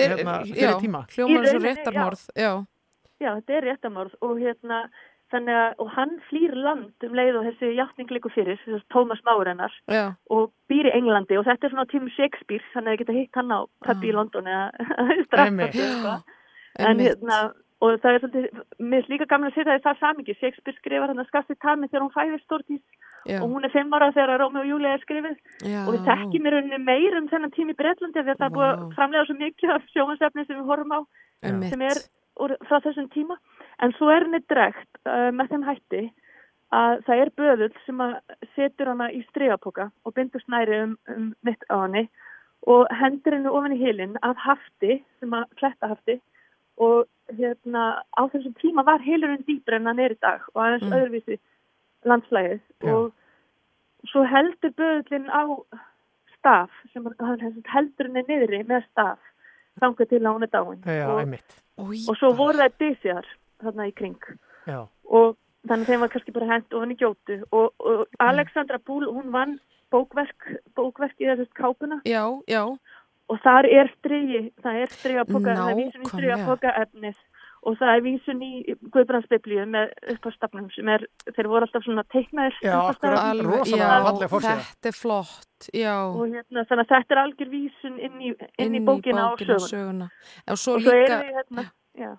er, 0.05 0.17
hérna, 0.19 0.35
fyrir 0.45 0.75
tíma. 0.83 1.05
hljómar 1.15 1.47
svo 1.49 1.63
réttarmorð, 1.65 2.27
já. 2.37 2.51
Já, 3.21 3.31
þetta 3.37 3.57
er 3.57 3.67
réttamorð 3.69 4.19
og 4.25 4.37
hérna 4.41 4.83
þannig 5.31 5.57
að, 5.61 5.73
og 5.83 5.91
hann 5.95 6.13
flýr 6.29 6.55
land 6.59 7.07
um 7.07 7.17
leið 7.17 7.39
og 7.39 7.47
þessi 7.49 7.71
játning 7.79 8.13
likur 8.15 8.33
fyrir, 8.35 8.59
þessi 8.65 8.83
Tómas 8.93 9.23
Já, 9.93 10.05
og 10.35 10.51
býr 10.71 10.91
í 10.91 10.95
Englandi 10.99 11.39
og 11.39 11.47
þetta 11.47 11.69
er 11.69 11.75
svona 11.75 11.87
á 11.87 11.93
tímum 11.93 12.13
Shakespeare 12.17 12.65
þannig 12.75 12.91
að 12.91 12.97
þið 12.97 13.03
geta 13.05 13.19
hitt 13.19 13.39
hann 13.39 13.55
á 13.55 13.61
pubbi 13.87 14.11
í 14.11 14.17
London 14.17 14.51
eða 14.51 14.67
straffandi 15.29 15.69
eitthvað 15.71 16.25
en 16.81 16.89
einmitt. 16.89 17.07
hérna 17.07 17.39
og 17.81 18.01
það 18.03 18.15
er 18.15 18.23
svolítið, 18.23 18.65
mér 18.93 19.05
er 19.05 19.13
líka 19.13 19.27
gaman 19.31 19.49
að 19.49 19.57
setja 19.57 19.77
því 19.77 19.85
það 19.87 20.01
samingi, 20.01 20.37
Shakespeare 20.37 20.77
skrifar 20.77 21.13
hann 21.13 21.23
að 21.23 21.31
skasti 21.31 21.57
tami 21.65 21.89
þegar 21.89 22.05
hún 22.05 22.15
fæðir 22.17 22.43
stórtís 22.45 22.83
já, 23.25 23.39
og 23.41 23.47
hún 23.49 23.65
er 23.65 23.73
fimm 23.73 23.95
ára 23.97 24.11
þegar 24.13 24.43
Rómi 24.43 24.61
og 24.61 24.69
Júlia 24.69 24.95
er 24.95 25.05
skrifið 25.05 25.37
já, 25.65 25.81
og 25.87 25.93
við 25.97 26.09
þekkjum 26.11 26.49
í 26.49 26.55
rauninni 26.55 26.81
meir 26.85 27.19
um 27.19 27.29
þennan 27.33 27.55
tími 27.57 27.73
í 27.73 27.79
því 27.81 28.21
að 28.21 28.31
það 28.31 28.47
er 28.49 28.57
búið 28.57 28.71
að 28.71 28.87
framlega 28.99 29.27
svo 29.29 29.39
mikið 29.41 29.75
af 29.77 29.91
sjóhansefni 29.95 30.47
sem 30.47 30.61
við 30.61 30.71
horfum 30.73 30.97
á 30.97 31.01
einmitt. 31.43 31.73
sem 31.73 31.85
er 31.89 32.03
úr, 32.41 32.57
frá 32.69 32.81
þessum 32.85 33.11
tíma. 33.15 33.37
En 33.81 33.95
svo 33.97 34.11
er 34.13 34.27
henni 34.27 34.43
dregt 34.53 35.01
uh, 35.09 35.31
með 35.33 35.55
þeim 35.55 35.69
hætti 35.69 36.03
að 36.77 37.05
það 37.07 37.23
er 37.23 37.31
böðull 37.41 37.77
sem 37.85 38.03
að 38.05 38.17
setur 38.55 38.93
hana 38.93 39.11
í 39.11 39.23
stregapoka 39.31 39.89
og 40.05 40.15
bindur 40.15 40.43
snæri 40.45 40.83
um, 40.85 40.97
um 41.11 41.31
mitt 41.47 41.65
á 41.73 41.83
henni 41.83 42.05
og 42.71 42.91
hendur 43.01 43.35
henni 43.35 43.51
ofan 43.51 43.75
í 43.75 43.81
hilin 43.81 44.19
af 44.27 44.39
hafti 44.39 45.01
sem 45.19 45.35
að 45.35 45.49
kletta 45.59 45.91
hafti 45.91 46.21
og 46.81 47.07
hérna 47.39 47.85
á 48.17 48.23
þessum 48.33 48.55
tíma 48.59 48.85
var 48.87 49.03
hilurinn 49.05 49.45
dýpr 49.47 49.77
en 49.79 49.87
hann 49.91 50.01
er 50.03 50.15
í 50.17 50.21
dag 50.23 50.43
og 50.55 50.63
aðeins 50.65 50.87
Mm. 50.89 50.95
öðruvísi 50.99 51.39
landslægið 52.05 52.61
Já. 52.83 52.93
og 52.95 53.13
svo 54.11 54.25
heldur 54.25 54.73
böðullin 54.79 55.29
á 55.29 55.43
staf 56.39 56.71
sem 56.93 57.05
heldur 57.75 58.09
henni 58.09 58.25
niðri 58.29 58.63
með 58.67 58.87
staf 58.91 59.19
þangar 59.81 60.09
til 60.09 60.25
hún 60.25 60.43
er 60.47 60.53
dáin 60.53 60.81
Já, 60.87 61.09
og. 61.09 61.37
Új, 61.81 62.09
og 62.09 62.17
svo 62.17 62.33
voru 62.37 62.59
það 62.59 62.79
dysjar 62.81 63.27
þarna 63.63 63.89
í 63.89 63.95
kring 63.95 64.19
Já. 64.67 64.87
og 65.05 65.37
þannig 65.69 65.87
þeim 65.87 66.01
var 66.01 66.09
kannski 66.09 66.33
bara 66.33 66.49
hent 66.55 66.73
ofan 66.75 66.93
í 66.95 66.97
gjótu 66.97 67.43
og, 67.53 67.73
og 67.79 68.07
Alexandra 68.19 68.79
Búl 68.79 69.05
hún 69.09 69.31
vann 69.33 69.59
bókverk, 69.93 70.49
bókverk 70.77 71.17
í 71.21 71.29
þessast 71.29 71.53
kápuna 71.55 72.01
Já, 72.09 72.25
já, 72.49 72.65
og 73.31 73.43
þar 73.45 73.69
er 73.71 73.91
striði, 73.99 74.45
það 74.65 74.79
er 74.85 74.95
strigapoka, 74.95 75.57
það 75.59 75.73
er 75.73 75.79
vísum 75.79 76.01
í 76.01 76.05
Nákvæmlega. 76.05 76.15
strigapoka 76.17 76.75
efnið 76.85 77.19
og 77.69 77.77
það 77.77 77.91
er 77.93 78.03
vísun 78.05 78.39
í 78.45 78.75
Guðbrandsbiblíu 78.95 79.65
með 79.69 79.91
uppástafnum 80.15 80.69
sem 80.73 80.89
er, 80.95 81.05
þeir 81.29 81.49
voru 81.51 81.67
alltaf 81.67 81.85
svona 81.85 82.05
teiknaðir 82.13 82.57
Já. 82.65 82.77
Alveg, 82.81 83.51
rosalega 83.51 83.99
já. 84.01 84.63
Þetta 84.63 84.91
er 84.91 84.97
flott, 84.97 85.69
já. 85.77 85.97
og 86.09 86.23
hérna, 86.33 86.65
þannig 86.71 86.87
að 86.87 86.95
þetta 86.95 87.17
er 87.17 87.23
algjör 87.25 87.53
vísun 87.53 88.01
inn 88.01 88.25
í, 88.31 88.33
inn 88.65 88.79
í 88.79 88.83
bókina 88.87 89.29
á 89.29 89.31
sögun 89.37 89.67
söguna. 89.67 90.09
Og 90.49 90.63
svo 90.63 90.79
og 90.79 90.87
svo 90.87 90.97
líka, 90.97 91.21
erum 91.21 91.29
við 91.29 91.39
hérna 91.43 91.67
já, 92.01 92.11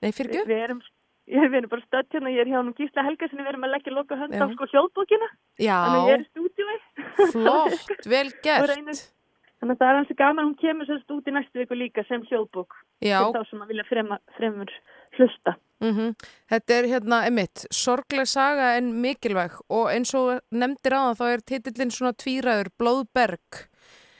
nei 0.00 0.10
fyrir 0.16 0.38
við, 0.38 0.48
við 0.48 0.64
erum 0.64 0.82
ég, 1.28 1.46
við 1.52 1.60
erum 1.60 1.74
bara 1.76 1.86
stödd 1.90 2.16
hérna, 2.16 2.34
ég 2.38 2.44
er 2.46 2.52
hjá 2.54 2.60
nú 2.64 2.76
Gísla 2.80 3.04
Helgasinni, 3.04 3.44
við 3.44 3.52
erum 3.52 3.68
að 3.68 3.76
leggja 3.76 3.96
loka 3.98 4.20
hönd 4.24 4.32
á 4.40 4.44
Já. 4.48 4.50
sko 4.56 4.72
hljóðbókina 4.72 5.32
þannig 5.60 6.00
að 6.00 6.08
ég 6.08 6.16
er 6.16 6.20
já, 6.20 6.24
í 6.24 6.30
stúdíói 6.32 7.30
flott, 7.36 7.96
vel 8.08 8.28
Og 8.32 8.44
gert. 8.48 9.10
Þannig 9.60 9.76
að 9.76 9.82
það 9.82 9.90
er 9.90 9.98
hansi 10.00 10.16
gaman, 10.18 10.48
hún 10.48 10.60
kemur 10.60 10.88
sérst 10.88 11.14
út 11.14 11.28
í 11.28 11.34
næstu 11.36 11.62
viku 11.62 11.78
líka 11.78 12.04
sem 12.08 12.24
hljóðbók. 12.28 12.78
Já, 13.04 13.18
til 13.20 13.36
þá 13.36 13.50
sem 13.50 13.64
að 13.64 13.74
vilja 13.74 13.88
fremma, 13.88 14.20
fremur 14.38 14.72
hlusta. 15.18 15.56
Mm 15.80 16.14
þetta 16.50 16.74
er 16.76 16.88
hérna, 16.90 17.20
emitt, 17.26 17.66
sorgleg 17.72 18.26
saga 18.28 18.74
en 18.76 18.90
mikilvæg. 19.00 19.60
Og 19.70 19.88
eins 19.92 20.14
og 20.14 20.40
nefndir 20.50 20.96
það 20.96 21.20
þá 21.20 21.26
er 21.30 21.46
titillin 21.46 21.94
svona 21.94 22.12
tvíræður, 22.12 22.68
Blóðberg. 22.78 23.64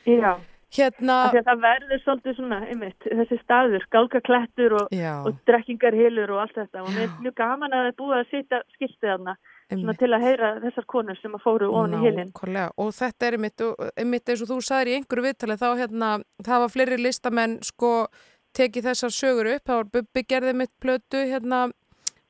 Já, 0.09 0.39
Hérna, 0.71 1.15
það 1.35 1.63
verður 1.65 2.01
svolítið 2.05 2.37
svona, 2.39 2.59
einmitt, 2.71 3.03
þessi 3.03 3.39
staður, 3.41 3.85
gálgaklettur 3.91 4.77
og, 4.79 4.93
já, 4.95 5.17
og 5.27 5.41
drekkingarhilur 5.51 6.31
og 6.31 6.45
allt 6.45 6.61
þetta. 6.61 6.85
Og 6.85 6.93
mér 6.95 7.09
er 7.09 7.17
mjög 7.25 7.35
gaman 7.41 7.75
að 7.75 7.81
það 7.81 7.89
er 7.89 7.97
búið 7.99 8.19
að 8.21 8.29
sitja 8.31 8.61
skiltið 8.77 9.15
einmitt. 9.17 9.35
Til 10.01 10.11
að 10.17 10.25
heyra 10.27 10.51
þessar 10.65 10.87
konur 10.91 11.19
sem 11.23 11.35
að 11.39 11.43
fóru 11.45 11.69
ofan 11.71 11.95
í 11.95 12.03
hilin. 12.05 12.31
Nákvæmlega, 12.33 12.71
og 12.77 12.93
þetta 12.97 13.27
er 13.29 13.37
einmitt, 13.39 13.61
og- 13.67 13.91
einmitt 13.97 14.29
eins 14.29 14.43
og 14.43 14.49
þú 14.51 14.61
sagðir 14.67 14.91
í 14.93 14.97
einhverju 14.99 15.27
viðtali 15.29 15.57
þá 15.61 15.69
hérna, 15.79 16.09
það 16.43 16.65
var 16.65 16.69
fleiri 16.75 16.99
listamenn 16.99 17.59
sko 17.63 17.93
tekið 18.57 18.89
þessar 18.91 19.15
sögur 19.15 19.55
upp, 19.55 19.65
það 19.65 19.77
var 19.81 19.85
Bubbi 19.95 20.23
gerði 20.27 20.55
mitt 20.55 20.73
plötu 20.83 21.23
hérna 21.31 21.71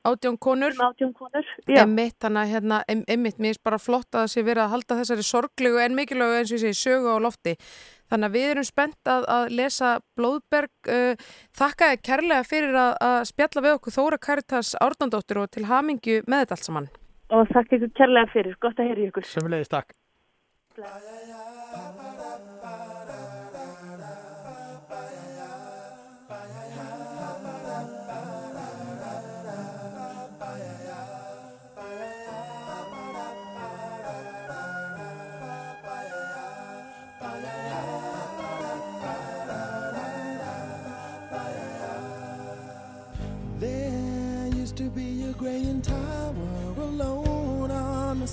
átján 0.05 0.37
konur. 0.41 0.73
Átjón 0.73 1.13
konur, 1.13 1.45
já, 1.67 1.81
einmitt, 1.83 2.15
þannig 2.21 2.41
að 2.41 2.51
hérna, 2.55 2.83
einmitt, 3.07 3.37
mér 3.37 3.53
er 3.57 3.61
bara 3.63 3.77
flott 3.77 4.09
að 4.13 4.23
það 4.25 4.31
sé 4.33 4.43
verið 4.43 4.63
að 4.63 4.71
halda 4.75 4.97
þessari 5.01 5.25
sorglegu 5.25 5.81
en 5.81 5.95
mikilvægu 5.97 6.37
eins 6.39 6.51
og 6.51 6.57
ég 6.57 6.63
segi 6.73 6.79
sögu 6.89 7.09
á 7.13 7.17
lofti. 7.21 7.55
Þannig 8.11 8.27
að 8.27 8.33
við 8.35 8.47
erum 8.51 8.63
spennt 8.67 9.07
að, 9.07 9.25
að 9.29 9.51
lesa 9.55 9.91
Blóðberg 10.19 10.89
uh, 10.89 11.15
þakka 11.55 11.91
ég 11.93 12.01
kærlega 12.03 12.43
fyrir 12.43 12.75
að, 12.75 12.95
að 13.01 13.19
spjalla 13.29 13.61
við 13.61 13.77
okkur 13.77 13.95
Þóra 13.97 14.17
Karitas 14.19 14.73
Árnandóttir 14.81 15.39
og 15.39 15.51
til 15.53 15.65
hamingju 15.69 16.23
með 16.27 16.43
þetta 16.43 16.57
allt 16.57 16.67
saman 16.67 16.89
og 17.31 17.49
þakka 17.55 17.79
ykkur 17.79 17.95
kærlega 18.01 18.31
fyrir, 18.33 18.59
gott 18.63 18.79
að 18.79 18.91
heyra 18.91 19.07
ykkur. 19.09 19.27
Sömulegis 19.31 19.71
takk. 19.71 19.95
There 20.75 21.60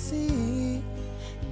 the. 0.07 0.81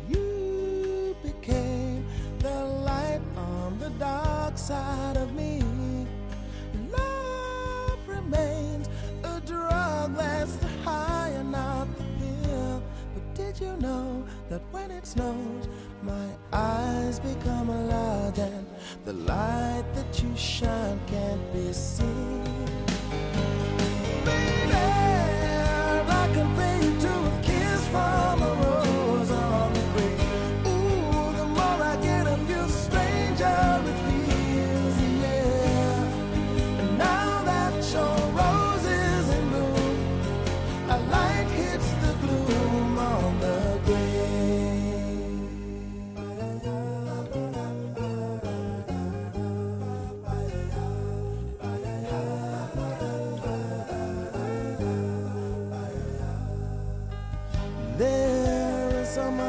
You 0.10 1.16
became 1.24 2.06
the 2.40 2.64
light 2.86 3.22
on 3.36 3.78
the 3.80 3.90
dark 4.00 4.58
side 4.58 5.18
of 5.18 5.34
me. 5.34 5.62
Love 6.92 8.00
remains 8.08 8.88
a 9.24 9.42
drug 9.42 10.16
that's 10.16 10.56
the 10.58 10.68
high 10.84 11.30
and 11.30 11.52
not 11.52 11.88
the 11.98 12.04
pill. 12.20 12.84
But 13.14 13.36
did 13.36 13.60
you 13.60 13.76
know 13.78 14.26
that 14.50 14.62
when 14.72 14.92
it 14.92 15.06
snows, 15.06 15.68
my 16.02 16.28
eyes 16.54 17.20
become 17.20 17.68
large 17.90 18.40
and 18.40 18.66
the 19.06 19.14
light 19.14 19.86
that 19.94 20.24
you 20.24 20.36
shine 20.36 21.00
can't 21.08 21.54
be 21.54 21.74
seen? 21.74 22.44
Baby, 24.26 24.74
I 26.22 26.30
can 26.34 26.56
pay 26.56 26.76
you 26.86 27.00
to 27.02 27.14
a 27.32 27.42
kiss 27.44 27.88
from 27.88 28.27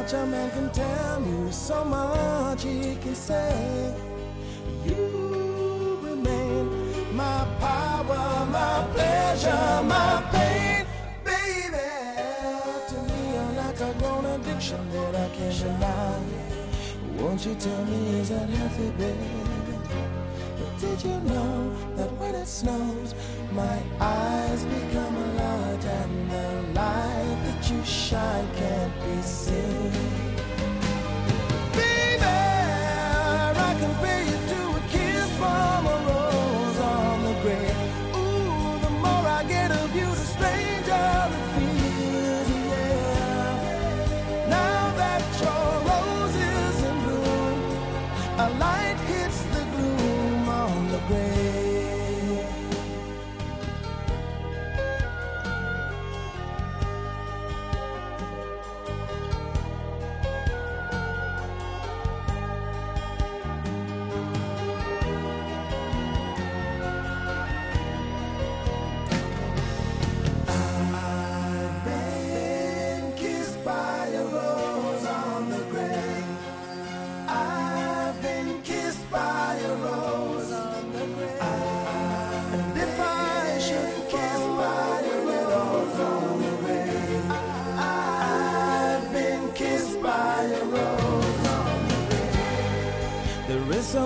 much 0.08 0.22
a 0.22 0.26
man 0.26 0.50
can 0.52 0.70
tell 0.70 1.22
you, 1.22 1.52
so 1.52 1.84
much 1.84 2.62
he 2.62 2.96
can 2.96 3.14
say. 3.14 3.94
You 4.84 5.98
remain 6.02 7.14
my 7.14 7.46
power, 7.60 8.46
my 8.46 8.86
pleasure, 8.94 9.82
my 9.84 10.22
pain, 10.32 10.86
baby. 11.24 11.88
To 12.88 12.96
me, 13.02 13.32
you're 13.34 13.52
like 13.62 13.80
a 13.80 13.92
grown 13.98 14.24
addiction 14.24 14.90
that 14.92 15.14
I 15.14 15.28
can't 15.36 15.58
deny. 15.58 16.20
Won't 17.18 17.44
you 17.44 17.54
tell 17.56 17.84
me 17.84 18.20
is 18.20 18.30
that 18.30 18.48
healthy, 18.48 18.90
baby? 18.92 19.57
Did 20.80 21.02
you 21.02 21.20
know 21.22 21.74
that 21.96 22.12
when 22.18 22.36
it 22.36 22.46
snows, 22.46 23.12
my 23.50 23.82
eyes 23.98 24.64
become 24.64 25.16
a 25.16 25.34
large 25.34 25.84
and 25.84 26.30
the 26.30 26.80
light 26.80 27.38
that 27.44 27.68
you 27.68 27.84
shine 27.84 28.46
can't 28.54 28.94
be 29.04 29.20
seen? 29.22 30.27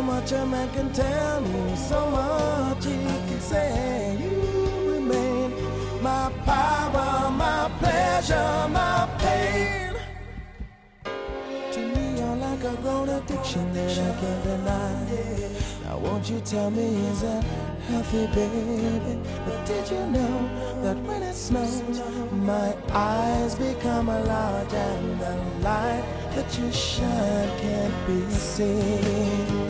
So 0.02 0.06
much 0.06 0.32
a 0.32 0.46
man 0.46 0.68
can 0.72 0.92
tell 0.92 1.40
me, 1.40 1.76
so 1.76 2.10
much 2.10 2.84
he 2.84 2.90
can 3.28 3.40
say. 3.40 4.16
You 4.20 4.90
remain 4.90 5.52
my 6.02 6.32
power, 6.44 7.30
my 7.30 7.70
pleasure, 7.78 8.68
my 8.68 9.08
pain. 9.18 9.94
To 11.72 11.80
me, 11.94 12.18
you're 12.18 12.36
like 12.36 12.64
a 12.64 12.74
grown 12.82 13.10
addiction 13.10 13.72
that 13.74 13.92
I 13.92 14.20
can't 14.20 14.42
deny. 14.42 14.92
Now, 15.84 15.98
won't 15.98 16.28
you 16.28 16.40
tell 16.40 16.70
me, 16.70 16.88
is 17.10 17.20
that 17.22 17.44
healthy, 17.88 18.26
baby? 18.34 19.20
But 19.46 19.64
did 19.66 19.88
you 19.88 20.04
know 20.16 20.34
that 20.82 20.96
when 21.06 21.22
it 21.22 21.34
snows, 21.34 22.02
my 22.32 22.74
eyes 22.90 23.54
become 23.54 24.08
a 24.08 24.20
large 24.24 24.72
and 24.72 25.20
the 25.20 25.34
light 25.60 26.04
that 26.34 26.58
you 26.58 26.72
shine 26.72 27.50
can't 27.60 28.06
be 28.08 28.20
seen? 28.32 29.61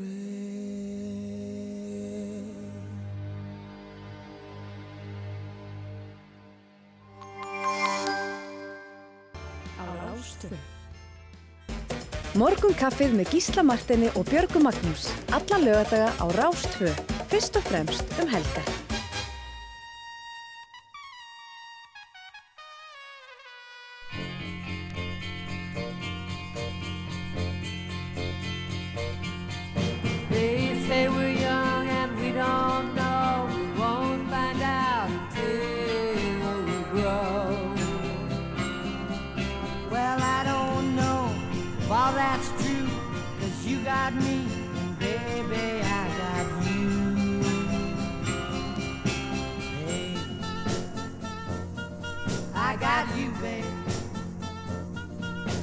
á 9.80 9.86
Rástvö. 10.06 10.54
Morgun 12.36 12.74
kaffið 12.78 13.16
með 13.18 13.34
Gísla 13.34 13.64
Martini 13.66 14.12
og 14.14 14.30
Björgu 14.30 14.62
Magnús. 14.62 15.10
Alla 15.34 15.58
lögadaga 15.58 16.14
á 16.22 16.26
Rástvö. 16.30 16.94
Fyrst 17.32 17.58
og 17.58 17.66
fremst 17.66 18.06
um 18.22 18.30
helgar. 18.30 18.79
Well, 40.00 40.22
I 40.22 40.44
don't 40.46 40.96
know 40.96 41.30
if 41.78 41.92
all 41.92 42.14
that's 42.14 42.48
true. 42.64 42.88
Cause 43.38 43.66
you 43.68 43.84
got 43.84 44.16
me, 44.16 44.48
and 44.80 44.98
baby, 44.98 45.82
I 45.84 46.04
got 46.22 46.48
you. 46.68 47.44
Hey, 49.86 50.16
I 52.56 52.78
got 52.78 53.14
you, 53.18 53.30
babe. 53.42 53.66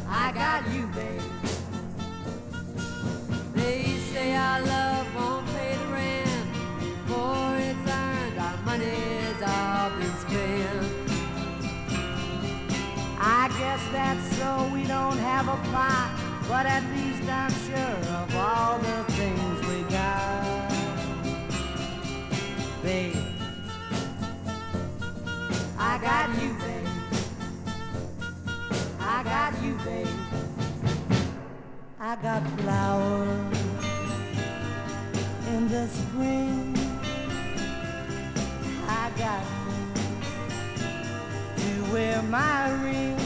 I 0.06 0.32
got 0.32 0.70
you, 0.70 0.86
babe. 0.88 1.25
That's 13.96 14.36
so 14.36 14.68
we 14.74 14.84
don't 14.84 15.16
have 15.16 15.48
a 15.48 15.56
plot, 15.68 16.10
but 16.48 16.66
at 16.66 16.84
least 16.94 17.26
I'm 17.30 17.50
sure 17.66 17.96
of 18.20 18.36
all 18.36 18.78
the 18.78 19.04
things 19.14 19.66
we 19.68 19.82
got. 19.90 20.70
Babe, 22.82 23.16
I 25.78 25.98
got 26.08 26.28
you, 26.42 26.52
babe. 26.60 26.88
I 29.00 29.22
got 29.24 29.62
you, 29.64 29.74
babe. 29.86 30.08
I 31.98 32.16
got 32.16 32.42
flowers 32.60 33.58
in 35.48 35.68
the 35.68 35.88
spring. 35.88 36.76
I 38.86 39.10
got 39.16 39.42
you 41.56 41.74
to 41.86 41.92
wear 41.92 42.22
my 42.24 42.70
ring. 42.84 43.25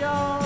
Your 0.00 0.39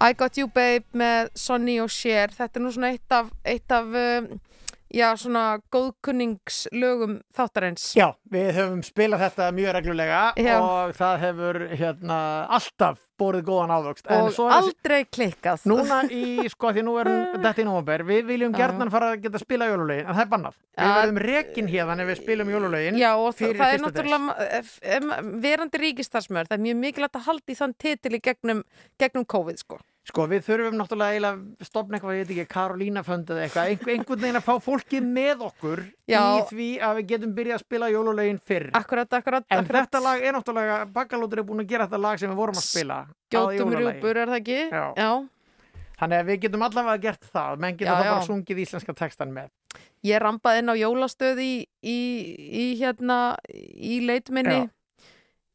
I 0.00 0.14
Got 0.16 0.38
You 0.40 0.48
Babe 0.48 0.86
með 0.96 1.32
Sonny 1.36 1.76
og 1.82 1.90
Cher 1.92 2.32
þetta 2.32 2.60
er 2.60 2.64
nú 2.64 2.72
svona 2.72 2.94
eitt 2.94 3.12
af, 3.12 3.28
eitt 3.44 3.74
af 3.74 3.90
um, 4.00 4.30
já, 4.90 5.10
svona 5.18 5.60
góðkunningslögum 5.72 7.18
þáttarins 7.36 7.90
Já, 7.98 8.08
við 8.30 8.48
höfum 8.56 8.80
spilað 8.84 9.24
þetta 9.26 9.50
mjög 9.54 9.74
reglulega 9.76 10.22
Já. 10.40 10.54
og 10.58 10.94
það 10.98 11.20
hefur 11.24 11.60
hérna 11.68 12.18
alltaf 12.56 13.04
borið 13.20 13.44
góðan 13.50 13.74
ávöxt. 13.76 14.08
Og 14.08 14.30
er 14.32 14.54
aldrei 14.56 15.00
klikkað 15.12 15.66
Núna 15.68 16.00
í, 16.08 16.48
sko, 16.50 16.72
því 16.72 16.84
nú 16.86 16.96
erum 17.02 17.34
þetta 17.44 17.60
í 17.60 17.66
nómabær, 17.68 18.04
við 18.08 18.24
viljum 18.30 18.56
gerðan 18.56 18.92
fara 18.92 19.12
að 19.12 19.26
geta 19.26 19.42
spila 19.42 19.68
jólulegin, 19.68 20.08
en 20.08 20.16
það 20.16 20.24
er 20.24 20.32
bannað. 20.32 20.58
Við 20.80 20.96
verðum 20.96 21.22
rekin 21.26 21.70
hérna 21.70 21.98
ef 22.00 22.10
við 22.10 22.20
spilum 22.22 22.54
jólulegin 22.54 23.00
Já, 23.00 23.10
og 23.12 23.36
það, 23.36 23.66
er 23.68 23.84
náttúrulega 23.84 25.20
verandi 25.44 25.84
ríkistarsmör, 25.84 26.48
það 26.48 26.56
er 26.56 26.66
mjög 26.66 26.82
mikilvægt 26.86 27.20
að 27.20 27.28
halda 27.28 27.52
í 27.52 27.60
þann 27.60 27.76
titil 27.84 28.16
í 28.16 28.24
gegnum, 28.24 28.64
gegnum 29.00 29.28
COVID 29.28 29.60
sko. 29.60 29.82
Sko, 30.10 30.24
við 30.26 30.42
þurfum 30.46 30.74
náttúrulega 30.80 31.28
að 31.30 31.42
stopna 31.62 31.96
eitthvað, 31.96 32.16
ég 32.18 32.24
veit 32.24 32.30
ekki, 32.34 32.46
Karolína 32.50 33.02
fönd 33.06 33.28
eða 33.30 33.44
eitthvað, 33.46 33.68
einhver, 33.70 33.92
einhvern 33.94 34.22
veginn 34.24 34.38
að 34.40 34.46
fá 34.48 34.54
fólkið 34.64 35.04
með 35.06 35.44
okkur 35.46 35.82
Já. 36.10 36.20
í 36.20 36.40
því 36.50 36.68
að 36.86 36.96
við 36.98 37.06
getum 37.12 37.34
byrjað 37.36 37.58
að 37.60 37.64
spila 37.64 37.90
jólulegin 37.94 38.40
fyrr. 38.50 38.66
Akkurat, 38.80 39.12
akkurat, 39.20 39.46
En 39.48 39.62
akkurat. 39.62 39.86
þetta 39.86 40.00
lag 40.02 40.24
er 40.26 40.34
náttúrulega, 40.34 40.78
Bakalótur 40.96 41.42
er 41.44 41.46
búin 41.46 41.62
að 41.62 41.70
gera 41.70 41.86
þetta 41.86 42.02
lag 42.02 42.18
sem 42.18 42.32
við 42.32 42.40
vorum 42.42 42.58
að 42.58 42.66
spila 42.66 42.98
á 43.06 43.06
Gjótum 43.30 43.70
jólalagi. 43.70 44.00
rjúpur, 44.00 44.16
er 44.24 44.32
það 44.34 44.40
ekki? 44.40 44.58
Já. 44.74 44.84
Já. 44.98 45.12
Þannig 46.00 46.18
að 46.24 46.28
við 46.32 46.40
getum 46.46 46.62
allavega 46.66 47.02
gert 47.06 47.30
það, 47.30 47.58
menn 47.60 47.76
getum 47.76 47.94
það 48.00 48.10
bara 48.10 48.26
sungið 48.26 48.62
íslenska 48.64 48.94
textan 48.96 49.34
með. 49.36 49.50
Ég 50.02 50.18
rampaði 50.24 50.62
inn 50.64 50.72
á 50.72 50.76
jólastöð 50.80 51.42
í, 51.44 51.52
í, 51.84 51.98
í 52.50 52.66
hérna, 52.80 53.36
í 53.52 54.00
leitminni 54.08 54.62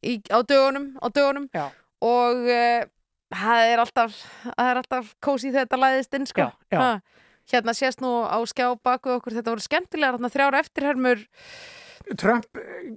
í, 0.06 0.20
á 0.30 0.40
dögunum, 0.46 0.92
á 1.02 1.08
dögunum 1.10 1.48
og 2.06 2.46
uh, 2.46 2.86
það 3.36 3.72
er 3.74 3.84
alltaf, 3.84 4.20
er 4.56 4.82
alltaf 4.82 5.14
kósi 5.24 5.54
þetta 5.56 5.80
læðist 5.82 6.18
inn 6.18 6.28
sko. 6.30 6.48
Já, 6.48 6.76
já. 6.76 6.80
Ha, 6.82 7.24
hérna 7.54 7.76
sést 7.78 8.04
nú 8.04 8.12
á 8.26 8.38
skjá 8.50 8.72
baku 8.84 9.18
okkur, 9.18 9.36
þetta 9.38 9.54
voru 9.54 9.66
skemmtilega 9.66 10.18
þarna 10.18 10.34
þrjára 10.34 10.62
eftirhermur 10.66 11.26
Trump 12.14 12.46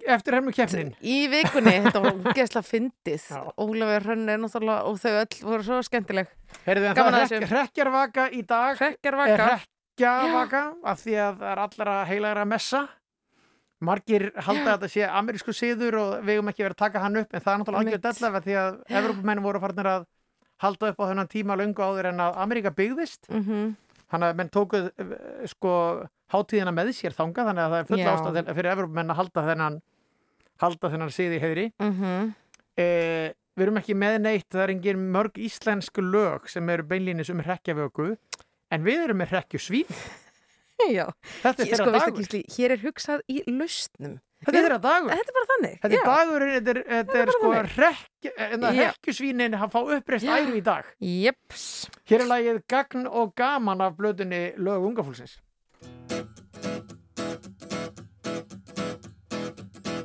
eftir 0.05 0.37
hermu 0.37 0.53
keppnin 0.53 0.91
í 1.01 1.23
vikunni, 1.33 1.73
þetta 1.87 2.03
var 2.05 2.19
gesla 2.39 2.61
fyndið. 2.67 3.25
Ólafur 3.57 4.05
Hrönn 4.05 4.29
er 4.29 4.41
náttúrulega 4.43 4.85
og 4.91 4.99
þau 5.01 5.15
öll 5.23 5.39
voru 5.49 5.65
svo 5.65 5.79
skemmtileg. 5.87 6.29
Er 6.69 6.83
hrekkjarvaka 7.49 8.29
í 8.37 8.43
dag. 8.49 8.83
Hrekkjavaka 8.83 10.63
af 10.93 11.01
því 11.01 11.17
að 11.25 11.41
það 11.41 11.53
er 11.55 11.63
allra 11.65 11.97
heilagra 12.11 12.45
messa. 12.49 12.85
Margir 13.89 14.29
halda 14.43 14.75
að 14.75 14.75
þetta 14.75 14.91
sé 14.91 15.09
amerísku 15.21 15.55
siður 15.55 15.97
og 16.03 16.15
við 16.27 16.37
eigum 16.37 16.49
ekki 16.51 16.65
verið 16.67 16.77
að 16.77 16.83
taka 16.83 17.03
hann 17.05 17.21
upp 17.21 17.31
en 17.31 17.43
það 17.45 17.53
er 17.53 17.61
náttúrulega 17.61 17.83
algjör 17.85 17.99
Einmitt. 17.99 18.21
della 18.21 18.41
því 18.45 18.57
að 18.59 18.79
Evrópumenn 19.01 19.43
voru 19.45 19.61
farnir 19.63 19.91
að 19.93 20.07
halda 20.59 20.91
upp 20.93 20.99
á 21.03 21.09
þennan 21.11 21.29
tíma 21.33 21.57
löngu 21.59 21.83
áður 21.85 22.09
en 22.13 22.21
að 22.25 22.37
Ameríka 22.45 22.71
byggðist 22.75 23.29
Mhm. 23.31 23.77
þannig 24.11 24.29
að 24.33 24.37
menn 24.41 24.49
tókuð 24.51 24.91
eh, 24.99 25.47
sko 25.47 25.73
hátíðina 26.33 26.73
með 26.75 26.93
sér 26.97 27.13
þanga 27.17 27.45
þannig 27.49 27.65
að 27.65 27.73
það 27.73 27.81
er 27.81 27.89
full 27.91 27.99
Já. 27.99 28.11
ástæð 28.15 28.55
fyrir 28.57 28.73
Evrópumenn 28.73 29.11
að 29.13 29.17
halda 29.21 29.43
þennan 29.49 29.81
halda 30.63 30.91
þennan 30.91 31.13
siði 31.15 31.41
heiðri 31.41 31.67
Mhm. 31.81 32.35
eh, 32.79 33.33
við 33.57 33.63
erum 33.67 33.79
ekki 33.81 33.95
með 33.99 34.21
neitt 34.23 34.49
það 34.51 34.63
er 34.65 34.71
engin 34.75 35.05
mörg 35.13 35.33
íslensku 35.39 36.03
lög 36.03 36.49
sem 36.49 36.69
eru 36.71 36.83
beinlínis 36.83 37.31
um 37.31 37.41
hrekkjavöku 37.43 38.17
en 38.71 38.85
við 38.85 39.05
erum 39.05 39.19
með 39.19 39.29
hrekkjusvín 39.35 39.87
Já, 40.99 41.05
þetta 41.43 41.63
er 41.63 41.67
Hér, 41.67 41.75
þeirra 41.75 41.85
sko, 41.85 41.93
veistu, 41.93 42.09
dagur 42.09 42.19
Gísli, 42.23 42.41
hér 42.57 42.75
er 42.77 42.83
hugsað 42.85 43.23
í 43.29 43.39
lausnum. 43.51 44.15
þetta 44.45 44.55
er 44.55 44.65
þeirra 44.69 44.79
dagur 44.85 45.11
Þetta 45.15 45.33
er 45.33 45.37
bara 45.39 45.49
þannig. 45.53 45.75
Þetta 45.83 45.89
er 45.89 45.99
já. 45.99 46.05
dagurinn, 46.09 46.55
þetta 46.59 46.71
er, 46.75 46.81
þetta 46.93 47.19
er 47.25 47.33
sko 47.35 47.51
þannig. 47.53 47.77
rekk, 47.83 48.31
en 48.47 48.63
það 48.67 48.79
Já. 48.79 48.85
rekkjusvínin 48.87 49.59
að 49.59 49.75
fá 49.75 49.81
uppreist 49.99 50.31
æru 50.39 50.55
í 50.59 50.63
dag. 50.69 50.93
Jeps. 51.03 51.67
Hér 52.09 52.25
er 52.25 52.31
lagið 52.33 52.63
Gagn 52.71 53.07
og 53.11 53.35
Gaman 53.39 53.83
af 53.89 53.99
blöðunni 53.99 54.43
Lög 54.63 54.87
ungafólksins. 54.93 55.39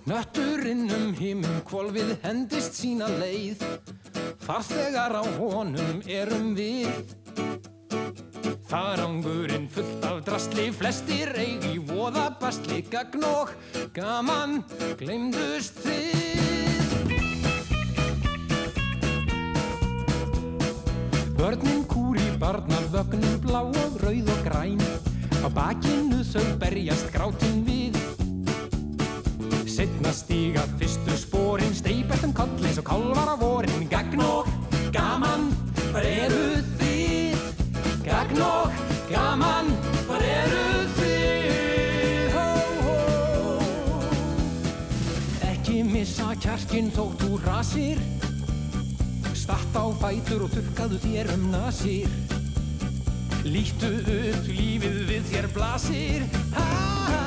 Nötturinn 0.09 0.89
um 0.91 1.13
himinn 1.15 1.61
kvolfið 1.67 2.09
hendist 2.25 2.75
sína 2.75 3.07
leið 3.21 3.61
Farþegar 4.43 5.15
á 5.15 5.23
honum 5.37 6.01
erum 6.11 6.49
við 6.57 6.89
Farangurinn 8.73 9.67
fullt 9.69 10.05
af 10.09 10.23
drastli 10.25 10.71
Flestir 10.73 11.29
eigi 11.37 11.75
voða 11.85 12.23
bastli 12.41 12.79
Gagn 12.89 13.21
og 13.27 13.51
gaman 13.93 14.63
gleymdust 14.97 15.77
þið. 15.83 16.95
Börnin 21.37 21.85
kúr 21.85 22.17
í 22.17 22.25
barnavögnum 22.41 23.37
Blá 23.45 23.61
og 23.61 24.01
rauð 24.01 24.33
og 24.33 24.41
græn. 24.49 24.81
Á 25.45 25.47
bakinu 25.53 26.25
þau 26.33 26.57
berjast 26.65 27.13
grátin 27.13 27.61
við. 27.69 28.01
Setna 29.69 30.17
stíga 30.17 30.65
fyrstu 30.79 31.21
spórin 31.27 31.77
Steipert 31.77 32.25
um 32.25 32.33
koll 32.33 32.65
eins 32.65 32.81
og 32.81 32.89
kálvar 32.89 33.29
á 33.29 33.37
vorin. 33.37 33.85
Gagn 33.93 34.25
og 34.25 34.49
gaman, 34.97 35.51
eru 35.93 36.57
þið? 36.73 37.49
Gagn 38.03 38.41
og 38.41 38.62
kjarkin 46.53 46.91
þótt 46.93 47.23
þú 47.23 47.37
rasir. 47.41 48.01
Statt 49.33 49.73
á 49.73 49.89
fætur 49.97 50.43
og 50.45 50.51
þurkaðu 50.53 50.99
þér 51.01 51.31
um 51.33 51.47
nasir. 51.49 52.11
Líttu 53.41 53.89
upp, 53.97 54.45
lífið 54.45 54.99
við 55.09 55.31
þér 55.31 55.47
blasir. 55.55 56.27
Ha, 56.53 56.67
ha, 57.09 57.22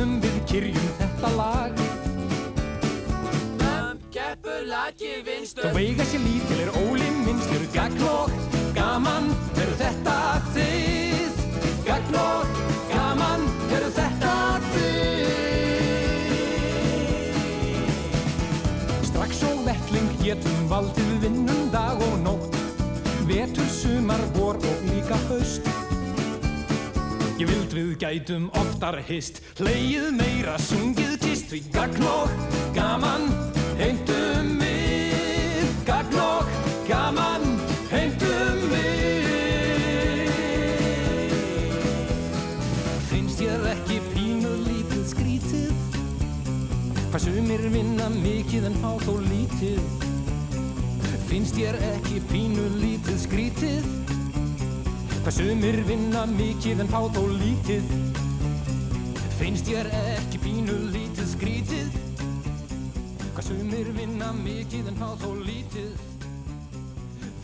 skólanum 0.00 0.20
við 0.20 0.36
kyrjum 0.48 0.92
þetta 0.98 1.30
lag. 1.36 1.72
Keppulaki 4.10 5.22
vinstur 5.22 5.62
Þú 5.62 5.70
veiga 5.76 6.04
sér 6.04 6.20
lítil 6.24 6.60
er 6.64 6.70
óli 6.80 7.10
minnstur 7.22 7.62
Gagn 7.74 8.02
og 8.08 8.30
gaman, 8.74 9.28
eru 9.54 9.74
þetta 9.78 10.14
þið? 10.54 11.30
Gagn 11.86 12.16
og 12.18 12.46
gaman, 12.90 13.44
eru 13.76 13.90
þetta 13.94 14.34
þið? 14.72 15.30
Strax 19.10 19.44
og 19.46 19.62
vettling 19.68 20.10
getum 20.24 20.64
valdið 20.72 21.12
vinnum 21.26 21.70
dag 21.70 22.02
og 22.08 22.16
nótt. 22.24 22.58
Vetur, 23.30 23.68
sumar, 23.70 24.22
vor 24.34 24.58
og 24.58 24.88
líka 24.90 25.20
haust 25.28 25.79
Ég 27.40 27.48
vild 27.48 27.72
við 27.72 27.94
gætum 27.96 28.50
oftar 28.52 28.98
hist. 29.08 29.38
Hleið 29.56 30.10
meira, 30.12 30.58
sungið 30.60 31.14
kist 31.22 31.46
Því 31.48 31.60
gagn 31.72 32.02
og 32.04 32.28
gaman 32.76 33.22
heimtum 33.78 34.50
við. 34.60 35.70
Gagn 35.88 36.18
og 36.20 36.50
gaman 36.84 37.46
heimtum 37.88 38.60
við. 38.74 40.28
Finnst 43.08 43.40
ég 43.46 43.64
ekki 43.72 44.02
pínu 44.10 44.52
lítið 44.66 45.08
skrítið? 45.14 45.72
Hvað 47.06 47.24
sumir 47.24 47.64
vinna 47.72 48.10
mikið 48.18 48.68
en 48.68 48.76
fá 48.84 48.92
þó 49.06 49.16
lítið? 49.30 49.80
Finnst 51.32 51.56
ég 51.56 51.80
ekki 51.94 52.20
pínu 52.28 52.68
lítið 52.84 53.18
skrítið 53.24 53.99
Hvað 55.20 55.34
sumir 55.36 55.76
vinna 55.84 56.22
mikið 56.32 56.78
en 56.80 56.88
fá 56.88 57.00
þó 57.12 57.20
lítið 57.28 57.90
Finnst 59.36 59.66
ég 59.68 59.90
ekki 60.16 60.38
pínu 60.40 60.76
lítið 60.94 61.26
skrítið 61.34 61.98
Hvað 63.34 63.50
sumir 63.50 63.90
vinna 63.98 64.30
mikið 64.38 64.88
en 64.88 64.96
fá 64.96 65.10
þó 65.20 65.34
lítið 65.44 65.90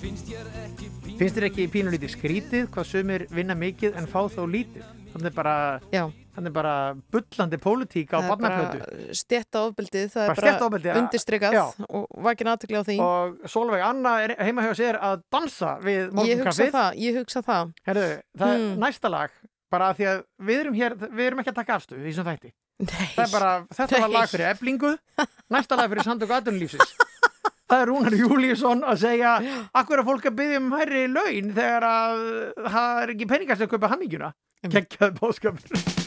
Finnst 0.01 0.33
ég 0.33 0.49
ekki 0.63 0.89
pínu 1.05 1.19
Finnst 1.21 1.37
þér 1.37 1.49
ekki 1.51 1.69
pínulítið 1.77 2.15
skrítið 2.15 2.71
hvað 2.73 2.89
sumir 2.95 3.27
vinna 3.37 3.59
mikið 3.61 4.01
en 4.01 4.09
fá 4.09 4.23
þó 4.25 4.47
lítið? 4.57 4.89
Þannig 5.13 5.37
bara, 5.37 5.57
Já. 5.93 6.07
Þannig 6.37 6.53
bara 6.53 6.75
bullandi 7.15 7.59
pólitík 7.63 8.13
á 8.13 8.19
er 8.21 8.29
bara 8.29 8.37
barnaflötu. 8.37 9.15
stjætta 9.17 9.63
ofbeldið, 9.71 10.07
það 10.13 10.27
Bara 10.31 10.51
er 10.53 10.61
bara 10.61 10.81
ja. 10.85 10.95
undirstrykað 11.01 11.57
og 11.89 12.07
vakin 12.29 12.51
aðtökli 12.53 12.77
á 12.77 12.85
því. 12.87 12.97
Og 13.07 13.51
Solveig 13.51 13.83
Anna 13.87 14.15
er 14.27 14.37
heima 14.45 14.63
hjá 14.67 14.73
sér 14.77 15.01
að 15.01 15.23
dansa 15.33 15.79
við 15.81 15.99
Ég 15.99 16.13
hugsa 16.13 16.21
morgunkaffið. 16.21 16.71
það, 16.77 17.01
ég 17.07 17.19
hugsa 17.23 17.43
það. 17.43 17.75
Herðu, 17.89 18.07
það 18.39 18.55
er 18.55 18.63
Hmm. 18.67 18.79
næsta 18.85 19.11
lag, 19.11 19.31
bara 19.71 19.91
því 19.95 20.05
að 20.13 20.23
við 20.47 20.61
erum 20.61 20.75
hér, 20.79 20.95
við 21.01 21.27
erum 21.27 21.41
ekki 21.43 21.51
að 21.53 21.61
taka 21.63 21.75
afstu 21.81 21.97
í 21.97 22.05
þessum 22.13 22.25
þætti. 22.31 22.53
Er 23.17 23.29
bara, 23.33 23.65
þetta 23.73 24.01
var 24.01 24.09
Nei. 24.11 24.17
lag 24.21 24.29
fyrir 24.29 24.51
eblingu, 24.53 24.99
næsta 25.51 25.77
lag 25.81 25.89
fyrir 25.91 26.05
samtök 26.05 26.29
aðdunlífsins. 26.37 26.93
Það 27.67 27.81
er 27.83 27.87
Rúnar 27.91 28.15
Júlíusson 28.15 28.85
að 28.87 29.01
segja 29.03 29.31
akkur 29.75 29.99
að 29.99 30.07
fólk 30.07 30.27
að 30.29 30.37
byggja 30.39 30.59
um 30.61 30.71
hærri 30.77 31.07
laun 31.11 31.49
þegar 31.57 31.83
að 31.89 32.21
það 32.69 33.03
er 33.03 33.09
ekki 33.17 33.27
peningast 33.33 33.65
að 33.67 33.73
kaupa 33.73 33.89
hamingjuna. 33.91 34.33
Kekkjaði 34.71 35.17
bóðskapur. 35.19 36.06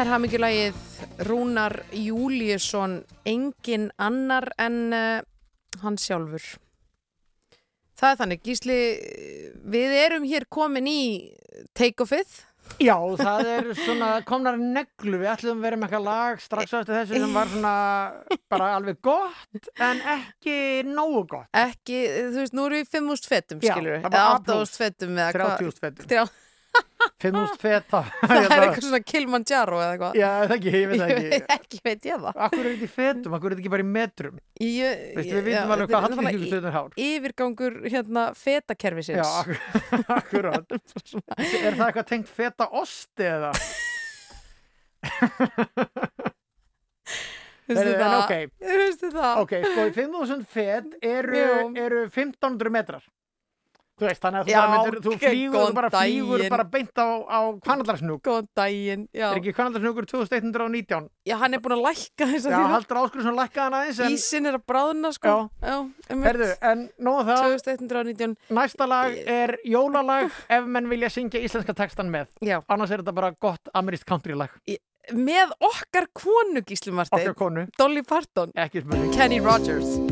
Það 0.00 0.06
er 0.06 0.12
hamingjulægið 0.14 0.76
Rúnar 1.28 1.74
Júliusson 1.92 2.94
engin 3.28 3.90
annar 4.00 4.46
en 4.56 4.78
uh, 4.96 5.18
hann 5.82 5.98
sjálfur. 6.00 6.46
Það 8.00 8.08
er 8.14 8.16
þannig, 8.22 8.40
Gísli, 8.48 8.78
við 9.76 9.92
erum 9.98 10.24
hér 10.24 10.48
komin 10.48 10.88
í 10.88 11.02
take-offið. 11.76 12.32
Já, 12.80 12.96
það 13.20 13.52
er 13.58 13.70
svona 13.76 14.10
komnar 14.24 14.56
neglu, 14.56 15.18
við 15.20 15.34
ætlum 15.34 15.60
vera 15.60 15.76
með 15.76 15.90
eitthvað 15.90 16.08
lag 16.08 16.44
strax 16.48 16.72
á 16.72 16.80
eftir 16.80 16.96
þessu 17.02 17.20
sem 17.20 17.36
var 17.36 17.52
svona 17.52 17.76
bara 18.48 18.72
alveg 18.80 19.04
gott 19.04 19.72
en 19.84 20.00
ekki 20.16 20.58
nógu 20.88 21.26
gott. 21.36 21.50
Ekki, 21.52 22.06
þú 22.30 22.38
veist, 22.46 22.56
nú 22.56 22.70
erum 22.70 22.80
við 22.80 22.94
5.000 22.96 23.34
fettum, 23.36 23.60
skilur 23.68 23.98
við. 23.98 24.08
Eða 24.08 24.28
A 24.32 24.38
plús. 24.48 24.78
8.000 24.78 24.86
fettum. 24.86 25.18
eða 25.20 25.34
hvað- 25.36 25.58
30.000 25.60 25.84
fettum. 25.84 26.38
5.000 27.20 27.56
feta. 27.60 28.00
Það 28.30 28.36
er 28.40 28.62
eitthvað 28.64 28.84
svona 28.86 29.00
Kilimanjaro 29.04 29.78
eða 29.80 29.92
eitthvað. 29.94 30.16
Já, 30.20 30.28
það 30.44 30.54
ekki, 30.56 30.70
ég 30.74 30.88
veit 30.90 31.02
ekki. 31.04 31.22
Ég 31.24 31.32
veit 31.34 31.54
ekki, 31.56 31.80
veit 31.84 32.06
ég 32.08 32.22
það. 32.24 32.38
Akkur 32.46 32.60
er 32.60 32.68
þetta 32.70 32.86
í 32.86 32.92
fetum, 32.94 33.34
akkur 33.36 33.48
er 33.50 33.54
þetta 33.56 33.64
ekki 33.64 33.72
bara 33.74 33.84
í 33.84 33.88
metrum. 33.96 34.38
Ég, 34.60 35.02
Veistu, 35.16 35.34
við 35.36 35.44
vitum 35.48 35.56
já, 35.56 35.74
alveg 35.76 35.90
hvað 35.90 36.04
Hallgrímur 36.06 36.26
náttúrulega 36.28 36.50
stundum 36.52 36.74
hár. 36.76 36.90
Yfirgangur 37.06 37.76
hérna 37.94 38.24
fetakerfisins. 38.40 39.20
Já, 39.20 39.26
akkur- 39.42 39.60
akkurát. 40.18 40.66
er 40.70 41.78
það 41.80 41.86
eitthvað 41.88 42.10
tengt 42.14 42.32
feta 42.40 42.68
osti 42.82 43.28
eða? 43.30 43.52
Ok. 47.70 48.34
Veistu 48.58 49.10
það? 49.14 49.40
Ok, 49.44 49.52
sko, 49.62 49.84
í 49.86 49.92
5.000 49.94 50.46
fet 50.50 50.96
eru 51.06 52.06
1500 52.10 52.72
metrar. 52.74 53.04
Þú 54.00 54.06
veist, 54.08 54.22
þannig 54.24 54.40
að 54.40 54.46
þú, 54.48 54.52
Já, 54.54 54.60
bara 54.60 54.70
myndir, 54.72 55.00
þú 55.04 55.14
flýgur, 55.20 55.72
bara 55.76 55.88
flýgur 55.92 56.42
bara 56.48 56.64
beint 56.72 57.00
á, 57.04 57.08
á 57.28 57.40
kvanaldarsnúk. 57.66 58.22
Góðan 58.24 58.46
daginn, 58.56 59.02
já. 59.12 59.26
Er 59.28 59.40
ekki 59.42 59.52
kvanaldarsnúkur 59.58 60.06
2119? 60.08 61.08
Já, 61.28 61.34
hann 61.42 61.56
er 61.56 61.60
búin 61.60 61.74
að 61.76 61.82
lækka 61.84 62.28
þess 62.30 62.48
Já, 62.48 62.56
haldur 62.72 63.00
áskursson 63.02 63.36
lækkaði 63.36 63.64
hann 63.66 63.76
aðeins. 63.80 64.00
En, 64.06 64.16
Ísinn 64.16 64.48
er 64.48 64.56
að 64.56 64.64
bráðna, 64.72 65.10
sko. 65.12 65.34
Já. 65.60 65.76
einmitt. 66.08 66.28
Herðu, 66.30 66.50
en 66.72 66.84
nóg 67.10 67.20
það. 67.28 67.44
2119. 67.60 68.36
Næsta 68.56 68.88
lag 68.88 69.18
er 69.36 69.56
jólalag 69.68 70.30
ef 70.56 70.70
menn 70.76 70.88
vilja 70.88 71.12
syngja 71.12 71.42
íslenska 71.44 71.76
textan 71.76 72.08
með. 72.12 72.32
Já. 72.40 72.62
Annars 72.72 72.94
er 72.96 73.04
þetta 73.04 73.16
bara 73.20 73.34
gott 73.36 73.68
amerískt 73.76 74.08
country 74.08 74.38
lag. 74.38 74.56
Með 75.16 75.52
okkar 75.64 76.08
konu, 76.16 76.62
Gísli 76.64 76.92
Marteinn. 76.94 77.28
Okkar 77.28 77.36
konu. 77.36 77.66
Dolly 77.76 78.04
Parton. 78.06 78.56
Ekki 78.56 78.84
spurning. 78.84 79.12
Kenny 79.16 79.40
Rogers. 79.44 80.09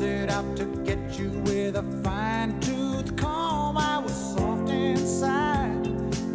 Set 0.00 0.30
out 0.30 0.56
to 0.56 0.64
get 0.82 0.98
you 1.18 1.28
with 1.44 1.76
a 1.76 1.82
fine 2.02 2.58
tooth 2.60 3.14
comb. 3.18 3.76
I 3.76 3.98
was 3.98 4.14
soft 4.34 4.70
inside. 4.70 5.84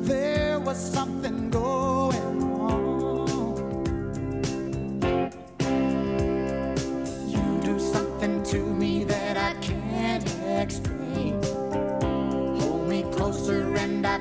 There 0.05 0.59
was 0.59 0.77
something 0.77 1.49
going 1.49 2.43
on. 2.43 3.25
You 7.33 7.45
do 7.63 7.79
something 7.79 8.43
to 8.51 8.59
me 8.81 9.03
that 9.05 9.35
I 9.35 9.53
can't 9.61 10.29
explain. 10.61 11.41
Hold 12.59 12.87
me 12.87 13.01
closer 13.13 13.75
and 13.77 14.05
I 14.05 14.19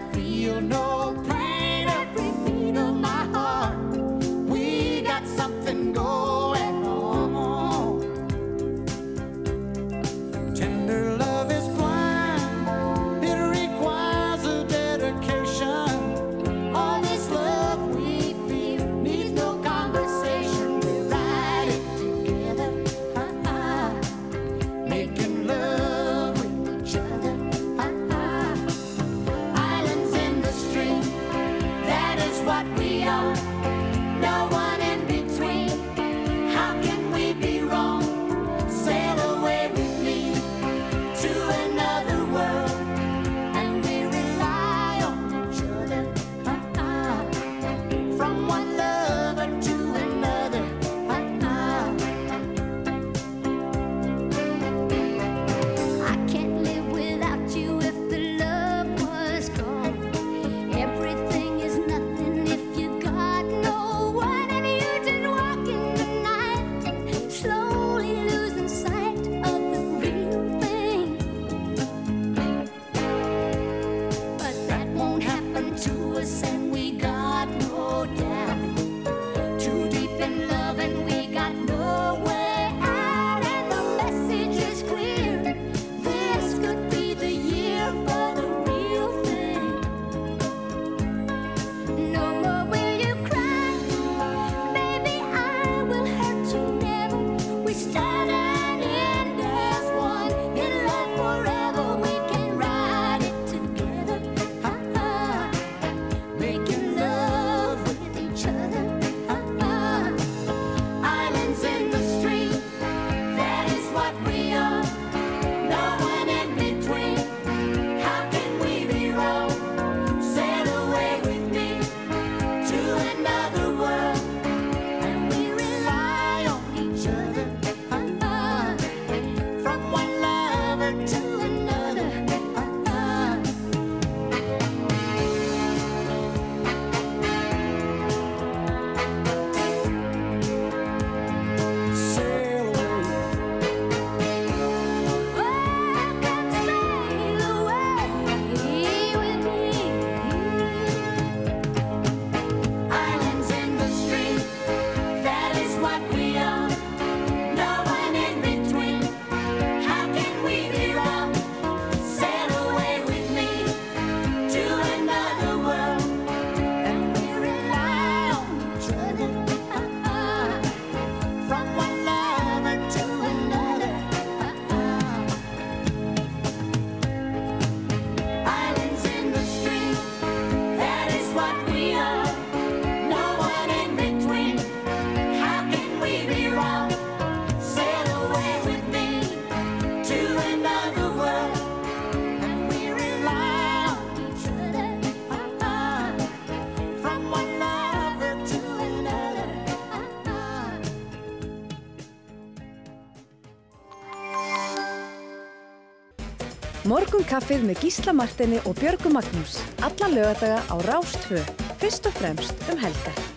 Morgun 206.95 207.25
kaffið 207.27 207.65
með 207.67 207.81
Gísla 207.83 208.13
Martini 208.15 208.61
og 208.71 208.77
Björgu 208.79 209.11
Magnús. 209.11 209.59
Alla 209.83 210.13
lögadaga 210.15 210.63
á 210.71 210.77
Rástvö. 210.87 211.43
Fyrst 211.83 212.07
og 212.07 212.15
fremst 212.23 212.69
um 212.71 212.79
helgar. 212.79 213.34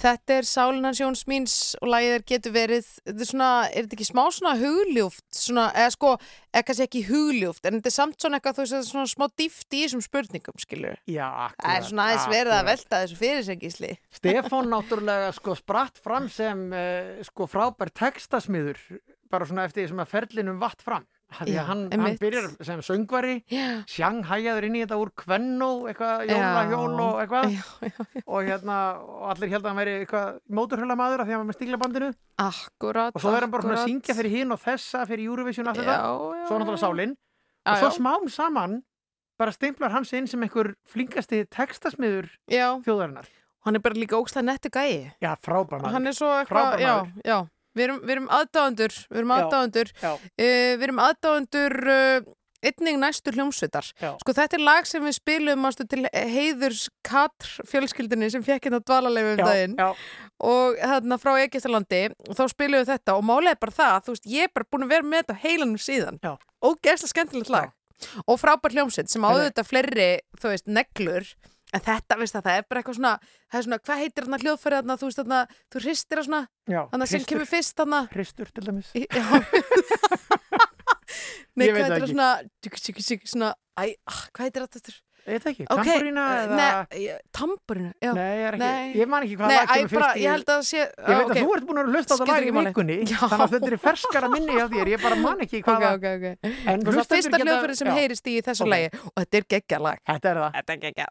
Þetta 0.00 0.36
er 0.38 0.46
Sálina 0.48 0.90
Sjóns 0.96 1.26
míns 1.28 1.54
og 1.82 1.92
er 1.98 2.22
getur 2.24 2.54
verið, 2.54 2.86
þetta 3.04 3.24
er 3.24 3.28
svona, 3.28 3.48
er 3.68 3.84
þetta 3.84 3.96
ekki 3.98 4.06
smá 4.08 4.22
svona 4.32 4.54
hugljúft, 4.56 5.26
svona, 5.36 5.66
eða 5.76 5.90
sko, 5.92 6.12
eða 6.54 6.66
kannski 6.70 6.86
ekki 6.86 7.02
hugljúft, 7.10 7.66
en 7.68 7.76
þetta 7.76 7.90
er 7.90 7.96
samt 7.98 8.16
svona 8.16 8.38
eitthvað, 8.38 8.56
þú 8.56 8.64
veist, 8.64 8.72
þetta 8.72 8.86
er 8.86 8.90
svona 8.94 9.12
smá 9.12 9.26
dýft 9.42 9.76
í 9.76 9.82
þessum 9.84 10.04
spurningum, 10.06 10.58
skilur. 10.64 10.96
Já, 11.04 11.28
Það 11.60 11.76
er 11.76 11.86
svona 11.90 12.08
aðeins 12.08 12.28
verið 12.32 12.56
að 12.56 12.70
velta 12.70 13.02
þessu 13.04 13.20
fyrir 13.20 13.46
sig, 13.50 13.60
gísli. 13.60 13.92
Stefán 14.16 14.70
náttúrulega 14.72 15.30
sko 15.36 15.58
spratt 15.60 16.00
fram 16.00 16.32
sem 16.32 16.66
uh, 16.72 17.20
sko 17.28 17.50
frábær 17.50 17.92
textasmiður 17.92 18.80
bara 19.30 19.46
svona 19.46 19.68
eftir 19.68 19.84
því 19.84 19.92
sem 19.92 20.04
að 20.06 20.14
ferlinum 20.16 20.62
vatt 20.62 20.80
fram 20.84 21.04
því 21.30 21.52
Já, 21.54 21.60
að 21.62 21.68
hann, 21.70 21.82
hann 22.02 22.16
byrjar 22.20 22.46
sem 22.66 22.80
söngvari 22.84 23.34
sjanghæjaður 23.90 24.66
inn 24.68 24.76
í 24.78 24.82
þetta 24.84 24.98
úr 25.00 25.10
kvennó 25.22 25.68
eitthvað, 25.90 26.24
Já. 26.26 26.34
jólahjól 26.34 27.00
og 27.04 27.20
eitthvað 27.22 27.54
Já, 27.54 27.62
já, 27.86 28.06
og 28.26 28.50
hérna, 28.50 28.76
og 29.00 29.24
allir 29.34 29.52
held 29.54 29.64
að 29.64 29.70
hann 29.70 29.80
væri 29.80 29.94
eitthvað 30.00 30.38
móturhölamaður 30.60 31.24
af 31.24 31.28
því 31.28 31.32
að 31.32 31.36
hann 31.38 31.44
var 31.44 31.50
með 31.52 31.58
stíglabandinu 31.60 32.10
Akkurat, 32.44 33.14
og 33.14 33.24
svo 33.24 33.34
er 33.36 33.46
hann 33.46 33.54
bara 33.54 33.66
svona 33.66 33.80
að 33.80 33.88
syngja 33.90 34.16
fyrir 34.20 34.36
hinn 34.38 34.54
og 34.56 34.62
þessa 34.64 35.04
fyrir 35.10 35.26
Eurovision 35.30 35.70
allt 35.70 35.82
þetta, 35.82 35.98
Já, 35.98 36.14
já, 36.40 36.46
svo 36.48 36.60
náttúrulega 36.60 36.80
já. 36.80 36.86
sálinn 36.86 37.16
Já, 37.16 37.72
og 37.74 37.82
svo 37.82 37.90
já. 37.90 37.96
smám 38.00 38.30
saman 38.32 38.78
bara 39.40 39.52
stimplar 39.56 39.94
hann 39.94 40.04
sig 40.04 40.18
inn 40.20 40.26
sem 40.28 40.42
einhver 40.44 40.74
flinkasti 40.88 41.44
textasmiður 41.48 42.28
já. 42.50 42.74
þjóðarinnar 42.84 43.28
Hann 43.60 43.76
er 43.76 43.82
bara 43.84 43.92
líka 43.92 44.16
ókslega 44.16 44.40
nettu 44.46 44.70
gæi. 44.72 45.12
Já, 45.20 45.34
frábær 45.36 45.82
maður. 45.82 45.92
Við 47.78 47.86
erum, 47.86 48.02
við 48.02 48.16
erum 48.16 48.28
aðdáðundur, 48.34 48.98
við 49.10 49.22
erum 49.22 49.32
aðdáðundur, 49.36 49.90
uh, 50.02 50.28
við 50.36 50.84
erum 50.88 51.02
aðdáðundur 51.04 51.76
uh, 51.94 52.30
einnig 52.60 52.98
næstu 53.00 53.32
hljómsveitar. 53.32 53.86
Já. 54.00 54.10
Sko 54.20 54.34
þetta 54.36 54.58
er 54.58 54.64
lag 54.66 54.88
sem 54.88 55.04
við 55.04 55.14
spilum 55.16 55.64
ástu, 55.68 55.86
til 55.88 56.02
heiðurs 56.12 56.88
Katr 57.06 57.54
fjölskyldinni 57.70 58.28
sem 58.32 58.44
fekk 58.44 58.68
hérna 58.68 58.82
dvalarleifu 58.84 59.32
um 59.32 59.40
Já, 59.40 59.46
daginn. 59.46 59.76
já. 59.78 59.88
og 60.44 60.76
hérna 60.82 61.18
frá 61.20 61.32
Egistalandi 61.40 62.02
og 62.28 62.36
þá 62.36 62.44
spilum 62.52 62.82
við 62.82 62.90
þetta. 62.92 63.16
Og 63.16 63.24
málega 63.30 63.56
er 63.56 63.62
bara 63.64 63.76
það, 63.78 63.96
þú 64.06 64.16
veist, 64.16 64.28
ég 64.34 64.48
er 64.48 64.54
bara 64.54 64.68
búin 64.72 64.86
að 64.86 64.94
vera 64.96 65.08
með 65.08 65.22
þetta 65.24 65.38
heilanum 65.46 65.80
síðan. 65.80 66.20
Já. 66.24 66.34
og 66.60 66.80
gæslega 66.84 67.14
skemmtilegt 67.14 67.54
lag. 67.54 67.72
Og 68.26 68.38
frábær 68.40 68.72
hljómsveit 68.76 69.12
sem 69.12 69.24
áður 69.24 69.46
þetta 69.50 69.64
fleiri, 69.68 70.10
þú 70.40 70.52
veist, 70.52 70.68
neglur 70.68 71.26
en 71.70 71.84
þetta, 71.86 72.18
veist 72.20 72.36
það, 72.36 72.46
það 72.46 72.60
er 72.60 72.64
bara 72.70 72.82
eitthvað 72.82 72.98
svona 72.98 73.12
það 73.22 73.58
er 73.60 73.66
svona, 73.66 73.80
hvað 73.86 74.02
heitir 74.04 74.26
þarna 74.26 74.40
hljóðfæri 74.44 74.80
þarna, 74.80 74.96
þú 75.00 75.10
veist 75.10 75.20
þarna, 75.20 75.40
þú 75.70 75.84
hristir 75.84 76.20
það 76.20 76.28
svona, 76.30 76.42
Já, 76.70 76.80
þarna 76.94 77.10
sem 77.10 77.28
kemur 77.30 77.50
fyrst 77.50 77.76
þarna. 77.80 78.00
Hristur 78.14 78.50
til 78.54 78.66
dæmis. 78.66 78.90
Já. 78.94 79.24
Nei, 81.58 81.68
hvað 81.68 81.76
það 81.76 81.84
heitir 81.84 82.02
það 82.02 82.10
svona 82.14 82.32
tjúk, 82.62 82.80
tjúk, 82.80 82.98
tjúk, 83.04 83.30
svona, 83.30 83.54
æ, 83.78 83.94
ah, 84.10 84.26
hvað 84.34 84.48
heitir 84.48 84.66
þetta 84.66 84.82
aftur? 84.82 84.98
Ég 85.20 85.36
veit 85.36 85.46
ekki, 85.50 85.64
Ok, 85.68 85.80
tamburína 85.84 86.22
eh, 86.24 86.42
eða... 86.42 86.56
Nei, 86.56 87.00
ég- 87.04 87.24
tamburína, 87.36 87.90
já. 88.00 88.12
Nei, 88.16 88.30
ég 88.40 88.46
er 88.48 88.56
ekki, 88.56 88.64
Nei. 88.64 88.94
ég 88.96 89.10
man 89.10 89.26
ekki 89.26 89.36
hvað 89.36 89.50
Nei, 89.52 89.56
lag 89.58 89.68
æ, 89.68 89.74
kemur 89.74 89.90
fyrst 89.92 90.16
í... 90.16 90.22
ég 90.24 90.32
held 90.34 90.52
að 90.54 90.62
sé 90.64 90.78
Ég 90.80 91.10
veit 91.10 91.32
að 91.34 91.40
þú 91.40 91.50
ert 91.56 91.66
búin 91.68 91.80
að 91.82 91.90
hlusta 91.92 92.00
á 92.00 92.16
það 92.16 92.22
Skiptir 92.22 92.40
lag 92.40 92.46
í 92.48 92.70
vikunni, 92.70 92.96
þannig 93.10 93.44
að 93.44 93.54
þetta 93.54 93.70
er 93.70 93.82
ferskara 93.84 94.30
minni 94.32 94.56
hjá 94.56 94.64
þér, 94.72 94.92
ég 94.94 95.04
bara 95.04 95.18
man 95.20 95.44
ekki 95.44 95.60
hvað 95.66 95.86
Ok, 95.90 95.98
ok, 95.98 96.08
ok. 96.16 96.48
En 96.48 96.48
Það 96.48 96.72
er 96.72 96.96
hlustendur 96.96 97.20
fyrsta 97.20 97.42
hljóðfæri 97.44 97.76
sem 97.82 97.90
já. 97.92 97.96
heyrist 98.00 98.32
í 98.32 98.38
þessu 98.48 98.70
lagi 98.70 98.88
og 98.96 99.12
þetta 99.20 99.42
er 99.42 99.50
geggja 99.56 99.82
lag 99.84 100.00
Þetta 100.08 100.32
er 100.32 100.42
það. 100.46 100.56
Þetta 100.56 100.78
er 100.78 100.82
geggja 100.88 101.10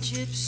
Egypt 0.00 0.39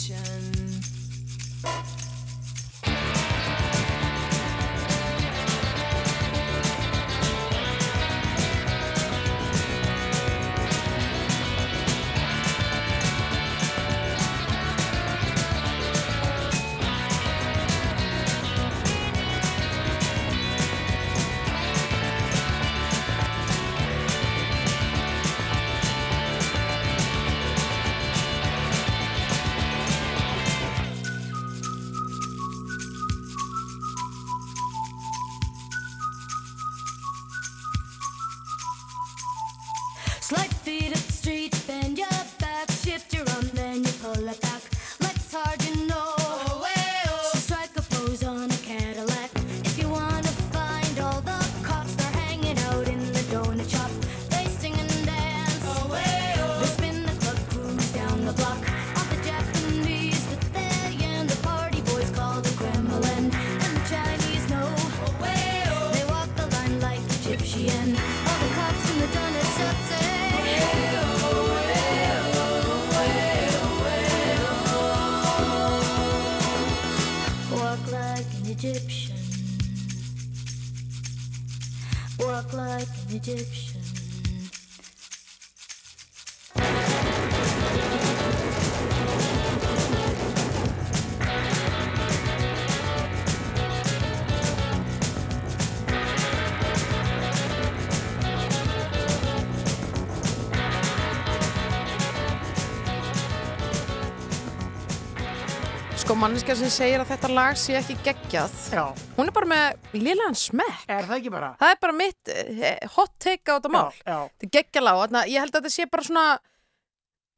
Sko 106.03 106.15
manneska 106.19 106.51
sem 106.59 106.67
segir 106.67 106.99
að 106.99 107.13
þetta 107.13 107.29
lag 107.31 107.55
sé 107.59 107.77
ekki 107.79 107.95
geggjað 108.03 108.55
Já. 108.75 108.81
Hún 109.15 109.29
er 109.29 109.35
bara 109.35 109.47
með 109.47 109.93
lilan 110.03 110.35
smekk 110.35 110.81
Er 110.91 111.05
það 111.07 111.15
ekki 111.21 111.31
bara? 111.31 111.51
Það 111.61 111.71
er 111.71 111.79
bara 111.85 111.95
mitt 111.95 112.31
eh, 112.33 112.89
hot 112.97 113.13
take 113.23 113.47
á 113.47 113.55
þetta 113.55 113.71
mál 113.71 113.85
já. 114.03 114.17
Þetta 114.35 114.47
er 114.49 114.51
geggjalag 114.57 114.99
og 114.99 115.03
þarna- 115.05 115.21
ég 115.31 115.45
held 115.45 115.55
að 115.55 115.61
þetta 115.61 115.71
sé 115.77 115.85
bara 115.93 116.07
svona 116.09 116.25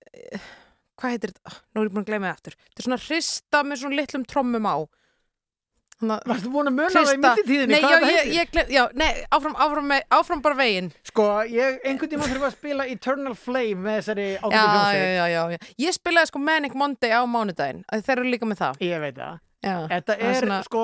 eh, 0.09 0.47
Hvað 0.97 1.13
heitir 1.13 1.33
þetta? 1.35 1.53
Nú 1.75 1.83
er 1.83 1.85
ég 1.89 1.93
búin 1.93 2.01
að 2.05 2.09
gleyma 2.09 2.31
það 2.31 2.35
aftur 2.39 2.57
Þetta 2.63 2.81
er 2.81 2.87
svona 2.87 2.99
hrista 3.05 3.61
með 3.69 3.81
svona 3.83 3.99
litlum 4.01 4.25
trommum 4.33 4.65
á 4.65 4.77
Varstu 6.03 6.49
búin 6.51 6.67
að 6.67 6.75
muna 6.75 6.89
það 6.91 7.13
í 7.13 7.19
millitíðinni? 7.23 7.71
Nei, 7.71 7.85
já, 7.87 7.99
ég, 8.11 8.33
ég 8.35 8.73
já, 8.75 8.81
nei, 8.99 9.11
áfram, 9.31 9.55
áfram, 9.55 9.85
með- 9.93 10.03
áfram 10.11 10.41
bara 10.43 10.55
veginn 10.59 10.91
Sko, 11.07 11.27
ég 11.47 11.79
einhvern 11.87 12.11
tíma 12.11 12.27
þurfa 12.27 12.49
að 12.51 12.57
spila 12.57 12.87
Eternal 12.91 13.35
Flame 13.39 13.79
með 13.85 14.01
þessari 14.01 14.27
já, 14.35 14.41
hljómsveit. 14.43 15.07
já, 15.15 15.25
já, 15.31 15.41
já. 15.55 15.57
Ég 15.85 15.95
spilaði 15.95 16.27
sko 16.33 16.39
Manic 16.43 16.75
Monday 16.75 17.15
á 17.15 17.23
mánudaginn 17.23 17.85
Þeir 17.95 18.17
eru 18.19 18.29
líka 18.33 18.45
með 18.51 18.59
það 18.65 18.83
Ég 18.89 18.99
veit 19.05 19.15
það. 19.21 19.39
já, 19.65 19.75
Þetta 19.95 20.17
er, 20.19 20.35
svona, 20.41 20.57
sko, 20.67 20.81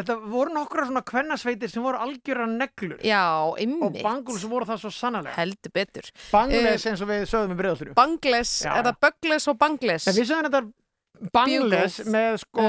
þetta 0.00 0.16
voru 0.34 0.52
nokkra 0.58 0.88
svona 0.90 1.04
kvennasveitir 1.08 1.70
sem 1.72 1.82
voru 1.86 1.96
algjöra 2.02 2.44
neglur. 2.50 2.98
Já, 3.06 3.22
Og 3.46 3.56
ymmit 3.62 4.02
Bangles 4.02 4.44
voru 4.50 4.66
það 4.68 4.82
svo 4.82 4.90
sannarlega. 4.92 5.38
Heldur 5.38 5.72
betur 5.72 6.10
Bangles 6.34 6.84
Eh, 6.84 6.90
eins 6.90 7.00
og 7.00 7.08
við 7.08 7.22
sögðum 7.30 7.54
í 7.54 7.60
breiðalturu. 7.62 7.94
Bangles, 7.96 8.52
eða 8.66 8.92
Bugles 9.00 9.46
og 9.48 9.56
Bangles 9.62 10.10
En 10.10 10.18
við 10.18 10.26
sögum 10.28 10.50
þetta 10.50 10.62
Bangles 11.34 11.98
með 12.08 12.36
sko 12.44 12.66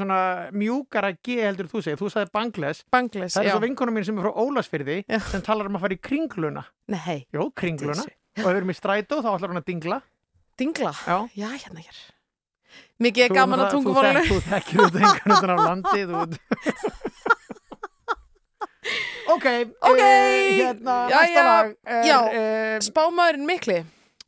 svona 0.00 0.18
mjúkara 0.56 1.10
G 1.20 1.38
heldur 1.44 1.68
þú 1.68 1.82
segir, 1.84 1.98
þú 2.00 2.08
sagði 2.14 2.32
Bangles 2.32 2.82
Bangles, 2.90 3.34
það 3.34 3.42
er 3.42 3.48
já. 3.50 3.54
svo 3.54 3.62
vinkonum 3.66 3.98
mín 3.98 4.06
sem 4.08 4.18
er 4.18 4.24
frá 4.24 4.32
Ólasfyrði 4.44 4.98
sem 5.28 5.42
talar 5.44 5.68
um 5.68 5.76
að 5.76 5.84
fara 5.84 5.96
í 5.98 6.00
kringluna. 6.00 6.64
Nei, 6.94 7.18
Jó, 7.34 7.48
kringluna. 7.52 8.06
Og 8.38 8.44
ef 8.46 8.46
við 8.52 8.60
erum 8.62 8.72
í 8.72 8.78
strætó 8.78 9.18
þá 9.20 9.32
ætlar 9.34 9.52
hún 9.52 9.60
að 9.60 9.66
dingla. 9.68 9.98
Dingla? 10.58 10.92
Já, 11.06 11.18
Já, 11.36 11.48
hérna 11.58 11.84
hér. 11.84 11.98
Mikið 13.02 13.24
er 13.28 13.34
gaman 13.36 13.62
að 13.62 13.72
tungumálinu. 13.76 14.22
Þú, 14.26 14.38
þek- 14.42 14.42
þú 14.42 14.48
þekkir 14.52 14.82
út 14.84 14.96
einhvern 14.98 15.34
veginn 15.34 15.52
af 15.54 15.60
landi 15.68 16.00
þú... 16.08 16.16
Ok, 19.34 19.46
Ok, 19.90 20.00
eh, 20.00 20.56
hérna, 20.58 20.96
næsta 21.12 21.44
lag 21.46 21.70
já, 22.08 22.18
eh, 22.32 22.78
spámaðurinn 22.88 23.46
mikli. 23.48 23.78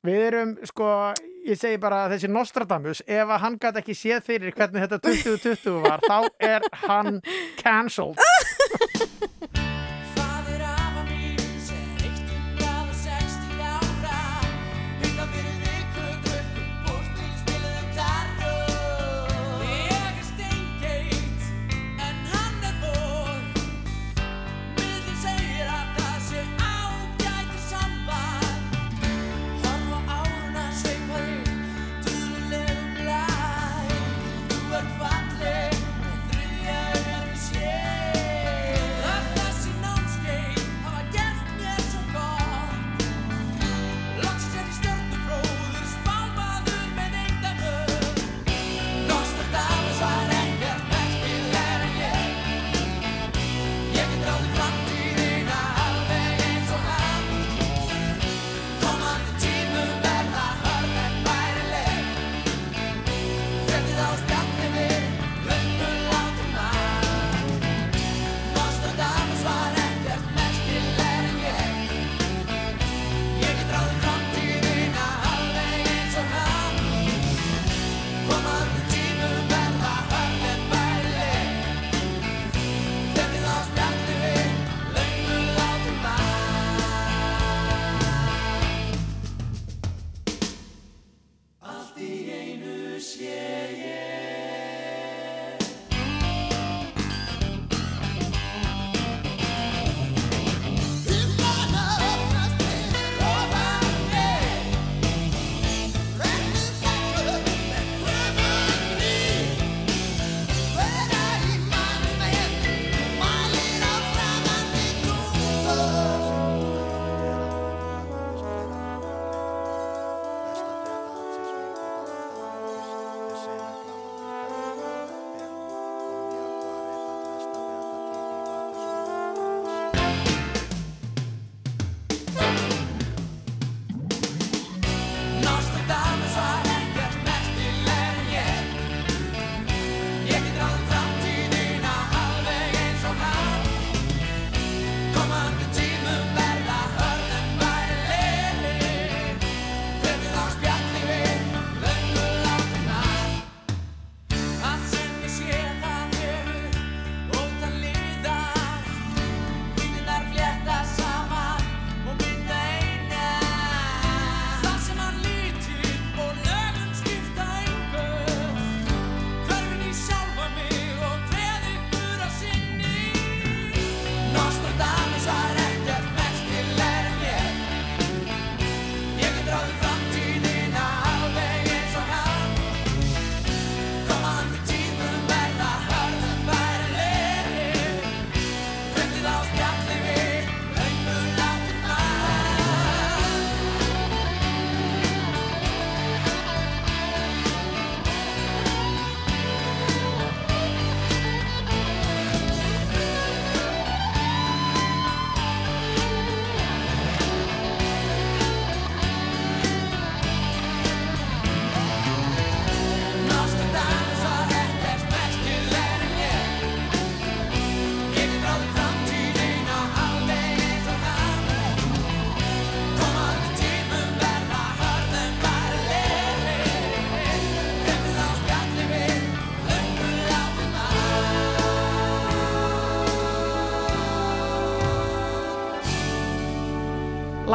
Við 0.07 0.21
erum, 0.29 0.53
sko, 0.69 0.87
ég 1.47 1.59
segi 1.59 1.81
bara 1.81 2.05
að 2.05 2.17
þessi 2.17 2.31
Nostradamus, 2.33 3.03
ef 3.07 3.27
að 3.29 3.43
hann 3.45 3.59
gæti 3.61 3.83
ekki 3.83 3.97
séð 3.97 4.27
fyrir 4.27 4.57
hvernig 4.57 4.87
þetta 4.87 5.01
2020 5.07 5.81
var, 5.87 6.05
þá 6.07 6.19
er 6.53 6.69
hann 6.87 7.21
cancelled. 7.61 8.21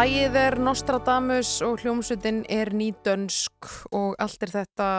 Lægið 0.05 0.35
er 0.37 0.53
Nostradamus 0.61 1.49
og 1.65 1.79
hljómsveitin 1.81 2.43
er 2.53 2.69
nýdönsk 2.77 3.69
og 3.89 4.11
allt 4.21 4.43
er 4.45 4.51
þetta, 4.53 4.89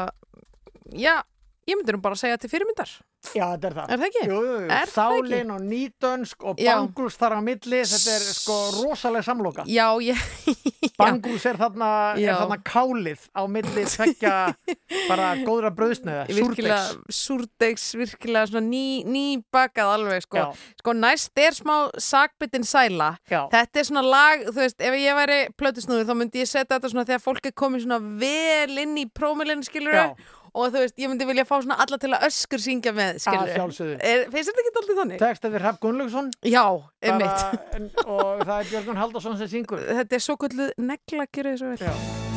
já, 0.99 1.12
ég 1.70 1.78
myndi 1.78 1.95
nú 1.95 2.01
bara 2.03 2.19
að 2.19 2.24
segja 2.24 2.41
til 2.43 2.51
fyrirmyndar. 2.51 2.66
Já, 3.37 3.45
þetta 3.53 3.69
er 3.71 3.77
það. 3.77 3.91
Er 3.93 4.01
það 4.01 4.07
ekki? 4.09 4.25
Jú, 4.31 4.39
jú, 4.47 4.57
jú. 4.65 4.81
Sálin 4.93 5.51
og 5.55 5.61
nýdönsk 5.71 6.47
og 6.49 6.61
Já. 6.63 6.73
Bangles 6.77 7.19
þar 7.21 7.37
á 7.37 7.41
milli, 7.45 7.81
þetta 7.93 8.15
er 8.17 8.25
sko 8.33 8.57
rosalega 8.81 9.27
samloka. 9.27 9.67
Já, 9.71 9.87
ég... 10.03 10.23
Bangles 11.01 11.45
er 11.45 11.59
þarna, 11.61 11.91
er 12.17 12.23
Já. 12.25 12.33
þarna 12.41 12.57
kálið 12.65 13.27
á 13.37 13.43
milli 13.53 13.85
tvekja 13.93 14.35
bara 15.11 15.27
góðra 15.45 15.71
brauðsneða, 15.77 16.23
virkilega 16.31 16.79
súrdeigs. 16.87 17.19
súrdeigs, 17.21 17.85
virkilega 18.01 18.49
svona 18.49 18.65
ný, 18.65 18.87
ný 19.05 19.25
bakað 19.53 19.93
alveg 19.99 20.25
sko. 20.25 20.41
Já. 20.41 20.71
sko 20.81 20.95
næst 20.97 21.43
er 21.43 21.57
smá 21.59 21.75
sakbyttin 22.01 22.65
sæla 22.65 23.11
Já. 23.29 23.43
þetta 23.53 23.83
er 23.83 23.89
svona 23.91 24.05
lag, 24.07 24.47
þú 24.49 24.57
veist, 24.63 24.81
ef 24.81 24.97
ég 25.03 25.21
væri 25.21 25.39
plötusnúður 25.61 26.09
þá 26.09 26.17
myndi 26.23 26.43
ég 26.45 26.49
setja 26.51 26.79
þetta 26.79 26.93
svona 26.95 27.07
þegar 27.11 27.25
fólk 27.27 27.51
er 27.51 27.57
komið 27.61 27.85
svona 27.85 28.01
vel 28.25 28.83
inn 28.87 28.97
í 29.03 29.07
prómilin 29.13 29.65
skilur 29.67 30.01
Já. 30.01 30.09
Og 30.57 30.70
þú 30.73 30.83
veist, 30.85 30.97
ég 31.03 31.11
myndi 31.12 31.27
vilja 31.28 31.45
fá 31.49 31.57
svona 31.61 31.77
alla 31.85 31.99
til 32.01 32.11
að 32.16 32.24
öskur 32.31 32.62
syngja 32.65 32.93
með, 32.97 33.19
skilur 33.23 33.51
Að 33.51 33.57
sjálfsögðu. 33.59 33.97
finnst 34.33 34.51
þetta 34.51 34.62
ekki 34.65 34.73
alltaf 34.81 35.01
þannig? 35.03 35.19
Tekst 35.23 35.45
eftir 35.51 35.61
Hrafn 35.66 35.83
Gunnlaugsson. 35.85 36.31
Já, 36.49 36.65
Bara- 36.73 37.12
einmitt 37.12 37.74
en- 37.77 37.91
og 38.07 38.41
það 38.47 38.57
er 38.61 38.70
Björgun 38.73 38.97
Haldarsson 39.03 39.39
sem 39.39 39.49
syngur. 39.53 39.85
Þetta 40.01 40.12
er 40.20 40.24
svo 40.28 40.37
kvölduð 40.41 40.73
negla, 40.78 41.27
gjörðu 41.28 41.53
þið 41.53 41.59
svo 41.61 41.69
vel 41.74 41.78
Já. 41.87 42.36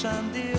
Brosandi 0.00 0.49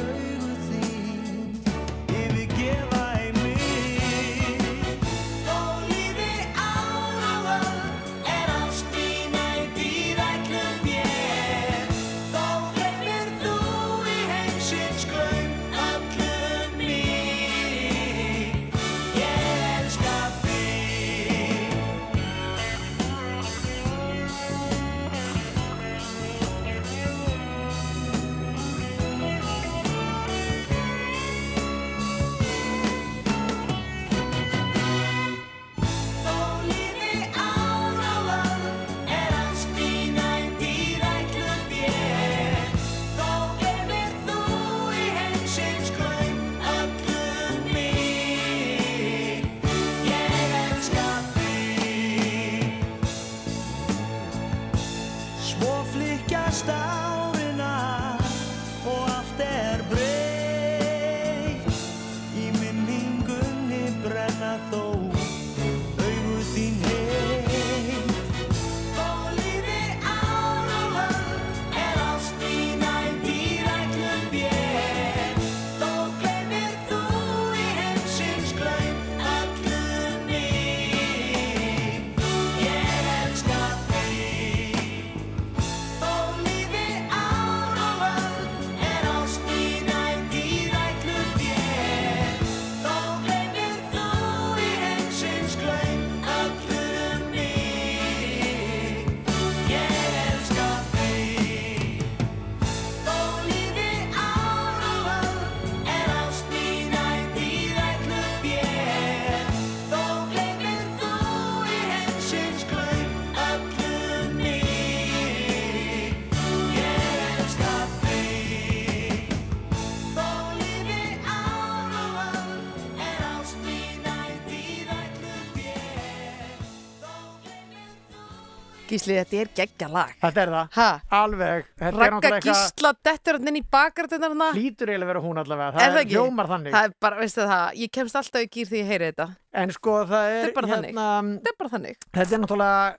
Gísli, 128.91 129.15
þetta 129.21 129.39
er 129.41 129.51
geggja 129.61 129.87
lag. 129.91 130.11
Þetta 130.21 130.41
er 130.45 130.51
það, 130.55 130.71
ha? 130.77 130.87
alveg 131.21 131.65
Þetta 131.79 132.05
er 132.05 132.15
eitthvað- 132.19 132.41
Gísla 132.47 132.91
dettur 133.07 133.37
hann 133.39 133.47
inn 133.53 133.59
í 133.61 133.65
bakgrætunar 133.71 134.33
hana. 134.35 134.49
Hlýtur 134.57 134.91
eiginlega 134.91 135.11
vera 135.13 135.21
hún 135.25 135.37
allavega, 135.41 135.67
Er 135.67 135.77
það 135.79 135.81
það 135.81 135.95
er 135.95 136.05
ekki? 136.05 136.15
hljómar 136.17 136.47
þannig 136.51 136.71
Það 136.75 136.83
er 136.89 136.93
bara, 136.99 137.19
veistu 137.21 137.45
það, 137.47 137.77
ég 137.85 137.91
kemst 137.91 138.15
alltaf 138.21 138.41
í 138.41 138.49
gýr 138.57 138.67
því 138.71 138.81
ég 138.83 138.91
heyri 138.91 139.11
þetta. 139.11 139.29
En 139.53 139.69
sko 139.71 139.95
það 140.05 140.25
er, 140.27 140.41
Þetta 140.41 140.51
er 140.51 140.53
bara 140.59 140.67
þannig. 140.75 140.91
hérna, 140.91 141.07
Þetta 141.39 141.47
er 141.55 141.57
bara 141.63 141.69
þannig. 141.77 141.95
Þetta 142.11 142.33
er 142.35 142.43
náttúrulega 142.45 142.95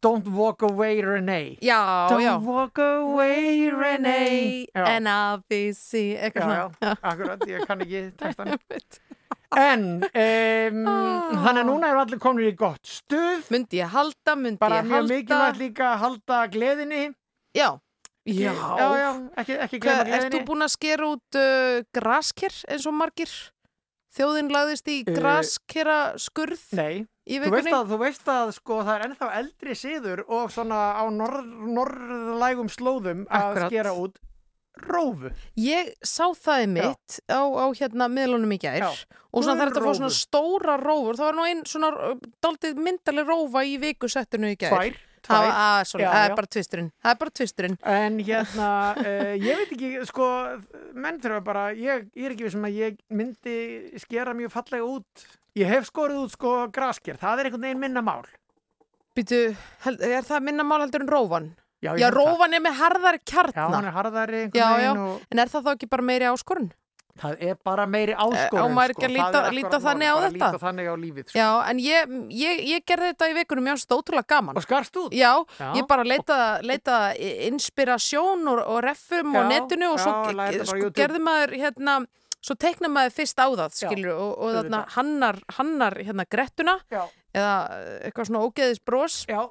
Don't 0.00 0.26
walk 0.32 0.62
away 0.62 1.02
Renee 1.02 1.58
Já, 1.60 2.08
Don't 2.08 2.22
já. 2.24 2.40
walk 2.40 2.78
away 2.78 3.68
Renee 3.68 4.66
Já. 4.74 4.86
En 4.96 5.06
ABC, 5.06 6.16
eitthvað 6.16 6.54
Já, 6.56 6.70
já, 6.80 6.94
akkurat, 7.02 7.40
ég 7.46 7.66
kann 7.66 7.80
ekki 7.84 8.16
textan 8.16 8.48
En 9.54 9.84
um, 10.02 10.80
þannig 11.44 11.60
að 11.62 11.68
núna 11.68 11.90
eru 11.92 12.00
allir 12.04 12.20
komin 12.22 12.48
í 12.48 12.54
gott 12.58 12.82
stuð 12.88 13.50
Myndi 13.54 13.78
ég 13.82 13.92
halda, 13.94 14.34
myndi 14.40 14.58
Bara 14.62 14.80
ég 14.80 14.88
mjög 14.88 14.96
halda. 14.98 15.14
mikilvægt 15.14 15.60
líka 15.62 15.88
að 15.92 15.98
halda 16.04 16.38
gleðinni 16.54 17.02
Já. 17.54 17.68
Já. 18.24 18.52
já, 18.56 18.86
já, 18.98 19.10
ekki, 19.36 19.56
ekki 19.66 19.78
þú 19.78 19.82
gleðinni 19.84 20.38
búin 20.48 20.64
að 20.64 20.72
skera 20.72 21.08
út 21.12 21.36
uh, 21.38 21.82
grasker 21.94 22.54
eins 22.72 22.86
og 22.88 22.96
margir? 22.96 23.34
Þjóðin 24.14 24.48
lagðist 24.54 24.88
í 24.88 25.00
Uh, 25.04 25.12
graskera 25.18 25.98
skurð 26.22 26.62
Nei, 26.78 27.04
í 27.26 27.38
þú 27.42 27.50
veist, 27.52 27.68
að, 27.74 27.88
þú 27.90 27.98
veist 28.00 28.28
að 28.30 28.52
sko, 28.56 28.78
það 28.86 28.94
er 28.96 29.04
ennþá 29.08 29.28
eldri 29.40 29.74
siður 29.76 30.22
og 30.28 30.52
svona 30.54 30.78
á 30.96 31.04
norð, 31.10 31.44
norðlægum 31.76 32.70
slóðum 32.72 33.24
að 33.28 33.48
Akkurat. 33.50 33.68
skera 33.74 33.92
út 33.98 34.16
rófu 34.82 35.32
Ég 35.60 35.94
sá 36.04 36.26
það 36.34 36.66
í 36.66 36.68
mitt 36.74 37.18
á, 37.30 37.42
á 37.42 37.66
hérna 37.78 38.10
miðlunum 38.12 38.54
í 38.56 38.60
gær 38.62 38.82
Já. 38.82 38.90
og 39.30 39.46
svona 39.46 39.64
er 39.64 39.72
þetta 39.72 39.82
að 39.82 39.88
fá 39.88 39.98
svona 40.00 40.14
stóra 40.18 40.76
rófur 40.80 41.18
það 41.20 41.30
var 41.30 41.38
nú 41.38 41.48
einn 41.48 41.64
svona 41.68 42.14
daldið 42.44 42.80
myndaleg 42.82 43.28
rófa 43.30 43.64
í 43.66 43.76
vikusettinu 43.82 44.54
í 44.54 44.60
gær 44.60 44.94
Tvær, 45.24 45.86
Það 45.94 46.18
er 46.20 46.34
bara 46.36 46.48
tvisturinn 46.52 46.90
Það 47.00 47.14
er 47.14 47.18
bara 47.22 47.32
tvisturinn 47.38 47.76
En 47.94 48.18
hérna, 48.20 48.68
uh, 49.00 49.32
ég 49.46 49.60
veit 49.62 49.72
ekki, 49.72 49.90
sko, 50.10 50.26
menn 50.92 51.20
þurfa 51.22 51.40
bara, 51.46 51.64
ég, 51.72 52.10
ég 52.12 52.28
er 52.28 52.34
ekki 52.34 52.44
við 52.44 52.54
sem 52.58 52.68
að 52.68 52.78
ég 52.82 52.98
myndi 53.08 53.56
skera 54.02 54.34
mjög 54.36 54.52
fallega 54.52 54.84
út. 54.84 55.26
Ég 55.56 55.70
hef 55.70 55.88
skorið 55.88 56.26
út, 56.26 56.34
sko, 56.34 56.52
grasker. 56.74 57.16
Það 57.20 57.40
er 57.40 57.48
einhvern 57.48 57.68
veginn 57.68 57.82
minna 57.86 58.04
mál. 58.04 58.24
Býtu, 59.16 59.40
er 59.94 60.26
það 60.26 60.44
minna 60.50 60.66
mál 60.66 60.82
heldur 60.82 61.06
en 61.06 61.12
rófan? 61.14 61.52
Já, 61.84 61.92
Já, 62.00 62.08
rófan 62.14 62.54
er 62.56 62.62
með 62.64 62.78
harðari 62.80 63.20
kjartna 63.28 63.60
Já, 63.60 63.74
hann 63.76 63.84
er 63.90 63.92
harðari 63.98 64.38
einhvern 64.46 64.78
veginn 64.80 65.04
og 65.04 65.28
en 65.30 65.38
er 65.44 65.52
það 65.52 65.66
þá 65.68 65.70
ekki 65.76 65.90
bara 65.92 66.02
meiri 66.12 66.30
áskorun? 66.32 66.70
það 67.14 67.42
er 67.46 67.58
bara 67.62 67.84
meiri 67.86 68.14
áskorun, 68.18 68.58
á 68.58 68.74
maður 68.74 68.90
ekki 68.94 69.04
að 69.06 69.12
sko. 69.12 69.14
líta- 69.14 69.32
Það 69.34 69.44
er 69.46 69.54
líta 69.54 69.78
þannig 69.84 70.08
á 70.10 70.16
þetta? 70.18 70.32
Líta 70.34 70.58
þannig 70.64 70.86
á 70.90 70.94
lífið, 70.98 71.26
sko. 71.28 71.36
Já, 71.38 71.50
en 71.70 71.78
ég, 71.84 72.14
ég, 72.34 72.62
ég 72.72 72.80
gerði 72.90 73.10
þetta 73.12 73.28
í 73.30 73.34
vikunum, 73.36 73.68
ég 73.70 73.76
ást 73.78 73.94
ótrúlega 73.94 74.26
gaman. 74.34 74.56
Og 74.58 74.64
skarst 74.66 74.96
út? 74.98 75.12
Já, 75.14 75.30
Já. 75.60 75.68
ég 75.78 75.86
bara 75.86 76.02
leita, 76.02 76.38
leita 76.66 76.96
inspirasjón 77.54 78.42
og, 78.50 78.60
og 78.66 78.82
reffum 78.84 79.30
og 79.36 79.44
Já, 79.44 79.48
netinu 79.52 79.92
og 79.94 80.00
svo 80.02 80.12
sko, 80.66 80.90
gerði 80.98 81.20
maður, 81.22 81.54
hérna, 81.62 81.96
svo 82.44 82.56
teikna 82.60 82.90
maður 82.92 83.14
fyrst 83.16 83.38
á 83.40 83.46
það, 83.46 83.76
skilur, 83.78 84.14
og, 84.18 84.32
og 84.38 84.56
þarna 84.58 84.80
hannar, 84.96 85.38
hannar 85.58 85.94
hérna 86.02 86.26
grettuna 86.28 86.76
Já. 86.92 87.04
eða 87.34 87.54
eitthvað 88.08 88.28
svona 88.30 88.42
ógeðis 88.48 88.82
bros. 88.84 89.20
Já. 89.30 89.44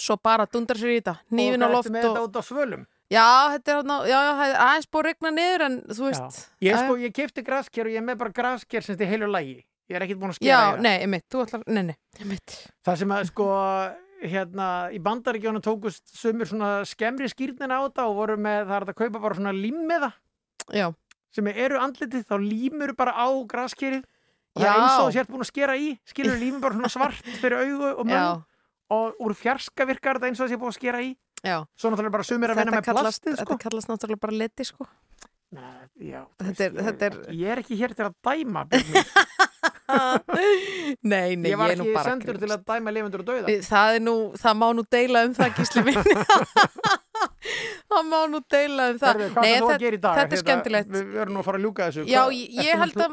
Svo 0.00 0.16
bara 0.18 0.46
dundar 0.50 0.80
sér 0.80 0.94
í 0.94 0.98
þetta, 0.98 1.16
nýfin 1.30 1.62
á 1.62 1.66
Og 1.68 1.74
loft 1.76 1.88
hvað 1.88 1.90
ertu 1.90 1.94
með 1.94 2.04
og... 2.04 2.14
þetta 2.14 2.26
út 2.26 2.38
á 2.38 2.42
svölum? 2.48 2.86
Já, 3.12 3.26
þetta 3.54 3.74
er 3.74 3.90
já, 4.08 4.16
já, 4.24 4.54
aðeins 4.64 4.88
búið 4.90 5.00
að 5.02 5.06
regna 5.10 5.30
niður 5.36 5.64
en 5.68 5.76
þú 5.90 6.06
veist... 6.08 6.40
Ég, 6.58 6.70
já, 6.72 6.78
sko, 6.80 6.96
ég 6.98 7.14
kefti 7.14 7.44
grasker 7.46 7.90
og 7.90 7.94
ég 7.94 8.06
með 8.06 8.18
bara 8.24 8.34
grasker 8.34 8.82
sem 8.82 8.94
þetta 8.94 9.06
er 9.06 9.12
heilu 9.12 9.28
lægi. 9.30 9.58
Ég 9.92 9.98
er 9.98 10.06
ekkert 10.06 10.22
búin 10.22 10.32
að 10.32 10.40
Já, 10.40 10.48
í 10.48 10.56
það. 10.56 10.80
nei, 10.86 10.94
einmitt, 11.04 11.26
þú 11.30 11.44
ætlar, 11.44 11.66
nei, 11.68 11.82
nei, 11.90 11.96
einmitt. 12.18 12.56
Það 12.88 12.98
sem 13.02 13.14
að 13.14 13.28
sko 13.28 13.48
hérna 14.24 14.68
í 14.94 15.00
bandaríkjónu 15.04 15.60
tókust 15.64 16.14
sumir 16.16 16.48
svona 16.48 16.82
skemmri 16.88 17.28
skýrnina 17.30 17.80
á 17.80 17.84
þetta 17.86 18.06
og 18.08 18.18
voru 18.18 18.36
með 18.40 18.70
það 18.70 18.88
að 18.88 18.98
kaupa 19.00 19.20
bara 19.20 19.38
svona 19.38 19.54
límmiða 19.56 20.10
Já. 20.72 20.86
sem 21.34 21.50
eru 21.52 21.80
andlitið 21.82 22.26
þá 22.28 22.36
límur 22.40 22.94
bara 22.96 23.14
á 23.16 23.28
graskerið 23.50 24.04
og 24.04 24.62
það 24.62 24.68
Já. 24.68 24.72
er 24.72 24.80
eins 24.80 24.96
og 24.96 25.04
þú 25.04 25.14
sért 25.18 25.32
búin 25.32 25.44
að 25.44 25.50
skera 25.50 25.76
í 25.76 25.92
skilur 26.08 26.40
límur 26.40 26.64
bara 26.64 26.78
svona 26.78 26.92
svart 26.94 27.30
fyrir 27.42 27.60
augu 27.60 27.90
og 27.92 28.04
munn 28.06 28.16
Já. 28.16 28.28
Og 28.92 29.22
úr 29.24 29.36
fjarska 29.38 29.86
virkar 29.88 30.18
þetta 30.18 30.30
eins 30.30 30.40
og 30.40 30.46
það 30.46 30.52
sé 30.52 30.60
búin 30.60 30.72
að 30.74 30.78
skera 30.78 31.02
í 31.04 31.14
Já. 31.44 31.56
svo 31.76 31.92
náttúrulega 31.92 32.16
bara 32.16 32.26
sumir 32.26 32.52
að 32.52 32.60
vinna 32.60 32.76
með 32.76 32.86
kallast, 32.88 33.04
plastið 33.04 33.38
sko. 33.38 33.44
Þetta 33.44 33.64
kallast 33.68 33.90
náttúrulega 33.92 34.24
bara 34.24 34.38
leti, 34.42 34.68
sko. 34.68 34.88
Já, 36.02 36.24
Þetta 36.42 36.64
er, 36.64 36.78
þetta 36.88 37.06
er... 37.06 37.18
ég 37.38 37.52
er 37.52 37.60
ekki 37.62 37.76
hér 37.78 37.94
til 37.94 38.08
að 38.08 38.14
dæma. 38.26 38.64
Nei, 41.04 41.36
nei, 41.36 41.50
ég 41.52 41.58
var 41.60 41.68
ég 41.68 41.74
er 41.74 41.78
nú 41.78 41.84
ekki 41.84 41.94
bara 41.94 42.08
sendur 42.08 42.38
til 42.40 42.48
að 42.48 42.62
dæma 42.66 42.92
lifundur 42.94 43.20
og 43.20 43.26
dauða 43.28 43.56
Það 43.66 43.96
er 43.98 44.02
nú, 44.02 44.14
það 44.40 44.54
má 44.62 44.64
nú 44.74 44.84
deila 44.96 45.22
um 45.28 45.34
það, 45.36 45.50
gísli 45.58 45.82
minn. 45.84 45.98
það 47.92 48.08
má 48.08 48.16
nú 48.32 48.40
deila 48.54 48.88
um 48.94 49.00
það. 49.02 49.20
Hvað 49.34 49.44
Nei, 49.44 49.50
er 49.52 49.66
að 49.68 49.84
í 49.86 50.00
dag? 50.06 50.20
Þetta 50.20 50.38
er 50.38 50.42
skemmtilegt. 50.42 50.92
Við 50.94 51.18
erum 51.20 51.36
nú 51.36 51.42
að 51.42 51.48
fara 51.50 51.60
að 51.60 51.66
ljúka 51.68 51.88
þessu 51.90 52.06
Já, 52.08 52.22
ég, 52.32 52.56
ég 52.64 52.80
held 52.80 53.04
að 53.04 53.12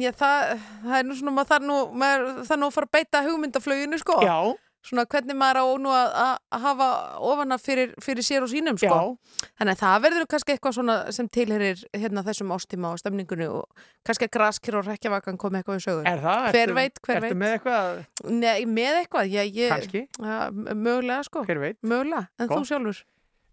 já, 0.00 0.10
það, 0.22 0.64
það 0.86 0.96
er 1.02 1.08
nú 1.10 1.18
svona, 1.20 1.36
maður 1.36 1.52
þarf 1.52 1.68
nú, 1.68 1.78
maður 2.04 2.26
þarf 2.48 2.62
nú 2.62 2.70
að 2.70 2.78
fara 2.78 2.88
að 2.88 2.96
beita 2.98 3.22
hugmyndaflöginu, 3.28 4.00
sko. 4.02 4.18
Já. 4.24 4.38
Svona 4.86 5.04
hvernig 5.10 5.36
maður 5.36 5.58
á 5.58 5.66
nú 5.82 5.90
að, 5.92 6.12
að- 6.22 6.60
hafa 6.62 6.86
ofana 7.18 7.58
fyrir, 7.58 7.90
fyrir 8.02 8.22
sér 8.24 8.42
og 8.46 8.48
sínum 8.52 8.78
sko. 8.78 9.18
þannig 9.58 9.74
að 9.74 9.82
það 9.82 10.02
verður 10.06 10.26
kannski 10.30 10.54
eitthvað 10.54 10.76
svona 10.78 10.96
sem 11.12 11.28
tilherir 11.28 11.82
hérna 11.98 12.22
þessum 12.24 12.54
ástíma 12.54 12.92
og 12.94 12.98
stemningunni 13.02 13.48
og 13.50 13.66
kannski 14.06 14.28
að 14.28 14.32
graskir 14.38 14.78
og 14.78 14.86
rekkjavakan 14.86 15.36
komi 15.38 15.58
eitthvað 15.60 15.80
í 15.80 15.84
sögur 15.84 16.06
Er 16.08 16.22
það? 16.24 16.48
hver 16.52 16.62
Ertu- 16.68 16.78
veit, 16.78 17.00
hver 17.04 17.16
ertu 17.18 17.28
veit 17.28 17.42
með 17.42 17.54
eitthvað? 17.58 18.02
Nei, 18.30 18.64
með 18.66 19.02
eitthvað, 19.02 19.30
ég, 19.34 19.54
ég, 19.54 19.70
Kannski. 19.74 20.04
ja, 20.22 20.40
mögulega 20.54 21.22
sko 21.26 21.44
Hver 21.44 21.58
veit? 21.66 21.78
mögulega, 21.82 22.28
en 22.38 22.46
Gott. 22.48 22.58
þú 22.58 22.66
sjálfur 22.72 23.04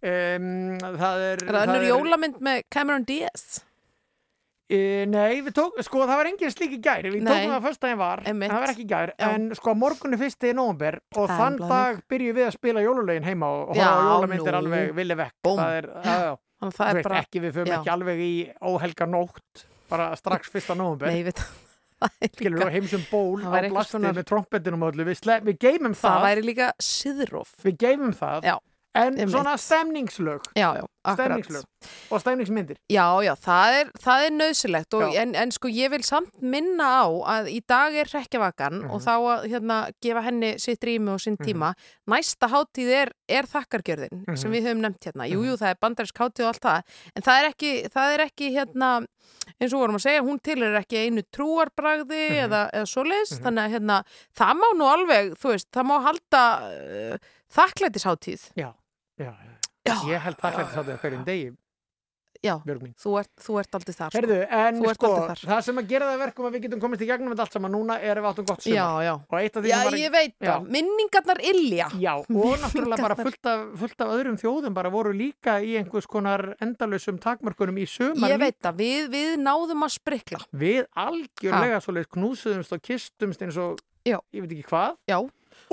Um, 0.06 0.76
það 0.78 1.22
er... 1.26 1.40
er 1.42 1.56
það 1.56 1.64
önnur 1.66 1.84
jólamynd 1.88 2.36
með 2.46 2.60
Cameron 2.70 3.06
Diaz 3.08 3.64
E, 4.66 4.78
nei, 5.06 5.44
við 5.46 5.54
tók, 5.60 5.76
sko 5.86 6.06
það 6.10 6.18
var 6.18 6.28
engin 6.32 6.50
slík 6.54 6.72
í 6.74 6.80
gær. 6.82 7.06
Við 7.06 7.22
tókum 7.28 7.52
það 7.52 7.58
að 7.60 7.66
fyrsta 7.68 7.90
en 7.92 8.00
var, 8.00 8.24
Einmitt. 8.26 8.50
það 8.50 8.64
var 8.64 8.72
ekki 8.74 8.86
í 8.86 8.88
gær. 8.90 9.12
Já. 9.14 9.28
en 9.36 9.44
sko 9.60 9.76
morgunni 9.78 10.18
fyrsti 10.18 10.50
í 10.50 10.56
nóvember 10.58 10.98
og 11.14 11.28
Það 11.30 11.42
þann 11.42 11.60
dag 11.70 12.00
byrjum 12.10 12.40
við 12.40 12.48
að 12.48 12.56
spila 12.58 12.86
jólulegin 12.86 13.28
heima 13.30 13.52
og 13.52 13.76
á 13.78 13.86
jólamyndir 14.10 14.58
alveg 14.58 14.96
villi 14.98 15.20
vekk. 15.22 15.36
Það 15.46 15.78
er, 15.78 15.90
að 16.02 16.26
þú 16.66 16.72
það 16.80 16.90
er 16.90 16.98
veist 17.00 17.10
bara 17.12 17.22
ekki, 17.22 17.44
við 17.46 17.54
förum 17.60 17.70
já. 17.70 17.78
ekki 17.78 17.94
alveg 17.94 18.26
í 18.26 18.34
óhelga 18.66 19.10
nótt 19.12 19.66
bara 19.92 20.10
strax 20.18 20.50
fyrsta 20.50 20.74
nóvember. 20.80 21.14
Nei, 21.14 21.22
ég 21.22 21.30
veit 21.30 21.46
skilur 22.36 22.66
við 22.66 22.74
heimsum 22.76 23.04
ból 23.10 23.40
Það 23.42 23.46
á 23.46 23.54
væri 23.54 23.68
eitthvað 23.70 23.78
blasti 23.78 23.96
svona- 23.96 24.14
með 24.18 24.26
öllu. 24.90 25.06
Við, 25.06 25.22
við 25.46 25.58
geymum 25.62 25.94
það 25.96 26.16
það, 26.16 26.26
væri 26.26 26.42
líka 26.50 26.68
siðróf 26.82 27.54
við 27.64 27.78
geymum 27.86 28.14
það. 28.18 28.50
Já, 28.50 28.56
en 28.96 29.18
einmitt. 29.18 29.30
svona 29.34 29.58
stemningslög. 29.60 30.42
Já, 30.56 30.70
já, 30.80 30.84
akkurat. 31.04 31.18
Stemningslög. 31.20 31.64
Og 32.12 32.22
stemningsmyndir. 32.24 32.78
Já, 32.90 33.06
já, 33.28 33.34
það 33.36 33.74
er, 33.82 33.90
það 34.02 34.26
er 34.26 34.32
nöðsilegt 34.40 34.96
en, 35.22 35.36
en 35.36 35.52
sko 35.52 35.68
ég 35.70 35.90
vil 35.92 36.02
samt 36.08 36.42
minna 36.42 36.88
á 37.04 37.08
að 37.36 37.50
í 37.52 37.60
dag 37.68 37.94
er 37.94 38.06
hrekkjavakan 38.10 38.80
Mhm. 38.82 38.92
og 38.92 39.02
þá 39.02 39.12
að 39.36 39.46
hérna, 39.52 39.78
gefa 40.02 40.22
henni 40.26 40.54
sitt 40.60 40.82
rými 40.84 41.12
og 41.14 41.20
sinn 41.22 41.38
tíma. 41.38 41.74
Næsta 42.10 42.48
hátíð 42.50 42.90
er, 43.02 43.12
er 43.30 43.44
þakkargjörðin 43.44 44.24
sem 44.38 44.50
Mhm. 44.52 44.56
við 44.56 44.64
höfum 44.66 44.82
nefnt 44.82 45.04
hérna. 45.06 45.28
Jú, 45.30 45.44
jú, 45.46 45.58
það 45.58 45.70
er 45.70 45.76
bandarinsk 45.82 46.16
hátíð 46.18 46.48
og 46.48 46.54
allt 46.56 46.62
það. 46.62 46.82
En 47.16 47.22
það 47.22 47.44
er 47.44 47.50
ekki, 47.52 47.90
það 47.94 48.14
er 48.14 48.20
ekki 48.30 48.52
hérna 48.56 49.06
eins 49.62 49.74
og 49.74 49.80
vorum 49.82 49.96
að 49.96 50.06
segja, 50.06 50.22
hún 50.24 50.40
til 50.42 50.64
er 50.64 50.80
ekki 50.82 51.06
einu 51.06 51.22
trúarbragði 51.36 52.30
Mhm. 52.30 52.46
eða, 52.46 52.70
eða 52.74 52.88
svoleiðis. 52.88 53.40
Þannig 53.42 53.66
að 53.66 53.72
hérna, 53.76 54.04
það 54.36 54.54
má 54.62 54.68
nú 54.76 54.86
alveg 54.90 55.34
þú 55.38 55.50
veist, 55.54 55.68
það 55.72 55.86
má 55.86 56.02
halda 56.02 56.44
uh, 57.14 57.18
þakklætisháttíð 57.56 58.42
já, 58.58 58.74
já, 59.20 59.32
já. 59.86 59.96
ég 60.12 60.26
held 60.26 60.42
það 60.42 60.60
hlætti 60.60 60.76
sátt 60.80 60.98
hverjum 61.04 61.28
degi 61.28 61.54
Já, 62.46 62.56
þú 63.02 63.14
ert, 63.20 63.32
þú 63.42 63.56
ert 63.62 63.76
aldrei 63.78 63.94
þar 63.96 64.12
sko. 64.12 64.20
Herðu, 64.20 64.38
en 64.54 64.78
Þú 64.78 64.90
ert 64.92 65.00
sko, 65.00 65.10
þar. 65.16 65.40
það 65.50 65.62
sem 65.66 65.80
að 65.82 65.88
gera 65.90 66.08
það 66.10 66.16
að 66.16 66.22
verkum 66.22 66.48
að 66.48 66.56
við 66.56 66.64
getum 66.66 66.82
komist 66.84 67.02
í 67.02 67.08
gegnum 67.10 67.32
þetta 67.32 67.46
allt 67.46 67.56
saman 67.56 67.74
núna 67.74 67.96
er 67.98 68.20
að 68.20 68.26
við 68.26 68.30
áttum 68.30 68.48
gott 68.50 68.66
sumar. 68.66 68.76
Já, 68.76 69.06
já. 69.06 69.14
Og 69.16 69.38
eitt 69.40 69.56
af 69.56 69.64
því 69.64 69.72
Já, 69.72 69.78
var... 69.86 69.98
ég 70.02 70.14
veit 70.14 70.36
það, 70.46 70.68
minningarnar 70.76 71.42
illja 71.52 71.88
Já, 72.04 72.12
og 72.22 72.60
náttúrulega 72.62 73.08
bara 73.08 73.18
fullt 73.22 73.50
af, 73.50 73.64
fullt 73.82 74.06
af 74.06 74.14
öðrum 74.18 74.38
þjóðum 74.42 74.78
bara 74.78 74.92
voru 74.94 75.16
líka 75.16 75.56
í 75.64 75.74
einhvers 75.80 76.10
konar 76.12 76.46
endalausum 76.62 77.18
takmörkunum 77.24 77.80
í 77.82 77.88
sumar 77.90 78.36
Ég 78.36 78.44
veit 78.44 78.60
það, 78.62 78.78
við, 78.84 79.10
við 79.16 79.34
náðum 79.42 79.88
að 79.88 79.96
sprikla 79.96 80.44
Við 80.54 80.84
algjörlega 81.06 81.82
svoleiðis 81.82 82.14
knúsuðumst 82.14 82.78
og 82.78 82.86
kistumst 82.86 83.48
eins 83.48 83.58
og 83.58 83.82
Já. 84.06 84.20
ég 84.36 84.46
veit 84.46 84.52
ekki 84.54 84.70
hvað. 84.70 85.00
Já, 85.10 85.18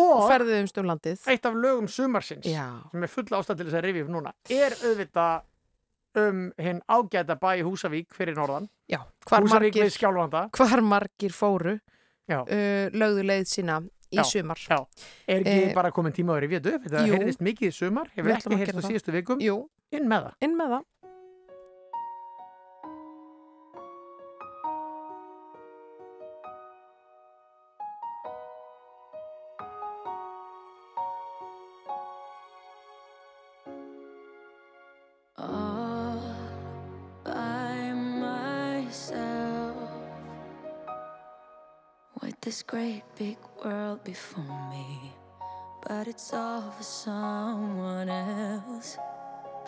og 0.02 0.26
ferðuðumst 0.30 0.78
um 0.82 0.86
landið 0.90 1.24
eitt 1.32 1.46
af 1.48 1.54
lögum 1.54 1.88
sumarsins 1.88 2.46
Já. 2.48 2.66
sem 2.90 3.02
er 3.06 3.10
full 3.12 3.24
ástæð 3.38 3.56
til 3.62 3.66
þess 3.68 3.78
að 3.80 3.84
rifja 3.88 4.04
upp 4.06 4.12
núna 4.16 4.32
er 4.50 4.76
auðvitað 4.82 5.48
um 6.22 6.40
hinn 6.60 6.80
ágæta 6.92 7.36
bæ 7.40 7.62
Húsavík 7.64 8.12
fyrir 8.12 8.36
norðan. 8.36 8.66
Já, 8.90 8.98
Húsavík 9.24 9.48
margir, 9.48 9.86
við 9.86 9.94
skjálfanda. 9.96 10.42
hvar 10.52 10.82
margir 10.84 11.32
fóru 11.32 11.78
uh, 11.78 12.88
lögðu 12.92 13.24
leið 13.24 13.46
sína 13.48 13.78
í 14.12 14.18
Já, 14.20 14.24
sumar 14.28 14.60
Já, 14.60 14.76
er 15.26 15.40
ekki 15.40 15.70
Eh, 15.70 15.74
bara 15.74 15.90
komin 15.90 16.12
tíma 16.12 16.36
að 16.36 16.42
rifja 16.44 16.60
þetta 16.66 17.04
heyrðist 17.08 17.40
mikið 17.40 17.70
í 17.70 17.72
sumar, 17.72 18.10
hefur 18.12 18.34
ekki 18.36 18.58
heyrst 18.60 18.76
á 18.76 18.82
síðustu 18.84 19.14
vikum. 19.14 19.40
Inn 19.92 20.08
með 20.08 20.28
það. 20.28 20.84
This 42.42 42.62
great 42.62 43.02
big 43.16 43.36
world 43.64 44.02
before 44.04 44.70
me 44.70 45.12
but 45.86 46.06
it's 46.06 46.32
all 46.32 46.70
for 46.70 46.82
someone 46.82 48.08
else. 48.08 48.96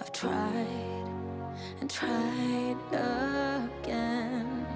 I've 0.01 0.13
tried 0.13 1.07
and 1.81 1.91
tried 1.91 2.77
again 2.93 4.67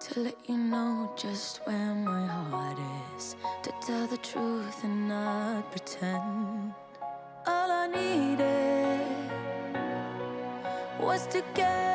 to 0.00 0.20
let 0.20 0.36
you 0.48 0.56
know 0.56 1.12
just 1.16 1.58
where 1.66 1.94
my 1.94 2.26
heart 2.26 2.78
is 3.16 3.36
to 3.62 3.72
tell 3.84 4.06
the 4.06 4.18
truth 4.18 4.84
and 4.84 5.08
not 5.08 5.70
pretend. 5.72 6.72
All 7.46 7.70
I 7.70 7.86
needed 7.88 9.06
was 11.00 11.26
to 11.28 11.42
get 11.54 11.91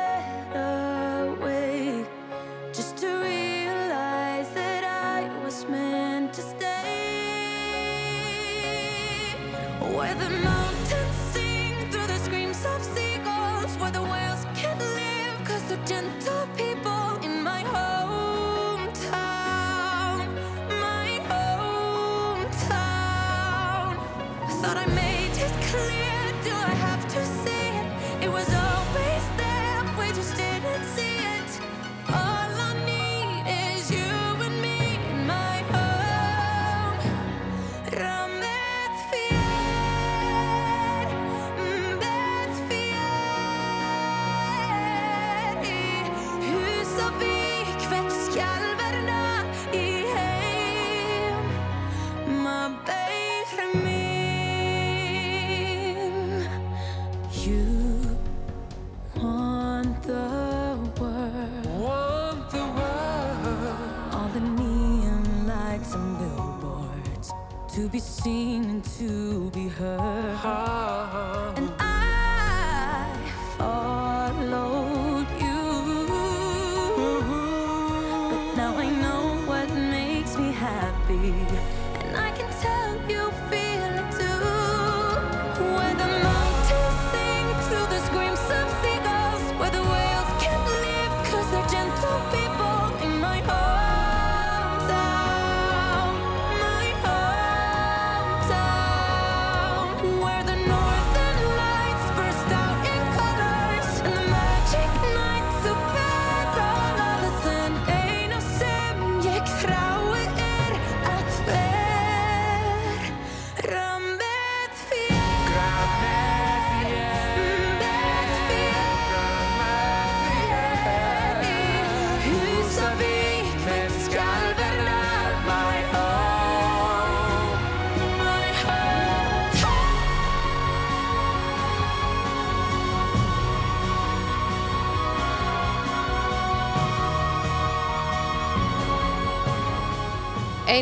be 67.90 67.98
seen 67.98 68.64
and 68.64 68.84
to 68.84 69.50
be 69.50 69.68
heard 69.68 70.17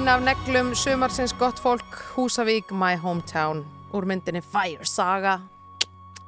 Ein 0.06 0.12
af 0.14 0.20
neglum 0.22 0.68
sumarsins 0.78 1.32
gott 1.34 1.58
fólk 1.58 1.96
Húsavík, 2.14 2.70
my 2.70 2.94
hometown. 2.94 3.64
Úr 3.90 4.04
myndinni 4.06 4.38
Fire 4.38 4.86
Saga. 4.86 5.40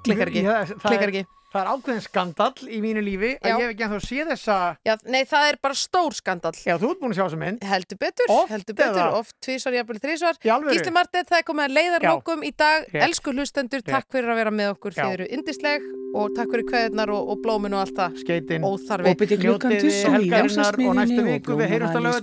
Klikkar 0.03 0.33
ekki, 0.33 0.43
það 0.43 0.73
klikkar 0.83 1.05
er- 1.05 1.13
ekki. 1.13 1.27
Það 1.49 1.61
er 1.63 1.69
ákveðin 1.73 2.03
skandall 2.05 2.67
í 2.69 2.79
mínu 2.83 3.01
lífi 3.01 3.31
að 3.41 3.49
Já. 3.49 3.55
ég 3.57 3.63
hef 3.63 3.71
ekki 3.73 3.85
ennþá 3.87 4.01
séð 4.05 4.27
þessa 4.33 4.57
Já, 4.85 4.95
nei, 5.07 5.23
það 5.25 5.45
er 5.49 5.57
bara 5.63 5.75
stór 5.75 6.13
skandall. 6.13 6.59
Já, 6.59 6.75
þú 6.77 6.91
ert 6.91 7.01
búin 7.01 7.15
að 7.15 7.17
sjá 7.17 7.25
þessa 7.29 7.39
mynd. 7.41 7.63
Heldur 7.71 7.99
betur, 8.03 8.27
Oft 8.35 8.51
heldur 8.53 8.75
betur, 8.75 8.99
eða? 8.99 9.15
oft 9.15 9.35
tvísvar, 9.41 9.73
jafnvel 9.79 10.03
þrísvar? 10.03 10.35
Gísli 10.43 10.93
Martið, 10.93 11.25
það 11.31 11.39
er 11.39 11.47
komið 11.49 11.65
að 11.65 11.75
leiðarlókum 11.79 12.43
í 12.45 12.53
dag. 12.57 12.85
Rétt. 12.93 13.03
Elsku 13.07 13.33
hlustendur, 13.33 13.81
Rétt. 13.81 13.95
takk 13.95 14.11
fyrir 14.13 14.29
að 14.29 14.37
vera 14.43 14.51
með 14.51 14.75
okkur. 14.75 14.93
Já. 14.93 15.05
Þið 15.07 15.13
eru 15.15 15.27
indisleg 15.39 15.81
og 16.15 16.35
takk 16.37 16.49
fyrir 16.53 16.65
kveðnar 16.69 17.09
og, 17.13 17.29
og 17.33 17.37
blómin 17.45 17.73
og 17.73 17.81
allt 17.81 17.97
það. 17.97 18.21
Skeitin. 18.25 18.63
Óþarfi. 18.65 19.15
Njótið 19.39 19.89
helgarinnar 20.09 20.75
og 20.89 20.95
næstu 21.01 21.23
viku. 21.25 21.57
við 21.57 21.69
heyrumst 21.69 21.97
að 21.97 22.03
lögða 22.05 22.17